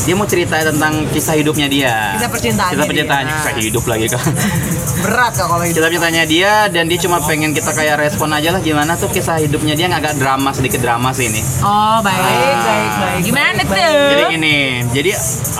Dia 0.02 0.18
mau 0.18 0.26
cerita 0.26 0.58
tentang 0.58 1.06
kisah 1.14 1.38
hidupnya 1.38 1.70
dia. 1.70 2.18
Kisah 2.18 2.32
percintaannya 2.32 2.74
Kisah 2.74 2.88
percintaannya. 2.90 3.30
dia. 3.30 3.42
Kisah 3.46 3.54
hidup 3.62 3.84
lagi 3.86 4.06
kan. 4.10 4.26
Berat 5.06 5.34
kok 5.38 5.46
kalau 5.46 5.62
itu. 5.62 5.78
Kisah 5.78 5.88
percintaannya 5.94 6.26
dia 6.26 6.52
dan 6.74 6.90
dia 6.90 6.98
cuma 6.98 7.22
pengen 7.22 7.54
kita 7.54 7.70
kayak 7.70 8.02
respon 8.02 8.34
aja 8.34 8.50
lah 8.50 8.62
gimana 8.66 8.98
tuh 8.98 9.14
kisah 9.14 9.38
hidupnya 9.38 9.78
dia 9.78 9.92
agak 9.94 10.18
drama 10.18 10.50
sedikit 10.58 10.82
drama 10.82 11.14
sih 11.14 11.30
ini. 11.30 11.42
Oh 11.62 12.02
baik. 12.02 12.18
Baik, 12.18 12.58
baik, 12.66 12.92
baik. 12.98 13.22
Gimana 13.30 13.62
baik, 13.62 13.68
tuh? 13.70 13.76
baik. 13.78 14.10
Jadi 14.10 14.24
gini, 14.34 14.58
jadi 14.90 15.12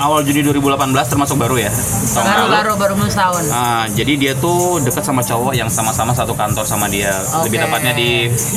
awal 0.02 0.20
Juni 0.26 0.40
2018 0.42 0.90
termasuk 1.06 1.36
baru 1.38 1.56
ya. 1.62 1.70
tahun 1.70 2.26
Baru 2.26 2.44
baru 2.50 2.72
baru 2.74 2.92
belum 2.98 3.10
setahun. 3.14 3.44
Ah, 3.54 3.86
jadi 3.94 4.12
dia 4.18 4.32
tuh 4.34 4.82
dekat 4.82 5.06
sama 5.06 5.22
cowok 5.22 5.54
yang 5.54 5.70
sama-sama 5.70 6.10
satu 6.10 6.34
kantor 6.34 6.61
sama 6.64 6.86
dia. 6.88 7.12
Lebih 7.44 7.58
Oke. 7.60 7.64
tepatnya 7.68 7.92
di 7.94 8.08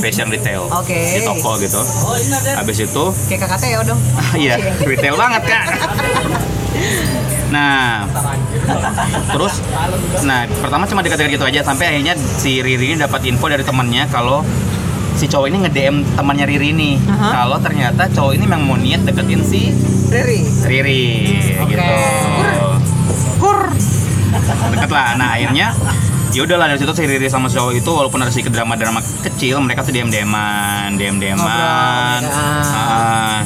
fashion 0.02 0.28
retail. 0.30 0.66
Oke. 0.70 0.96
Di 0.96 1.22
toko 1.26 1.58
gitu. 1.60 1.82
Habis 2.56 2.78
itu 2.86 3.04
Kayak 3.30 3.40
kakak 3.48 3.60
Teo 3.62 3.82
dong. 3.84 4.00
Iya, 4.46 4.56
retail 4.84 5.16
banget 5.16 5.42
kak. 5.48 5.66
Nah, 7.46 8.04
terus, 9.32 9.64
nah 10.28 10.44
pertama 10.60 10.84
cuma 10.90 11.00
dekat-dekat 11.06 11.40
gitu 11.40 11.46
aja 11.46 11.62
sampai 11.64 11.94
akhirnya 11.94 12.18
si 12.18 12.60
Riri 12.60 12.92
ini 12.92 12.98
dapat 13.00 13.22
info 13.30 13.48
dari 13.48 13.64
temannya 13.64 14.10
kalau 14.12 14.44
si 15.16 15.32
cowok 15.32 15.48
ini 15.48 15.58
nge-DM 15.64 15.96
temannya 16.20 16.46
Riri 16.50 16.76
ini 16.76 17.00
Aha. 17.08 17.32
kalau 17.32 17.58
ternyata 17.64 18.12
cowok 18.12 18.36
ini 18.36 18.44
memang 18.44 18.68
mau 18.68 18.76
niat 18.76 19.08
deketin 19.08 19.40
si 19.46 19.72
Riri. 20.12 20.42
Riri 20.68 21.04
Oke. 21.64 21.70
gitu. 21.72 21.96
Kur. 23.40 23.60
Deket 24.76 24.92
lah. 24.92 25.16
Nah 25.16 25.40
akhirnya 25.40 25.72
ya 26.32 26.42
udahlah 26.42 26.66
dari 26.68 26.80
situ 26.80 26.92
si 26.92 27.04
Riri 27.04 27.28
sama 27.28 27.46
si 27.46 27.56
cowok 27.56 27.74
itu 27.74 27.88
walaupun 27.88 28.18
ada 28.18 28.30
sedikit 28.30 28.52
drama-drama 28.52 29.00
kecil 29.22 29.60
mereka 29.60 29.82
tuh 29.82 29.92
DM 29.92 30.10
DMan, 30.10 30.96
DM 30.96 31.18
DMan, 31.18 31.40
Ngobrol, 32.20 33.46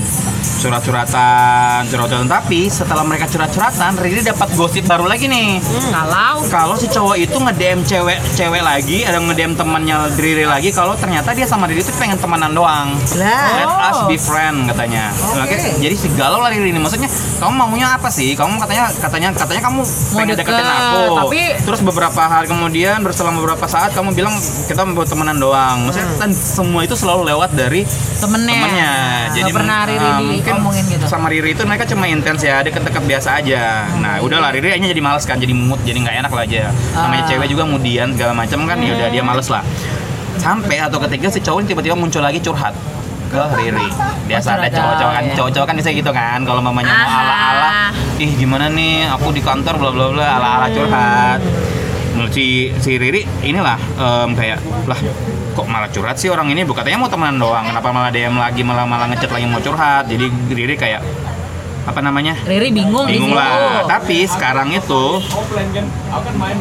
surat-suratan, 0.60 1.88
curhat-curhatan. 1.88 2.28
Tapi 2.28 2.68
setelah 2.68 3.04
mereka 3.04 3.26
curhat-curhatan, 3.26 3.96
Riri 3.96 4.22
dapat 4.22 4.50
gosip 4.54 4.84
baru 4.84 5.06
lagi 5.06 5.26
nih. 5.26 5.60
Hmm, 5.60 5.89
ngalau. 5.89 6.36
Kalau 6.48 6.76
si 6.76 6.88
cowok 6.88 7.15
itu 7.15 7.36
nge-DM 7.36 7.80
cewek 7.84 8.18
cewek 8.34 8.60
lagi, 8.60 9.04
ada 9.04 9.20
nge-DM 9.20 9.54
temannya 9.54 9.98
Riri 10.15 10.44
lagi 10.44 10.70
kalau 10.72 10.96
ternyata 10.96 11.32
dia 11.32 11.46
sama 11.46 11.63
Riri 11.63 11.80
itu 11.80 11.94
pengen 11.96 12.18
temenan 12.18 12.52
doang. 12.52 12.92
Lah. 13.15 13.48
Let 13.54 13.70
us 13.86 13.98
Oh. 14.00 14.08
be 14.08 14.15
friend 14.15 14.65
katanya. 14.65 15.12
Oke. 15.38 15.48
Oke, 15.50 15.56
Jadi 15.80 15.96
si 15.96 16.08
galau 16.13 16.39
lah 16.39 16.50
Riri 16.50 16.70
ini. 16.70 16.80
Maksudnya 16.80 17.08
kamu 17.38 17.54
maunya 17.54 17.94
apa 17.94 18.08
sih? 18.08 18.34
Kamu 18.34 18.58
katanya 18.58 18.92
katanya 18.92 19.30
katanya 19.32 19.62
kamu 19.62 19.82
pengen 20.12 20.28
deket, 20.34 20.44
deketin 20.50 20.65
aku. 20.65 21.02
tapi- 21.20 21.56
terus 21.62 21.80
beberapa 21.82 22.22
hari 22.22 22.48
kemudian 22.48 22.68
berselang 23.01 23.36
beberapa 23.36 23.65
saat 23.65 23.91
kamu 23.91 24.13
bilang 24.13 24.36
kita 24.65 24.86
mau 24.86 25.01
temenan 25.01 25.38
doang. 25.38 25.89
Maksudnya 25.89 26.08
Hmm. 26.10 26.21
dan 26.21 26.32
semua 26.32 26.82
itu 26.84 26.93
selalu 26.93 27.27
lewat 27.27 27.53
dari 27.53 27.84
temennya 28.17 28.53
temennya. 28.55 28.91
Nggak 29.29 29.55
pernah 29.55 29.79
Riri 29.86 30.05
ah, 30.05 30.19
mungkin 30.21 30.84
gitu 30.86 31.05
sama 31.05 31.27
Riri 31.29 31.53
itu 31.53 31.63
mereka 31.65 31.84
cuma 31.86 32.05
intens 32.05 32.41
ya 32.41 32.62
deket-deket 32.62 33.03
biasa 33.03 33.29
aja. 33.41 33.89
Nah 33.97 34.21
udahlah 34.21 34.53
Riri 34.53 34.69
akhirnya 34.69 34.89
jadi 34.91 35.03
males 35.03 35.25
kan, 35.25 35.38
jadi 35.38 35.53
mood, 35.53 35.79
jadi 35.82 35.97
nggak 35.99 36.15
enak 36.25 36.32
lah 36.32 36.43
aja. 36.45 36.63
Namanya 36.93 37.23
Ah. 37.25 37.29
cewek 37.29 37.47
juga 37.49 37.63
kemudian 37.65 38.08
segala 38.13 38.34
macam 38.38 38.60
kan, 38.67 38.77
ya 38.79 38.91
udah 38.93 39.08
dia 39.10 39.23
males 39.23 39.47
lah. 39.49 39.63
Sampai 40.38 40.79
atau 40.79 40.99
ketiga 41.03 41.27
si 41.27 41.39
cowok 41.41 41.67
tiba-tiba 41.67 41.95
muncul 41.97 42.23
lagi 42.23 42.39
curhat 42.39 42.71
ke 43.29 43.41
Riri. 43.58 43.88
Biasa 44.25 44.55
ada 44.55 44.69
cowok-cowok 44.69 45.13
kan, 45.13 45.23
cowok-cowok 45.36 45.67
kan 45.67 45.75
bisa 45.77 45.89
gitu 45.91 46.12
kan, 46.13 46.39
kalau 46.45 46.62
mamanya 46.62 46.93
mau 46.93 47.05
Aha. 47.05 47.19
ala-ala, 47.21 47.69
ih 48.17 48.32
gimana 48.34 48.69
nih, 48.69 49.10
aku 49.10 49.29
di 49.29 49.41
kantor 49.41 49.77
bla 49.77 49.89
bla 49.89 50.05
bla 50.13 50.27
ala-ala 50.38 50.67
curhat. 50.69 51.41
Menurut 52.19 52.36
si 52.36 52.67
si 52.84 52.99
Riri 52.99 53.23
inilah 53.47 53.79
em, 53.95 54.36
kayak 54.36 54.60
lah 54.84 54.99
kok 55.55 55.63
malah 55.71 55.88
curhat 55.88 56.19
sih 56.19 56.27
orang 56.27 56.51
ini? 56.51 56.67
Bu 56.67 56.75
katanya 56.75 56.99
mau 56.99 57.08
temenan 57.08 57.39
doang. 57.39 57.63
Kenapa 57.71 57.95
malah 57.95 58.12
DM 58.12 58.36
lagi 58.36 58.60
malah 58.60 58.84
malah 58.84 59.08
ngechat 59.08 59.32
lagi 59.32 59.47
mau 59.47 59.63
curhat? 59.63 60.03
Jadi 60.12 60.27
Riri 60.51 60.75
kayak 60.75 60.99
apa 61.89 61.99
namanya 61.99 62.38
Riri 62.45 62.69
bingung, 62.69 63.10
bingung 63.10 63.34
lah 63.34 63.82
tapi 63.89 64.23
sekarang 64.23 64.69
itu 64.69 65.17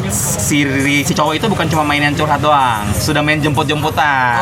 si 0.09 0.64
Riri 0.64 1.05
si 1.05 1.12
cowok 1.12 1.37
itu 1.37 1.47
bukan 1.47 1.69
cuma 1.69 1.85
mainin 1.85 2.17
curhat 2.17 2.41
doang 2.41 2.88
sudah 2.97 3.21
main 3.21 3.37
jemput-jemputan 3.37 4.41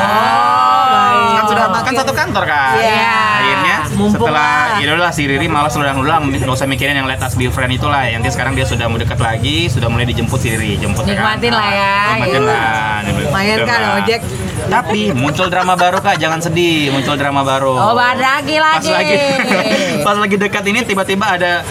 baik. 0.87 1.31
kan 1.35 1.45
sudah 1.45 1.67
Makin- 1.67 1.85
kan 1.85 1.95
satu 1.99 2.13
kantor 2.15 2.45
kan 2.47 2.75
Iya. 2.79 3.19
akhirnya 3.37 3.77
Mumpung 3.97 4.13
setelah 4.29 4.79
lah. 4.79 4.79
ya 4.79 5.11
si 5.11 5.23
Riri 5.27 5.47
malas 5.47 5.75
ulang-ulang 5.75 6.31
nggak 6.31 6.47
usah 6.49 6.69
mikirin 6.69 6.95
yang 6.95 7.11
let 7.11 7.19
us 7.19 7.35
be 7.35 7.51
friend 7.51 7.75
itulah 7.75 8.07
ya 8.07 8.15
nanti 8.15 8.31
sekarang 8.31 8.55
dia 8.55 8.63
sudah 8.63 8.87
mau 8.87 8.97
dekat 8.97 9.19
lagi 9.19 9.67
sudah 9.67 9.91
mulai 9.91 10.07
dijemput 10.07 10.39
si 10.39 10.55
Riri 10.55 10.79
jemput 10.79 11.03
Nikmatin 11.03 11.51
lah 11.51 11.69
ya. 11.69 11.95
nikmatin 12.15 12.43
lah 12.45 12.87
Lumayan 13.27 13.59
kan, 13.65 13.79
Udah. 13.79 13.99
ojek. 14.01 14.21
Tapi 14.67 15.11
muncul 15.11 15.47
drama 15.47 15.75
baru 15.75 15.99
kak. 15.99 16.17
Jangan 16.17 16.41
sedih 16.41 16.91
muncul 16.91 17.15
drama 17.15 17.43
baru. 17.43 17.75
Oh, 17.75 17.95
lagi 17.95 18.57
pas 18.57 18.83
lagi. 18.83 18.93
lagi 18.93 19.17
pas 20.07 20.17
lagi 20.17 20.37
dekat 20.37 20.65
ini 20.67 20.81
tiba-tiba 20.83 21.39
ada 21.39 21.63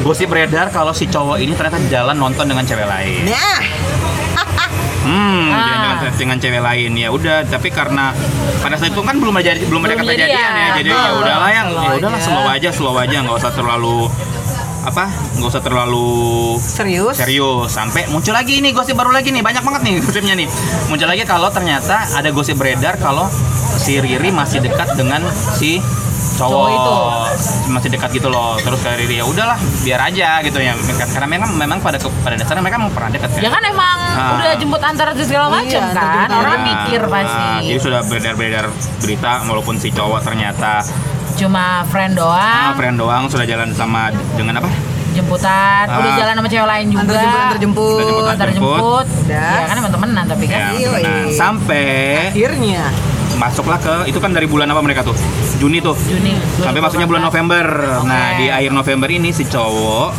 gosip 0.00 0.28
beredar 0.28 0.68
kalau 0.68 0.92
si 0.92 1.06
cowok 1.06 1.38
ini 1.38 1.52
ternyata 1.52 1.80
jalan 1.88 2.16
nonton 2.16 2.44
dengan 2.44 2.64
cewek 2.64 2.84
lain. 2.84 3.22
Nah, 3.26 3.60
Hmm, 5.04 5.52
Ah. 5.52 6.00
dengan, 6.00 6.16
dengan 6.16 6.36
cewek 6.40 6.62
lain. 6.64 6.96
Ya 6.96 7.12
udah, 7.12 7.44
tapi 7.44 7.68
karena 7.68 8.16
pada 8.64 8.80
saat 8.80 8.96
itu 8.96 9.04
kan 9.04 9.20
belum 9.20 9.36
ada 9.36 9.52
belum 9.52 9.84
ada 9.84 10.00
Belum 10.00 10.08
kejadian 10.08 10.32
ya, 10.32 10.66
jadi 10.80 10.90
ya 10.96 11.10
udahlah 11.12 11.50
yang 11.52 11.68
ya 11.76 11.90
udahlah 12.00 12.16
slow 12.16 12.48
aja, 12.48 12.72
slow 12.72 12.96
aja, 12.96 13.20
nggak 13.20 13.36
usah 13.36 13.52
terlalu 13.52 14.08
apa, 14.86 15.04
nggak 15.34 15.48
usah 15.48 15.60
terlalu 15.60 16.08
serius? 16.58 17.16
serius. 17.16 17.68
Sampai 17.68 18.06
muncul 18.06 18.30
lagi 18.30 18.58
nih 18.58 18.70
gosip 18.70 18.92
baru 18.92 19.10
lagi 19.10 19.28
nih, 19.28 19.40
banyak 19.40 19.60
banget 19.60 19.80
nih 19.82 19.94
gosipnya 19.98 20.34
nih. 20.34 20.48
Muncul 20.86 21.06
lagi 21.06 21.24
kalau 21.24 21.48
ternyata 21.48 22.04
ada 22.10 22.28
gosip 22.28 22.54
beredar 22.54 22.96
kalau 22.96 23.26
si 23.74 23.96
Riri 23.96 24.28
masih 24.30 24.60
dekat 24.60 24.94
dengan 24.94 25.24
si 25.52 25.80
cowok, 26.34 26.50
Cowok 26.50 26.68
itu. 26.70 26.96
masih 27.66 27.88
dekat 27.90 28.10
gitu 28.12 28.26
loh 28.26 28.54
terus 28.56 28.78
ke 28.78 28.90
Riri 28.92 29.18
ya 29.18 29.24
udahlah 29.24 29.54
biar 29.82 30.00
aja 30.04 30.40
gitu 30.40 30.58
ya 30.58 30.74
karena 31.06 31.26
memang 31.28 31.50
memang 31.52 31.78
pada 31.78 31.94
pada 32.00 32.34
dasarnya 32.34 32.58
mereka 32.60 32.76
mau 32.76 32.88
pernah 32.88 33.06
dekat 33.08 33.28
kan 33.30 33.40
Ya 33.40 33.50
kan 33.50 33.62
emang 33.62 33.98
Ah. 34.14 34.38
udah 34.38 34.52
jemput 34.54 34.78
antar 34.80 35.10
dan 35.10 35.18
segala 35.20 35.46
macam 35.48 35.74
Iya, 35.80 35.90
kan. 35.92 36.28
Orang 36.32 36.54
Nah, 36.54 36.66
mikir 36.66 37.02
pasti. 37.04 37.44
nah, 37.44 37.58
jadi 37.60 37.78
sudah 37.78 38.00
beredar-beredar 38.04 38.64
berita 38.98 39.32
walaupun 39.44 39.74
si 39.76 39.90
cowok 39.90 40.20
ternyata 40.22 40.82
Cuma 41.34 41.82
friend 41.84 42.14
doang, 42.14 42.70
ah, 42.70 42.74
friend 42.74 42.94
doang 42.94 43.26
sudah 43.26 43.42
jalan 43.42 43.70
sama 43.70 44.08
dengan 44.34 44.58
apa? 44.58 44.70
jemputan, 45.14 45.86
Ah. 45.86 46.02
udah 46.02 46.12
jalan 46.16 46.34
sama 46.34 46.48
cewek 46.48 46.66
lain 46.66 46.86
juga. 46.90 47.02
Antar 47.06 47.22
jemput, 47.22 47.38
antar 47.38 47.58
jemput. 47.60 47.86
Antar 47.86 48.02
jemput, 48.04 48.26
Antar 48.26 48.48
jemput. 48.48 48.74
jemput. 48.74 49.06
Udah. 49.24 49.52
Ya 49.54 49.64
kan 49.64 49.76
emang 49.78 49.92
temenan 49.92 50.24
tapi 50.26 50.44
kan. 50.44 50.60
Ya, 50.74 50.90
nah, 50.90 51.22
sampai 51.30 51.86
Akhirnya. 52.28 52.82
masuklah 53.34 53.78
ke 53.78 53.94
itu 54.06 54.18
kan 54.18 54.30
dari 54.30 54.46
bulan 54.46 54.66
apa 54.66 54.80
mereka 54.80 55.02
tuh? 55.02 55.14
Juni 55.56 55.78
tuh. 55.78 55.94
Juni. 56.00 56.34
Sampai 56.56 56.78
masuknya 56.78 57.06
bulan 57.06 57.22
November. 57.22 57.62
Nah, 58.02 58.34
Oke. 58.34 58.42
di 58.42 58.46
akhir 58.48 58.70
November 58.72 59.08
ini 59.08 59.30
si 59.30 59.42
cowok 59.44 60.10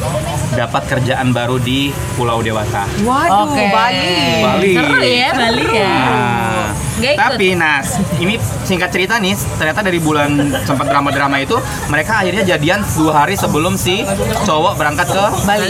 dapat 0.53 0.83
kerjaan 0.85 1.31
baru 1.31 1.59
di 1.59 1.91
Pulau 2.15 2.39
Dewata. 2.39 2.87
Waduh, 3.01 3.51
Oke. 3.51 3.63
Bali. 3.67 4.15
Bali. 4.41 4.71
Seru 4.73 4.99
ya 5.01 5.29
Bali 5.33 5.65
ya. 5.69 5.91
Nah, 5.91 6.64
Nggak 6.95 7.13
ikut. 7.15 7.27
tapi 7.27 7.47
nah 7.59 7.83
ini 8.23 8.39
singkat 8.63 8.87
cerita 8.87 9.19
nih 9.19 9.35
ternyata 9.59 9.83
dari 9.83 9.99
bulan 9.99 10.31
sempat 10.63 10.87
drama-drama 10.87 11.43
itu 11.43 11.59
mereka 11.91 12.23
akhirnya 12.23 12.43
jadian 12.55 12.79
dua 12.95 13.25
hari 13.25 13.35
sebelum 13.35 13.75
si 13.75 14.07
cowok 14.47 14.79
berangkat 14.79 15.07
ke 15.11 15.25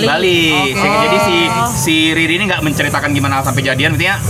Bali. 0.06 0.74
Sehingga 0.78 0.98
jadi 1.10 1.18
si 1.26 1.38
si 1.74 1.96
Riri 2.14 2.38
ini 2.38 2.46
nggak 2.46 2.62
menceritakan 2.62 3.10
gimana 3.10 3.42
sampai 3.42 3.66
jadian 3.66 3.98
intinya 3.98 4.22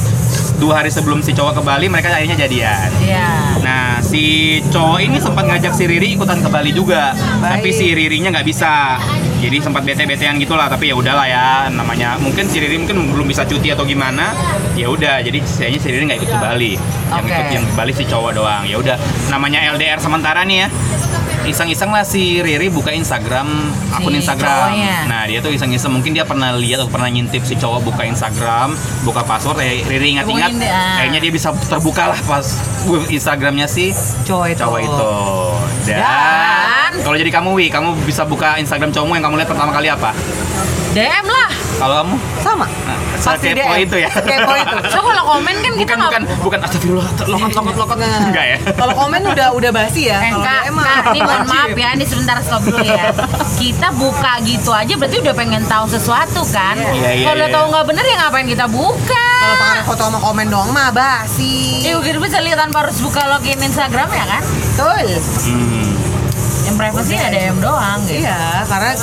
dua 0.58 0.84
hari 0.84 0.90
sebelum 0.92 1.20
si 1.20 1.36
cowok 1.36 1.60
ke 1.60 1.62
Bali 1.62 1.86
mereka 1.92 2.12
akhirnya 2.12 2.48
jadian. 2.48 2.90
Iya. 3.02 3.28
Nah, 3.62 4.00
si 4.00 4.58
cowok 4.72 5.00
ini 5.04 5.18
sempat 5.20 5.44
ngajak 5.50 5.74
si 5.76 5.84
Riri 5.90 6.16
ikutan 6.16 6.40
ke 6.40 6.50
Bali 6.50 6.72
juga, 6.72 7.12
Baik. 7.16 7.60
tapi 7.60 7.70
si 7.76 7.92
Ririnya 7.92 8.30
nggak 8.32 8.48
bisa. 8.48 9.00
Jadi 9.36 9.62
sempat 9.62 9.86
bete-betean 9.86 10.42
gitulah, 10.42 10.66
tapi 10.72 10.90
ya 10.90 10.96
udahlah 10.98 11.28
ya, 11.28 11.48
namanya 11.70 12.18
mungkin 12.18 12.48
si 12.50 12.58
Riri 12.58 12.82
mungkin 12.82 13.14
belum 13.14 13.28
bisa 13.30 13.44
cuti 13.46 13.70
atau 13.70 13.86
gimana. 13.86 14.34
Ya 14.74 14.90
udah, 14.90 15.22
jadi 15.22 15.38
kayaknya 15.44 15.80
si 15.80 15.88
Riri 15.92 16.04
nggak 16.08 16.20
ikut 16.24 16.32
ke 16.34 16.40
Bali. 16.40 16.74
Yang 17.12 17.26
Oke. 17.26 17.34
ikut 17.36 17.48
yang 17.52 17.66
ke 17.68 17.74
Bali 17.76 17.94
si 17.94 18.04
cowok 18.08 18.32
doang. 18.34 18.64
Ya 18.66 18.78
udah, 18.80 18.96
namanya 19.30 19.60
LDR 19.76 20.00
sementara 20.00 20.42
nih 20.48 20.66
ya. 20.66 20.68
Iseng-iseng 21.46 21.94
lah 21.94 22.02
si 22.02 22.42
Riri 22.42 22.68
buka 22.68 22.90
Instagram 22.90 23.46
akun 23.92 24.12
Si 24.12 24.20
Instagram. 24.20 24.50
cowoknya. 24.74 24.98
Nah 25.06 25.22
dia 25.26 25.40
tuh 25.40 25.54
iseng-iseng 25.54 25.94
mungkin 25.94 26.12
dia 26.12 26.26
pernah 26.26 26.52
lihat 26.52 26.82
atau 26.82 26.90
pernah 26.90 27.06
ngintip 27.06 27.42
si 27.42 27.54
cowok 27.54 27.86
buka 27.86 28.02
Instagram, 28.04 28.74
buka 29.06 29.22
password. 29.22 29.62
Eh, 29.62 29.86
Riri 29.86 30.18
ingat-ingat, 30.18 30.52
ah. 30.64 30.98
kayaknya 30.98 31.20
dia 31.20 31.32
bisa 31.32 31.54
terbuka 31.70 32.10
lah 32.10 32.20
pas 32.24 32.46
Instagramnya 33.08 33.66
si 33.66 33.94
Cowok 34.26 34.46
itu. 34.52 34.60
cowok 34.60 34.80
itu. 34.82 35.12
Dan, 35.86 36.02
Dan- 36.02 36.98
kalau 36.98 37.14
jadi 37.14 37.30
kamu 37.30 37.50
Wi, 37.54 37.66
kamu 37.70 37.94
bisa 38.04 38.26
buka 38.26 38.58
Instagram 38.58 38.90
cowokmu 38.90 39.14
yang 39.14 39.26
kamu 39.26 39.36
lihat 39.38 39.50
pertama 39.50 39.70
kali 39.70 39.88
apa? 39.88 40.12
DM 40.96 41.28
lah. 41.28 41.50
Kalau 41.76 41.96
kamu? 42.00 42.16
Sama. 42.40 42.66
Nah, 42.88 42.96
Pasti 43.20 43.52
DM. 43.52 43.68
itu 43.84 43.96
ya. 44.00 44.08
Sekepo 44.16 44.52
itu. 44.56 44.76
So 44.96 45.04
kalau 45.04 45.24
komen 45.28 45.56
kan 45.60 45.74
kita 45.76 45.92
Bukan 45.92 46.00
nggak 46.00 46.12
bukan 46.16 46.24
bukan 46.40 46.60
astagfirullah, 46.64 47.08
lokot 47.28 47.52
lokot 47.52 47.76
lokot 47.76 47.98
enggak 48.00 48.46
ya? 48.48 48.58
Kalau 48.72 48.94
komen 48.96 49.22
udah 49.28 49.48
udah 49.52 49.72
basi 49.76 50.08
ya. 50.08 50.24
Eh, 50.24 50.32
Kalau 50.32 50.48
kak, 50.48 50.62
DM 50.64 50.72
mah 50.72 50.88
ini 51.12 51.20
mohon 51.20 51.44
maaf 51.44 51.72
ya, 51.76 51.90
ini 51.92 52.06
sebentar 52.08 52.40
stop 52.40 52.64
dulu 52.64 52.80
ya. 52.80 53.12
Kita 53.60 53.88
buka 53.92 54.40
gitu 54.48 54.72
aja 54.72 54.94
berarti 54.96 55.18
udah 55.20 55.34
pengen 55.36 55.64
tahu 55.68 55.86
sesuatu 55.92 56.42
kan? 56.48 56.80
Iya, 56.80 57.12
iya, 57.12 57.26
Kalau 57.28 57.44
iya. 57.44 57.52
tahu 57.52 57.66
nggak 57.76 57.86
bener 57.92 58.04
ya 58.08 58.16
ngapain 58.24 58.48
kita 58.48 58.66
buka? 58.72 59.28
Kalau 59.36 59.56
pakai 59.60 59.84
foto 59.84 60.02
sama 60.08 60.20
komen 60.24 60.48
doang 60.48 60.72
mah 60.72 60.96
basi. 60.96 61.84
Ya 61.84 62.00
udah 62.00 62.24
bisa 62.24 62.40
lihat 62.40 62.56
tanpa 62.56 62.88
harus 62.88 63.04
buka 63.04 63.20
login 63.28 63.60
Instagram 63.60 64.08
ya 64.16 64.26
kan? 64.32 64.42
Betul. 64.48 65.06
Hmm. 65.44 65.92
Yang 66.66 66.76
privacy 66.80 67.14
ada 67.14 67.36
DM 67.36 67.58
doang 67.60 68.00
gitu. 68.08 68.24
Iya, 68.24 68.64
karena 68.64 68.96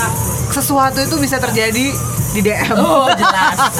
sesuatu 0.52 1.00
itu 1.00 1.16
bisa 1.16 1.40
terjadi 1.40 1.96
di 2.32 2.40
DM. 2.40 2.72
Oh 2.74 3.08
jelas. 3.08 3.58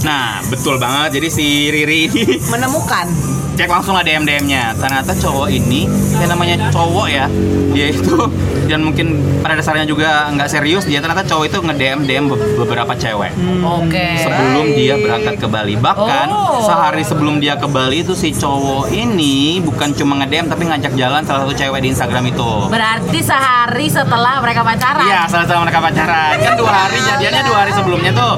Nah, 0.00 0.40
betul 0.48 0.80
banget. 0.80 1.20
Jadi 1.20 1.28
si 1.28 1.46
Riri 1.68 2.08
ini 2.08 2.24
Menemukan. 2.52 3.04
cek 3.50 3.68
langsung 3.68 3.92
lah 3.92 4.00
DM 4.00 4.24
DM-nya. 4.24 4.72
Ternyata 4.72 5.12
cowok 5.12 5.52
ini 5.52 5.84
yang 6.16 6.32
namanya 6.32 6.72
cowok 6.72 7.06
ya, 7.06 7.28
dia 7.70 7.92
itu 7.92 8.16
dan 8.64 8.80
mungkin 8.80 9.12
pada 9.44 9.52
dasarnya 9.52 9.84
juga 9.84 10.32
nggak 10.32 10.48
serius. 10.48 10.88
Dia 10.88 11.04
ternyata 11.04 11.20
cowok 11.20 11.44
itu 11.44 11.58
nge 11.60 11.74
DM 11.76 11.98
DM 12.08 12.24
beberapa 12.56 12.96
cewek. 12.96 13.36
Oke. 13.60 14.06
sebelum 14.16 14.64
dia 14.72 14.96
berangkat 14.96 15.36
ke 15.36 15.46
Bali. 15.46 15.76
Bahkan 15.76 16.26
Oh. 16.30 16.64
sehari 16.64 17.04
sebelum 17.04 17.36
dia 17.36 17.54
ke 17.54 17.68
Bali 17.68 18.00
itu 18.00 18.16
si 18.16 18.32
cowok 18.32 18.88
ini 18.88 19.60
bukan 19.60 19.92
cuma 19.92 20.16
nge-DM 20.16 20.48
tapi 20.48 20.64
ngajak 20.64 20.92
jalan 20.94 21.20
salah 21.20 21.44
satu 21.44 21.52
cewek 21.52 21.84
di 21.84 21.92
Instagram 21.92 22.24
itu. 22.26 22.50
Berarti 22.66 23.20
sehari 23.20 23.86
setelah 23.86 24.40
mereka 24.40 24.64
pacaran. 24.64 25.04
Iya, 25.04 25.28
satu 25.28 25.52
mereka 25.58 25.84
pacaran. 25.84 26.32
Kan 26.38 26.56
dua 26.56 26.72
hari 26.72 26.96
jadiannya 26.98 27.42
dua 27.44 27.58
hari 27.60 27.72
sebelumnya 27.80 28.12
tuh. 28.12 28.34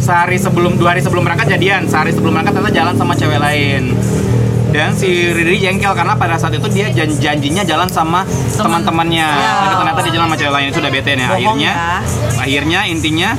Sehari 0.00 0.36
sebelum 0.36 0.76
dua 0.76 0.94
hari 0.94 1.00
sebelum 1.00 1.24
berangkat 1.24 1.56
jadian, 1.56 1.84
sehari 1.84 2.12
sebelum 2.12 2.36
berangkat 2.36 2.52
ternyata 2.56 2.72
jalan 2.74 2.94
sama 2.96 3.12
cewek 3.12 3.38
lain. 3.38 3.94
dan 4.66 4.92
si 4.92 5.08
Riri 5.32 5.56
jengkel 5.56 5.88
karena 5.96 6.12
pada 6.12 6.36
saat 6.36 6.52
itu 6.52 6.68
dia 6.68 6.92
jan- 6.92 7.16
janjinya 7.16 7.64
jalan 7.64 7.88
sama 7.88 8.28
teman-temannya. 8.52 9.24
Tapi 9.24 9.72
ternyata 9.72 10.00
dia 10.04 10.12
jalan 10.20 10.26
sama 10.28 10.36
cewek 10.36 10.52
lain 10.52 10.66
itu 10.68 10.78
udah 10.84 10.92
bete 10.92 11.12
nih. 11.16 11.24
Akhirnya 11.24 11.72
ya. 11.72 11.96
akhirnya 12.36 12.80
intinya 12.84 13.30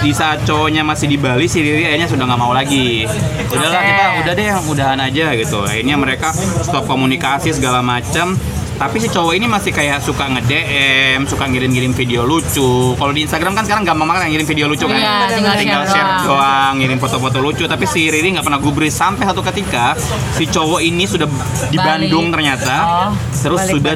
di 0.00 0.10
saat 0.16 0.48
cowoknya 0.48 0.86
masih 0.86 1.10
di 1.10 1.20
Bali 1.20 1.44
si 1.44 1.60
Riri 1.60 1.84
akhirnya 1.84 2.08
sudah 2.08 2.24
nggak 2.24 2.40
mau 2.40 2.56
lagi. 2.56 3.04
Udahlah 3.52 3.82
kita 3.82 4.04
udah 4.24 4.32
deh 4.32 4.48
udahan 4.72 4.98
aja 5.02 5.26
gitu. 5.36 5.58
Akhirnya 5.68 5.96
mereka 6.00 6.32
stop 6.64 6.88
komunikasi 6.88 7.52
segala 7.52 7.84
macam 7.84 8.32
tapi 8.76 8.96
si 9.00 9.08
cowok 9.08 9.32
ini 9.36 9.46
masih 9.48 9.72
kayak 9.72 10.04
suka 10.04 10.28
nge-DM, 10.28 11.24
suka 11.24 11.48
ngirim-ngirim 11.48 11.92
video 11.96 12.28
lucu. 12.28 12.92
Kalau 12.96 13.12
di 13.12 13.24
Instagram 13.24 13.56
kan 13.56 13.64
sekarang 13.64 13.84
gampang 13.88 14.08
banget 14.08 14.36
ngirim 14.36 14.46
video 14.46 14.66
lucu 14.68 14.84
kan. 14.84 14.96
Iya, 14.96 15.16
tinggal 15.32 15.54
tinggal 15.56 15.82
share 15.88 15.96
share 15.96 16.08
doang. 16.22 16.24
doang, 16.28 16.72
ngirim 16.80 16.98
foto-foto 17.00 17.38
lucu. 17.40 17.64
Tapi 17.64 17.84
si 17.88 18.12
Riri 18.12 18.28
nggak 18.36 18.44
pernah 18.44 18.60
gubris 18.60 18.94
sampai 18.94 19.24
satu 19.24 19.40
ketika 19.40 19.96
si 20.36 20.44
cowok 20.46 20.80
ini 20.84 21.04
sudah 21.08 21.26
di 21.72 21.78
Balik. 21.80 22.12
Bandung 22.12 22.26
ternyata. 22.28 22.74
Oh, 22.86 23.10
terus 23.32 23.60
balik 23.64 23.72
sudah 23.80 23.94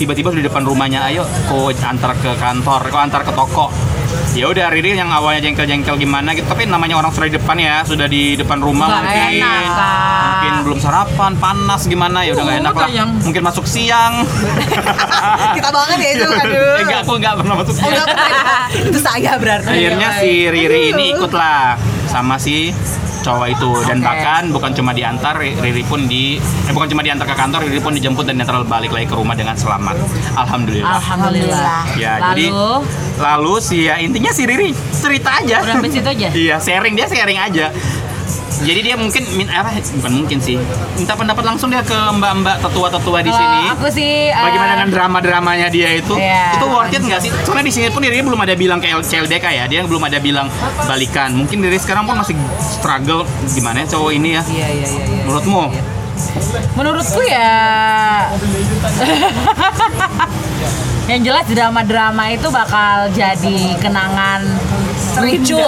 tiba-tiba 0.00 0.28
sudah 0.32 0.42
di 0.42 0.48
depan 0.48 0.62
rumahnya. 0.64 1.00
Ayo, 1.12 1.28
kok 1.48 1.76
antar 1.84 2.16
ke 2.16 2.30
kantor, 2.40 2.80
kok 2.88 3.00
antar 3.00 3.22
ke 3.22 3.32
toko. 3.36 3.66
Ya 4.32 4.46
udah 4.46 4.66
Riri 4.68 4.94
yang 4.94 5.08
awalnya 5.08 5.42
jengkel-jengkel 5.42 5.92
gimana 5.98 6.32
gitu, 6.32 6.46
tapi 6.46 6.64
namanya 6.64 6.96
orang 6.96 7.10
sudah 7.10 7.26
di 7.26 7.36
depan 7.36 7.52
ya, 7.54 7.76
sudah 7.82 8.06
di 8.06 8.32
depan 8.32 8.58
rumah 8.58 8.88
Nggak 8.88 9.02
mungkin. 9.04 9.28
enak. 9.36 9.62
Mungkin 10.32 10.54
belum 10.64 10.78
sarapan, 10.78 11.30
panas 11.36 11.82
gimana 11.84 12.18
ya 12.22 12.32
udah 12.32 12.42
nggak 12.42 12.54
Uh, 12.54 12.62
enak 12.62 12.74
lah. 12.74 12.86
sayang. 12.86 13.10
Mungkin 13.20 13.42
masuk 13.42 13.64
siang. 13.64 14.14
Kita 15.56 15.68
banget 15.68 15.98
ya 15.98 16.10
itu 16.14 16.26
aduh. 16.42 16.74
Enggak, 16.80 16.98
aku 17.02 17.12
enggak 17.14 17.34
pernah 17.36 17.54
masuk 17.56 17.74
Oh, 17.74 17.82
siang. 17.84 18.08
ya? 18.08 18.58
itu 18.82 18.98
saya 18.98 19.32
berarti. 19.36 19.68
akhirnya 19.68 20.08
si 20.16 20.30
Riri 20.46 20.80
ini 20.90 21.04
ikutlah 21.12 21.76
sama 22.06 22.36
si 22.36 22.72
cowok 23.22 23.46
itu 23.48 23.70
dan 23.86 23.98
Oke. 23.98 24.06
bahkan 24.06 24.42
bukan 24.50 24.70
cuma 24.74 24.90
diantar 24.92 25.34
Riri 25.38 25.86
pun 25.86 26.04
di 26.04 26.36
eh 26.42 26.72
bukan 26.74 26.90
cuma 26.90 27.00
diantar 27.00 27.24
ke 27.24 27.34
kantor 27.34 27.64
Riri 27.64 27.78
pun 27.78 27.94
dijemput 27.94 28.26
dan 28.26 28.36
diantar 28.36 28.60
balik 28.66 28.90
lagi 28.90 29.06
ke 29.06 29.14
rumah 29.14 29.32
dengan 29.32 29.54
selamat 29.54 29.96
alhamdulillah 30.36 30.98
Alhamdulillah. 30.98 31.82
ya 31.94 32.18
Lalu, 32.18 32.26
jadi 32.28 32.46
lalu 33.16 33.54
si 33.58 33.78
ya 33.86 33.96
intinya 33.96 34.34
si 34.34 34.42
Riri 34.44 34.74
cerita 34.90 35.38
aja 35.38 35.62
udah 35.62 35.78
aja. 35.80 36.28
iya 36.42 36.56
sharing 36.58 36.98
dia 36.98 37.06
sharing 37.06 37.38
aja 37.38 37.70
jadi 38.62 38.80
dia 38.92 38.94
mungkin 38.94 39.22
min 39.34 39.48
apa 39.50 39.74
bukan 39.98 40.12
mungkin 40.22 40.38
sih 40.38 40.56
minta 40.94 41.14
pendapat 41.18 41.44
langsung 41.44 41.68
dia 41.72 41.82
ke 41.82 41.94
mbak-mbak 41.94 42.62
tetua-tetua 42.62 43.18
di 43.24 43.32
sini 43.32 43.60
Aku 43.74 43.88
sih 43.88 44.30
eh, 44.30 44.36
Bagaimana 44.36 44.78
dengan 44.78 44.90
drama-dramanya 44.92 45.66
dia 45.72 45.96
itu? 45.96 46.14
Iya. 46.14 46.60
Itu 46.60 46.66
worth 46.68 46.92
it 46.92 47.02
nggak 47.02 47.20
sih? 47.24 47.30
Soalnya 47.42 47.64
di 47.66 47.72
sini 47.74 47.86
pun 47.88 48.04
dia 48.04 48.22
belum 48.22 48.38
ada 48.38 48.54
bilang 48.54 48.78
ke 48.78 48.88
CLDK 48.90 49.44
ya, 49.48 49.64
dia 49.66 49.80
belum 49.86 50.02
ada 50.06 50.18
bilang 50.20 50.46
balikan. 50.84 51.32
Mungkin 51.34 51.64
dari 51.64 51.78
sekarang 51.80 52.04
pun 52.04 52.20
masih 52.20 52.36
struggle 52.60 53.24
gimana 53.50 53.82
ya 53.82 53.86
cowok 53.96 54.10
ini 54.12 54.38
ya? 54.38 54.42
Iya 54.44 54.68
iya 54.68 54.86
iya. 54.86 55.04
iya. 55.08 55.22
Menurutmu? 55.26 55.64
menurutku 56.76 57.20
ya 57.24 57.56
yang 61.10 61.20
jelas 61.24 61.46
drama-drama 61.50 62.30
itu 62.30 62.48
bakal 62.48 63.10
jadi 63.10 63.76
kenangan 63.82 64.46
lucu 65.20 65.60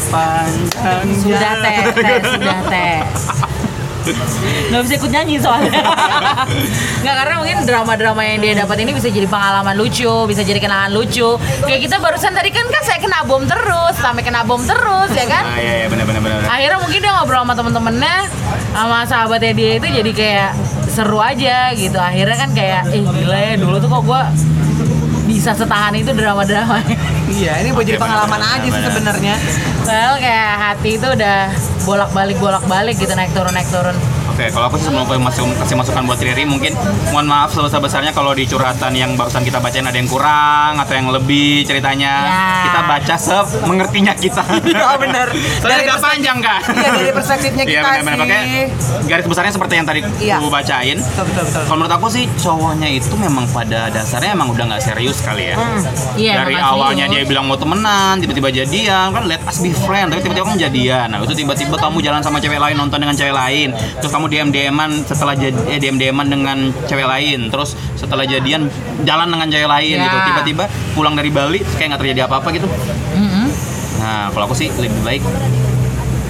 Sepanjang 0.00 1.06
sudah 1.22 1.52
teh 1.62 1.78
teh 1.94 2.18
sudah 2.24 2.58
teh. 2.70 2.96
Nggak 4.70 4.80
bisa 4.86 4.94
ikut 5.02 5.10
nyanyi 5.10 5.34
soalnya. 5.42 5.82
Nggak 7.02 7.14
karena 7.18 7.34
mungkin 7.42 7.56
drama-drama 7.66 8.22
yang 8.22 8.38
dia 8.38 8.52
dapat 8.62 8.76
ini 8.86 8.94
bisa 8.94 9.10
jadi 9.10 9.26
pengalaman 9.26 9.74
lucu 9.74 10.14
bisa 10.30 10.46
jadi 10.46 10.62
kenangan 10.62 10.94
lucu. 10.94 11.34
Kayak 11.66 11.80
kita 11.90 11.96
barusan 11.98 12.30
tadi 12.30 12.54
kan 12.54 12.66
kan 12.70 12.82
saya 12.86 12.98
kena 13.02 13.26
bom 13.26 13.42
terus 13.42 13.94
sampai 13.98 14.22
kena 14.22 14.46
bom 14.46 14.62
terus 14.62 15.10
ya 15.10 15.26
kan? 15.26 15.42
Ah, 15.42 15.58
iya, 15.58 15.74
iya, 15.82 15.86
benar-benar. 15.90 16.22
benar. 16.22 16.38
akhirnya 16.46 16.78
mungkin 16.78 16.98
dia 17.02 17.12
ngobrol 17.18 17.42
sama 17.42 17.54
temen-temennya 17.58 18.16
sama 18.70 18.98
sahabatnya 19.10 19.52
dia 19.58 19.70
itu 19.82 19.86
jadi 19.90 20.10
kayak 20.14 20.50
seru 20.86 21.18
aja 21.18 21.74
gitu. 21.74 21.98
Akhirnya 21.98 22.36
kan 22.38 22.50
kayak 22.54 22.82
eh 22.94 23.02
gila 23.02 23.38
ya 23.42 23.54
dulu 23.58 23.76
tuh 23.82 23.90
kok 23.90 24.02
gue 24.06 24.22
bisa 25.26 25.50
setahan 25.52 25.92
itu 25.92 26.10
drama-drama 26.10 26.78
Iya, 27.26 27.58
ini 27.60 27.74
buat 27.74 27.82
jadi 27.82 27.98
pengalaman 27.98 28.38
benar, 28.38 28.56
aja 28.56 28.64
sih 28.64 28.70
benar. 28.70 28.90
sebenarnya. 28.94 29.34
well 29.82 30.14
kayak 30.16 30.52
hati 30.56 30.90
itu 30.94 31.06
udah 31.10 31.38
bolak-balik 31.82 32.38
bolak-balik 32.38 32.94
gitu 32.94 33.12
naik 33.12 33.34
turun 33.34 33.50
naik 33.50 33.66
turun 33.68 33.96
Oke, 34.36 34.52
kalau 34.52 34.68
aku 34.68 34.76
sih 34.76 34.84
sebelum 34.84 35.08
aku 35.08 35.16
masuk 35.16 35.48
kasih 35.56 35.80
masukan 35.80 36.04
buat 36.04 36.20
Riri, 36.20 36.44
mungkin 36.44 36.76
mohon 37.08 37.24
maaf 37.24 37.56
sebesar-besarnya 37.56 38.12
kalau 38.12 38.36
di 38.36 38.44
curhatan 38.44 38.92
yang 38.92 39.16
barusan 39.16 39.40
kita 39.40 39.56
bacain 39.56 39.80
ada 39.80 39.96
yang 39.96 40.04
kurang 40.04 40.76
atau 40.76 40.92
yang 40.92 41.08
lebih 41.08 41.64
ceritanya. 41.64 42.12
Ya. 42.20 42.44
Kita 42.68 42.80
baca 42.84 43.14
semengertinya 43.16 44.12
kita. 44.12 44.44
Iya, 44.66 44.98
benar. 45.00 45.32
Soalnya 45.32 45.72
Dari 45.72 45.84
agak 45.88 46.00
panjang 46.04 46.38
kan? 46.44 46.60
Iya, 46.68 46.90
dari 46.92 47.12
perspektifnya 47.16 47.64
Iya 47.64 47.80
kita 47.80 47.88
benar-benar 47.96 48.18
pakai 48.20 48.40
sih. 48.44 48.64
garis 49.08 49.24
besarnya 49.24 49.52
seperti 49.56 49.72
yang 49.72 49.86
tadi 49.88 50.00
Iya. 50.20 50.36
aku 50.36 50.48
bacain. 50.52 50.96
Betul 51.00 51.24
betul 51.24 51.42
betul. 51.48 51.62
Kalau 51.64 51.76
menurut 51.80 51.94
aku 51.96 52.06
sih 52.12 52.24
cowoknya 52.36 52.88
itu 52.92 53.14
memang 53.16 53.44
pada 53.48 53.80
dasarnya 53.88 54.36
emang 54.36 54.52
udah 54.52 54.64
nggak 54.68 54.82
serius 54.84 55.24
kali 55.24 55.48
ya. 55.48 55.56
Iya, 56.14 56.32
Dari 56.44 56.54
makasih. 56.54 56.72
awalnya 56.76 57.04
dia 57.08 57.22
bilang 57.24 57.48
mau 57.48 57.56
temenan, 57.56 58.20
tiba-tiba 58.20 58.52
jadian, 58.52 59.06
kan 59.10 59.24
let 59.24 59.40
us 59.42 59.56
be 59.58 59.72
friend, 59.72 60.12
tapi 60.12 60.20
tiba-tiba 60.20 60.44
kamu 60.44 60.60
jadian. 60.60 61.06
Nah 61.08 61.24
itu 61.24 61.32
tiba-tiba 61.32 61.76
kamu 61.78 61.96
jalan 62.04 62.20
sama 62.20 62.36
cewek 62.36 62.60
lain, 62.60 62.76
nonton 62.76 62.98
dengan 62.98 63.16
cewek 63.16 63.32
lain, 63.32 63.72
terus 63.96 64.12
kamu 64.12 64.25
dm 64.26 64.48
dman 64.50 64.90
setelah 65.02 65.32
jadi 65.32 65.56
eh, 65.66 65.78
dm 65.78 65.96
dman 65.96 66.26
dengan 66.26 66.58
cewek 66.84 67.06
lain, 67.06 67.48
terus 67.48 67.72
setelah 67.94 68.22
jadian 68.22 68.68
jalan 69.02 69.28
dengan 69.28 69.48
cewek 69.48 69.68
lain 69.68 69.96
Ya. 69.96 70.04
gitu. 70.04 70.16
Tiba-tiba 70.26 70.64
pulang 70.92 71.14
dari 71.14 71.30
Bali 71.30 71.60
kayak 71.76 71.94
nggak 71.94 72.00
terjadi 72.02 72.20
apa-apa 72.26 72.48
gitu. 72.52 72.66
Mm-mm. 73.14 73.46
Nah 73.98 74.28
kalau 74.30 74.44
aku 74.46 74.54
sih 74.54 74.68
lebih 74.70 75.00
baik 75.02 75.22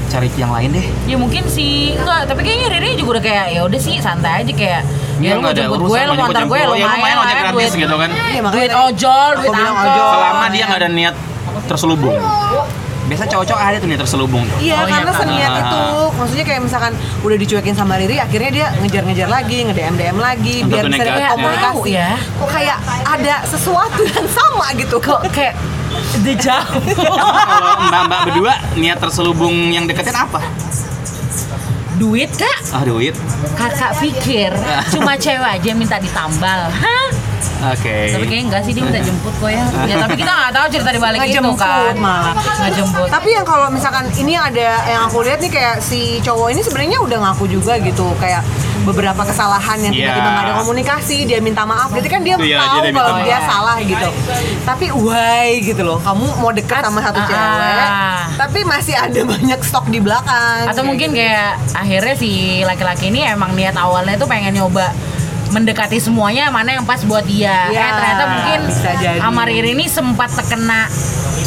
cari 0.07 0.31
yang 0.39 0.55
lain 0.55 0.71
deh. 0.71 0.87
ya 1.11 1.19
mungkin 1.19 1.43
sih 1.51 1.99
enggak 1.99 2.31
tapi 2.31 2.47
kayaknya 2.47 2.79
Riri 2.79 2.95
juga 2.95 3.19
udah 3.19 3.25
kayak 3.27 3.47
ya 3.53 3.61
udah 3.67 3.81
sih 3.83 3.99
santai 3.99 4.47
aja 4.47 4.53
kayak 4.55 4.83
Iya, 5.17 5.33
ya 5.33 5.35
lu 5.35 5.41
mau 5.43 5.51
ada 5.51 5.61
jemput 5.65 5.79
urusan, 5.81 5.91
gue 5.91 6.01
lu 6.07 6.13
mau 6.13 6.27
antar 6.29 6.45
gue 6.45 6.59
jemput. 6.61 6.61
Ya, 6.61 6.67
lumayan 6.69 6.91
lumayan 6.95 7.17
lah 7.17 7.25
ojek 7.25 7.35
ya, 7.35 7.43
gratis 7.43 7.73
gitu 7.75 7.95
kan. 7.97 8.11
Iya, 8.13 8.41
makanya 8.45 8.53
duit 8.55 8.73
ojol 8.77 9.31
duit 9.35 9.49
angkot 9.51 9.81
ojol. 9.83 10.07
Selama 10.13 10.45
dia 10.53 10.63
nggak 10.69 10.79
ada 10.79 10.89
niat 10.93 11.15
terselubung. 11.67 12.17
Biasa 13.07 13.25
cowok-cowok 13.25 13.63
ada 13.63 13.77
tuh 13.77 13.87
niat 13.87 14.01
terselubung. 14.01 14.45
Iya, 14.57 14.75
Oh, 14.77 14.83
iya, 14.83 14.93
karena 14.93 15.11
kan. 15.11 15.21
seniat 15.23 15.47
Ah. 15.49 15.61
itu. 15.61 15.83
Maksudnya 16.17 16.45
kayak 16.45 16.61
misalkan 16.61 16.93
udah 17.23 17.37
dicuekin 17.37 17.75
sama 17.75 17.95
Riri, 17.97 18.17
akhirnya 18.17 18.51
dia 18.51 18.67
ngejar-ngejar 18.77 19.29
lagi, 19.29 19.59
nge-DM-DM 19.65 20.17
lagi, 20.17 20.55
Untuk 20.61 20.71
biar 20.73 20.85
bisa 20.89 21.05
ya. 21.07 21.29
komunikasi. 21.31 21.67
Tahu 21.69 21.83
ya. 21.87 22.09
Kok 22.37 22.49
kayak 22.49 22.79
ada 23.05 23.35
sesuatu 23.45 24.03
yang 24.05 24.27
sama 24.29 24.67
gitu. 24.75 24.97
kok 24.99 25.21
kayak 25.29 25.55
the 26.21 26.35
jauh 26.35 26.83
Kalau 27.49 27.73
mbak-mbak 27.81 28.21
berdua 28.27 28.53
niat 28.75 28.99
terselubung 28.99 29.55
yang 29.71 29.87
deketin 29.87 30.13
apa? 30.13 30.43
duit 31.97 32.29
kak 32.31 32.61
Ah 32.71 32.85
duit. 32.85 33.17
kakak 33.57 33.97
pikir 33.97 34.53
cuma 34.93 35.17
cewek 35.17 35.41
aja 35.57 35.71
minta 35.73 35.97
ditambal 35.97 36.69
hah 36.69 37.09
Oke. 37.67 37.97
tapi 38.11 38.25
kayaknya 38.25 38.45
enggak 38.47 38.63
sih 38.63 38.73
dia 38.73 38.83
minta 38.83 39.01
jemput 39.01 39.35
kok 39.35 39.49
ya 39.49 39.65
ya 39.91 39.95
tapi 39.99 40.15
kita 40.15 40.29
nggak 40.31 40.53
tahu 40.53 40.67
cerita 40.69 40.91
di 40.91 41.01
balik 41.01 41.19
itu 41.19 41.29
Ngejemput 41.33 41.59
kan 41.59 41.95
malah. 41.97 42.35
ngejemput 42.61 43.09
Tapi 43.09 43.29
yang 43.31 43.45
kalau 43.45 43.67
misalkan 43.69 44.05
ini 44.15 44.35
ada 44.35 44.69
yang 44.85 45.03
aku 45.05 45.21
lihat 45.21 45.39
nih 45.39 45.51
kayak 45.51 45.77
si 45.79 46.01
cowok 46.21 46.49
ini 46.51 46.61
sebenarnya 46.61 46.99
udah 46.99 47.19
ngaku 47.23 47.45
juga 47.51 47.77
gitu 47.79 48.07
kayak 48.17 48.43
beberapa 48.83 49.19
kesalahan 49.21 49.79
yang 49.81 49.93
tiba-tiba 49.93 50.25
Iya. 50.29 50.43
ada 50.43 50.53
komunikasi 50.57 51.17
dia 51.25 51.39
minta 51.39 51.63
maaf 51.63 51.91
jadi 51.91 52.07
kan 52.09 52.21
dia 52.21 52.37
Iya, 52.37 52.59
tahu 52.61 52.79
dia 52.81 52.93
kalau 52.93 53.13
maaf. 53.13 53.25
dia 53.25 53.39
salah 53.43 53.77
gitu 53.81 54.09
tapi 54.63 54.87
why 54.93 55.49
gitu 55.61 55.83
loh 55.83 55.99
kamu 55.99 56.25
mau 56.37 56.51
deket 56.51 56.81
sama 56.81 57.01
satu 57.01 57.19
Ah, 57.19 57.27
cewek 57.27 57.83
ah. 57.83 58.21
tapi 58.37 58.61
masih 58.63 58.95
ada 58.95 59.21
banyak 59.25 59.61
stok 59.61 59.87
di 59.87 59.99
belakang 59.99 60.65
atau 60.65 60.75
Kayak 60.77 60.87
mungkin 60.87 61.09
gitu. 61.09 61.19
kayak 61.19 61.51
akhirnya 61.75 62.15
si 62.15 62.31
laki-laki 62.63 63.05
ini 63.09 63.21
emang 63.25 63.51
niat 63.53 63.75
awalnya 63.75 64.15
tuh 64.15 64.25
pengen 64.25 64.55
nyoba 64.55 64.95
mendekati 65.51 65.99
semuanya 66.03 66.51
mana 66.51 66.79
yang 66.79 66.85
pas 66.87 67.03
buat 67.07 67.23
dia. 67.27 67.71
Ya, 67.71 67.81
eh 67.81 67.93
ternyata 67.95 68.25
mungkin 68.27 68.59
bisa 68.71 68.91
jadi. 68.99 69.19
sama 69.23 69.43
Riri 69.47 69.71
ini 69.79 69.87
sempat 69.87 70.31
terkena. 70.35 70.91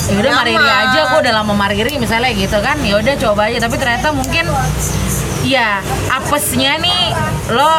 Ya 0.10 0.16
udah 0.18 0.32
sama 0.32 0.43
Riri 0.47 0.58
Nyaman. 0.58 0.86
aja 0.89 1.00
kok 1.06 1.18
udah 1.22 1.34
lama 1.34 1.52
sama 1.54 1.66
Riri 1.70 1.93
misalnya 2.00 2.32
gitu 2.34 2.58
kan. 2.64 2.78
Ya 2.82 2.95
udah 2.97 3.16
coba 3.20 3.41
aja. 3.52 3.58
Tapi 3.62 3.76
ternyata 3.76 4.08
mungkin 4.16 4.45
ya 5.43 5.84
apesnya 6.12 6.80
nih 6.80 7.02
lo 7.52 7.74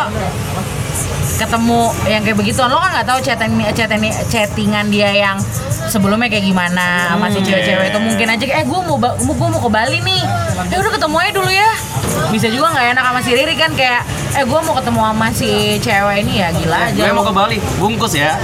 ketemu 1.40 1.80
yang 2.04 2.20
kayak 2.20 2.36
begitu 2.36 2.60
lo 2.60 2.76
kan 2.76 2.90
nggak 2.92 3.08
tahu 3.08 3.18
chatting 3.24 3.52
chatting 3.72 4.02
chattingan 4.28 4.92
dia 4.92 5.08
yang 5.08 5.40
sebelumnya 5.88 6.28
kayak 6.28 6.44
gimana 6.44 7.16
sama 7.16 7.32
si 7.32 7.40
cewek-cewek 7.40 7.90
itu. 7.90 7.98
Mungkin 7.98 8.26
aja 8.28 8.44
kayak, 8.44 8.60
eh 8.60 8.66
gue 8.68 8.80
mau 8.84 8.96
gue 9.00 9.48
mau 9.48 9.60
ke 9.60 9.70
Bali 9.72 9.98
nih 10.04 10.22
ya 10.66 10.76
udah 10.76 10.92
ketemu 10.92 11.16
aja 11.16 11.32
dulu 11.32 11.50
ya 11.50 11.70
bisa 12.28 12.46
juga 12.46 12.66
nggak 12.70 12.86
enak 12.90 13.04
sama 13.04 13.20
si 13.20 13.30
Riri 13.32 13.54
kan 13.54 13.72
kayak 13.72 14.02
eh 14.30 14.44
gue 14.44 14.60
mau 14.60 14.74
ketemu 14.74 15.00
sama 15.02 15.26
si 15.30 15.50
cewek 15.78 16.16
ini 16.20 16.34
ya 16.38 16.48
gila 16.50 16.78
aja 16.84 17.00
Gue 17.00 17.12
mau 17.12 17.24
ke 17.24 17.32
Bali, 17.32 17.58
bungkus 17.76 18.14
ya. 18.14 18.38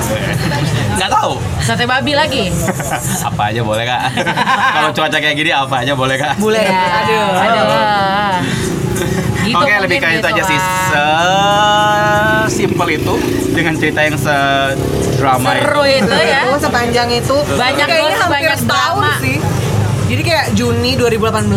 Nggak 0.92 1.10
tahu. 1.12 1.38
sate 1.60 1.84
babi 1.84 2.12
lagi 2.12 2.50
apa 3.28 3.42
aja 3.46 3.60
boleh 3.60 3.84
kak. 3.84 4.00
Kalau 4.74 4.90
cuaca 4.92 5.16
kayak 5.16 5.36
gini 5.36 5.50
apa 5.50 5.76
aja 5.78 5.92
boleh 5.92 6.16
kak. 6.16 6.34
bule 6.36 6.58
ya, 6.58 6.82
aduh 7.00 7.28
aduh 7.36 7.66
Gitu 9.46 9.54
Oke 9.54 9.70
lebih 9.78 9.98
kayak 10.00 10.18
itu 10.18 10.26
gitu 10.26 10.28
aja 10.32 10.42
sih 10.42 10.58
sesimpel 12.46 12.88
itu 12.92 13.14
dengan 13.52 13.74
cerita 13.74 14.00
yang 14.02 14.16
sedrama 14.16 15.54
seru 15.54 15.82
itu. 15.84 16.02
itu 16.02 16.16
ya 16.18 16.40
Oh, 16.46 16.58
sepanjang 16.58 17.08
itu 17.12 17.36
Banyak 17.54 17.86
hampir 17.86 18.26
banyak 18.26 18.58
setahun 18.58 19.02
drama. 19.06 19.22
sih 19.22 19.36
jadi 20.07 20.22
kayak 20.22 20.46
Juni 20.54 20.94
2018 20.94 21.50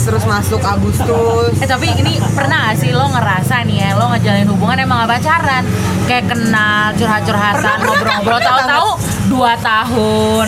terus 0.00 0.24
masuk 0.24 0.60
Agustus 0.62 1.52
Eh 1.54 1.68
tapi 1.68 1.92
ini 1.92 2.16
pernah 2.30 2.66
gak 2.66 2.76
sih 2.78 2.90
lo 2.90 3.06
ngerasa 3.06 3.60
nih 3.62 3.76
ya 3.78 3.90
lo 3.94 4.08
ngejalin 4.08 4.48
hubungan 4.48 4.76
emang 4.78 5.04
gak 5.04 5.10
pacaran 5.14 5.64
kayak 6.06 6.24
kenal 6.26 6.90
curhat-curhatan 6.94 7.76
ngobrol-ngobrol 7.78 8.40
tahu-tahu 8.40 8.88
dua 9.28 9.52
tahun 9.54 10.46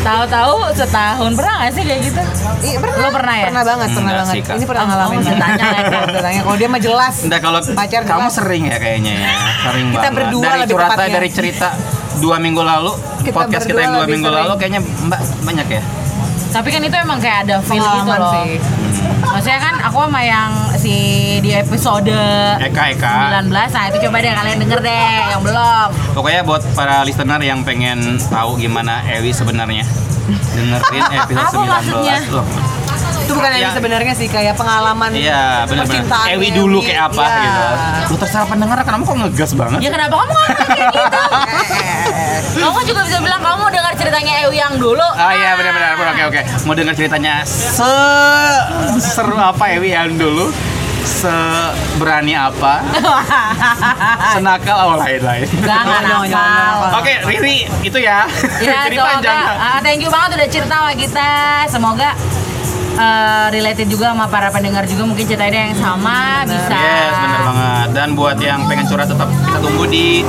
tahu-tahu 0.00 0.54
setahun 0.74 1.30
pernah 1.32 1.54
gak 1.60 1.72
sih 1.72 1.82
kayak 1.82 2.00
gitu 2.04 2.22
Iya, 2.58 2.76
pernah. 2.76 2.98
Lo 2.98 3.08
pernah 3.12 3.34
ya? 3.36 3.44
Pernah 3.46 3.64
banget, 3.64 3.88
pernah 3.88 4.02
Enggak 4.02 4.18
banget. 4.20 4.34
sih. 4.34 4.42
Ini 4.50 4.64
pernah 4.66 4.82
Oh, 4.82 4.88
ngalamin. 4.88 5.06
oh, 5.08 5.20
bisa 5.20 5.34
tanya 5.36 5.64
ya, 5.64 5.80
tanya. 6.26 6.40
Kalau 6.42 6.56
dia 6.58 6.68
mah 6.68 6.82
jelas. 6.82 7.14
Enggak 7.22 7.40
kalau 7.40 7.58
Pacar 7.62 8.02
kamu 8.02 8.18
jelas. 8.20 8.34
sering 8.34 8.62
ya 8.64 8.76
kayaknya 8.76 9.12
ya, 9.14 9.30
sering 9.62 9.86
Kita 9.86 9.98
banget. 10.00 10.16
berdua 10.18 10.42
dari 10.42 10.58
lebih 10.58 10.72
curhatan 10.74 10.90
tepatnya. 10.92 11.14
dari 11.14 11.28
cerita 11.30 11.68
dua 12.18 12.36
minggu 12.36 12.58
lalu, 12.60 12.92
Kita 13.20 13.30
podcast 13.32 13.62
kita 13.64 13.78
yang 13.78 13.92
dua 13.94 14.06
minggu 14.08 14.26
sering. 14.26 14.40
lalu 14.42 14.52
kayaknya 14.56 14.80
Mbak 14.82 15.20
banyak 15.40 15.66
ya. 15.70 15.82
Tapi 16.48 16.68
kan 16.68 16.80
itu 16.80 16.96
emang 16.96 17.18
kayak 17.18 17.44
ada 17.44 17.56
feel 17.60 17.80
gitu 17.80 18.08
loh 18.08 18.32
sih. 18.34 18.56
maksudnya 19.22 19.60
kan 19.60 19.74
aku 19.82 19.98
sama 20.00 20.20
yang 20.20 20.50
si 20.74 20.94
di 21.38 21.52
episode 21.52 22.16
Eka 22.58 22.82
Eka. 22.90 23.14
19 23.44 23.52
nah 23.52 23.84
itu 23.86 23.96
coba 24.00 24.16
deh 24.18 24.32
kalian 24.32 24.58
denger 24.58 24.80
deh 24.80 25.08
yang 25.28 25.42
belum 25.42 25.88
Pokoknya 26.10 26.40
buat 26.42 26.62
para 26.72 27.02
listener 27.02 27.38
yang 27.38 27.60
pengen 27.62 27.98
tahu 28.26 28.56
gimana 28.56 29.04
Ewi 29.06 29.30
sebenarnya 29.30 29.84
dengerin 30.50 31.04
episode 31.20 31.46
Apa 31.46 31.60
19 31.60 31.68
maksudnya? 31.68 32.16
loh. 32.30 32.46
Itu 33.28 33.36
bukan 33.36 33.50
yang 33.52 33.60
Ya. 33.62 33.70
sebenarnya 33.70 34.14
sih 34.14 34.24
kayak 34.26 34.54
pengalaman 34.54 35.12
Iya, 35.12 35.62
benar-benar. 35.62 35.84
percintaan 35.84 36.26
Ewi 36.32 36.48
dulu 36.50 36.78
kayak 36.80 37.02
apa 37.06 37.22
Iya. 37.22 37.36
gitu. 37.38 37.62
Lu 38.08 38.16
terserah 38.16 38.48
pendengar 38.48 38.76
kenapa 38.80 39.04
kok 39.04 39.16
ngegas 39.18 39.50
banget? 39.52 39.78
ya 39.78 39.90
kenapa 39.90 40.14
kamu 40.14 40.30
ngomong 40.30 40.46
kayak 40.48 40.86
gitu 40.88 41.00
kamu 42.64 42.78
juga 42.84 43.00
bisa 43.04 43.18
bilang 43.20 43.36
kamu 43.38 43.56
mau 43.58 43.68
dengar 43.68 43.92
ceritanya 43.94 44.32
Ewi 44.42 44.56
yang 44.56 44.74
dulu 44.76 45.04
Ah 45.12 45.32
iya 45.32 45.50
benar-benar 45.54 45.92
oke 45.94 46.22
oke 46.26 46.40
mau 46.64 46.72
dengar 46.72 46.94
ceritanya 46.94 47.34
se 47.44 47.92
seru 48.98 49.36
apa 49.36 49.64
Ewi 49.70 49.92
yang 49.92 50.14
dulu 50.14 50.48
seberani 51.00 52.32
apa 52.32 52.80
senakal 54.34 54.76
oh 54.78 54.96
lain 54.98 55.20
lain 55.20 55.46
Jangan 55.58 56.02
nakal. 56.04 56.76
oke 56.94 57.12
Riri 57.24 57.56
itu 57.82 57.98
ya 57.98 58.24
Ya, 58.58 58.76
jadi 58.86 58.96
semoga 58.96 59.08
panjang 59.14 59.38
ah, 59.56 59.78
thank 59.80 60.00
you 60.00 60.08
banget 60.08 60.30
udah 60.34 60.48
cerita 60.48 60.74
sama 60.76 60.92
kita. 60.94 61.30
Semoga 61.68 62.08
eh, 62.98 63.46
related 63.54 63.86
juga 63.86 64.10
sama 64.10 64.26
para 64.26 64.50
pendengar 64.50 64.84
juga 64.90 65.06
mungkin 65.06 65.24
ceritanya 65.24 65.70
yang 65.70 65.78
sama 65.78 66.42
bisa. 66.44 66.74
Yes, 66.74 67.14
bener 67.14 67.40
banget. 67.46 67.88
Dan 67.94 68.08
buat 68.18 68.38
yang 68.42 68.60
pengen 68.66 68.86
curhat 68.90 69.08
tetap 69.08 69.28
kita 69.30 69.58
tunggu 69.62 69.84
di 69.86 70.26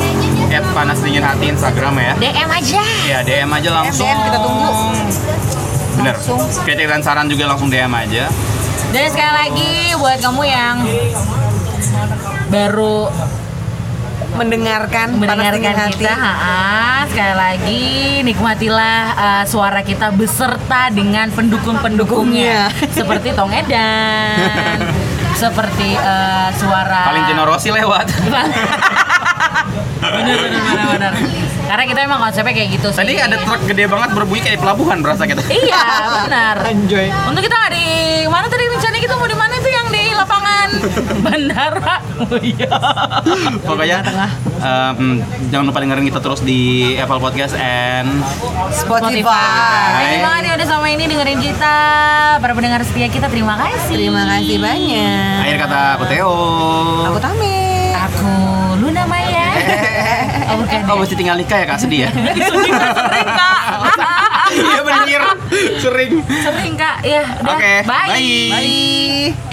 @panasdinginhati 0.78 1.46
Instagram 1.50 1.94
ya. 1.98 2.14
DM 2.22 2.50
aja. 2.50 2.82
Ya 3.10 3.20
DM 3.26 3.50
aja 3.50 3.70
langsung. 3.74 4.06
DM, 4.06 4.20
kita 4.30 4.38
tunggu. 4.40 4.70
Bener. 6.00 6.16
Kritik 6.64 6.86
dan 6.88 7.02
saran 7.04 7.28
juga 7.28 7.44
langsung 7.52 7.68
DM 7.68 7.92
aja. 7.92 8.30
Dan 8.90 9.06
sekali 9.12 9.34
lagi 9.34 9.72
buat 10.02 10.18
kamu 10.18 10.44
yang 10.50 10.76
baru 12.50 13.12
mendengarkan 14.40 15.08
panas 15.20 15.20
mendengarkan 15.20 15.60
dingin 15.60 15.76
hati. 15.76 16.04
kita, 16.08 16.16
ha, 16.16 17.04
sekali 17.12 17.36
lagi 17.36 17.84
nikmatilah 18.24 19.00
uh, 19.20 19.44
suara 19.44 19.84
kita 19.84 20.16
beserta 20.16 20.88
dengan 20.88 21.28
pendukung-pendukungnya 21.36 22.72
seperti 22.98 23.36
Tong 23.36 23.52
Edan, 23.52 24.80
seperti 25.36 26.00
uh, 26.00 26.48
suara 26.56 27.12
Paling 27.12 27.28
Rossi 27.44 27.70
lewat. 27.76 28.08
bener 30.00 30.36
bener 30.40 30.62
bener 30.64 30.86
bener. 30.96 31.14
Karena 31.70 31.84
kita 31.86 32.00
emang 32.02 32.20
konsepnya 32.26 32.54
kayak 32.56 32.70
gitu 32.82 32.88
sih. 32.90 32.98
Tadi 32.98 33.14
ada 33.22 33.38
truk 33.46 33.62
gede 33.70 33.86
banget 33.86 34.10
berbunyi 34.18 34.42
kayak 34.42 34.58
pelabuhan 34.58 35.06
berasa 35.06 35.30
kita. 35.30 35.46
Iya 35.54 35.86
benar. 36.26 36.56
Enjoy. 36.74 37.08
Untuk 37.30 37.46
kita 37.46 37.58
di 37.70 37.86
mana 38.26 38.50
tadi 38.50 38.66
rencananya 38.66 39.02
kita 39.06 39.16
mau 39.20 39.30
di 39.30 39.38
mana 39.38 39.54
itu 39.54 39.70
lapangan 40.20 40.70
bandara. 41.26 41.96
Oh 42.20 42.36
iya. 42.38 42.68
Pokoknya 43.64 43.98
em, 44.60 45.24
jangan 45.48 45.66
lupa 45.66 45.80
dengerin 45.80 46.06
kita 46.06 46.20
terus 46.20 46.42
di 46.42 46.60
Apple 46.96 47.18
Podcast 47.18 47.56
and 47.56 48.12
Spotify. 48.70 49.24
Thank 49.96 50.12
you 50.14 50.22
banget 50.22 50.52
udah 50.60 50.68
sama 50.68 50.88
ini 50.90 51.08
dengerin 51.08 51.40
kita. 51.40 51.78
Para 52.38 52.52
pendengar 52.52 52.84
setia 52.84 53.08
kita 53.08 53.28
terima 53.28 53.56
kasih. 53.56 53.96
Terima 53.96 54.24
kasih 54.28 54.58
banyak. 54.60 55.36
akhir 55.48 55.58
kata 55.64 55.80
aku 55.96 56.04
Theo. 56.08 56.34
Aku 57.08 57.20
Tame. 57.20 57.58
Aku 57.96 58.32
Luna 58.78 59.04
Maya. 59.06 59.48
Oh 60.50 60.58
bukan. 60.58 60.82
Oh 60.90 60.98
mesti 60.98 61.14
tinggal 61.14 61.38
nikah 61.38 61.62
ya 61.62 61.66
kak 61.70 61.78
sedih 61.78 62.00
ya? 62.04 62.10
Sering 62.50 62.74
kak. 62.74 63.62
Iya 64.50 64.82
bener 64.82 65.22
sering. 65.78 66.12
Sering 66.26 66.74
kak. 66.74 67.06
Ya 67.06 67.22
udah. 67.22 67.54
Oke, 67.54 67.74
Bye. 67.86 68.10
bye. 68.10 68.50
Bye. 68.50 69.49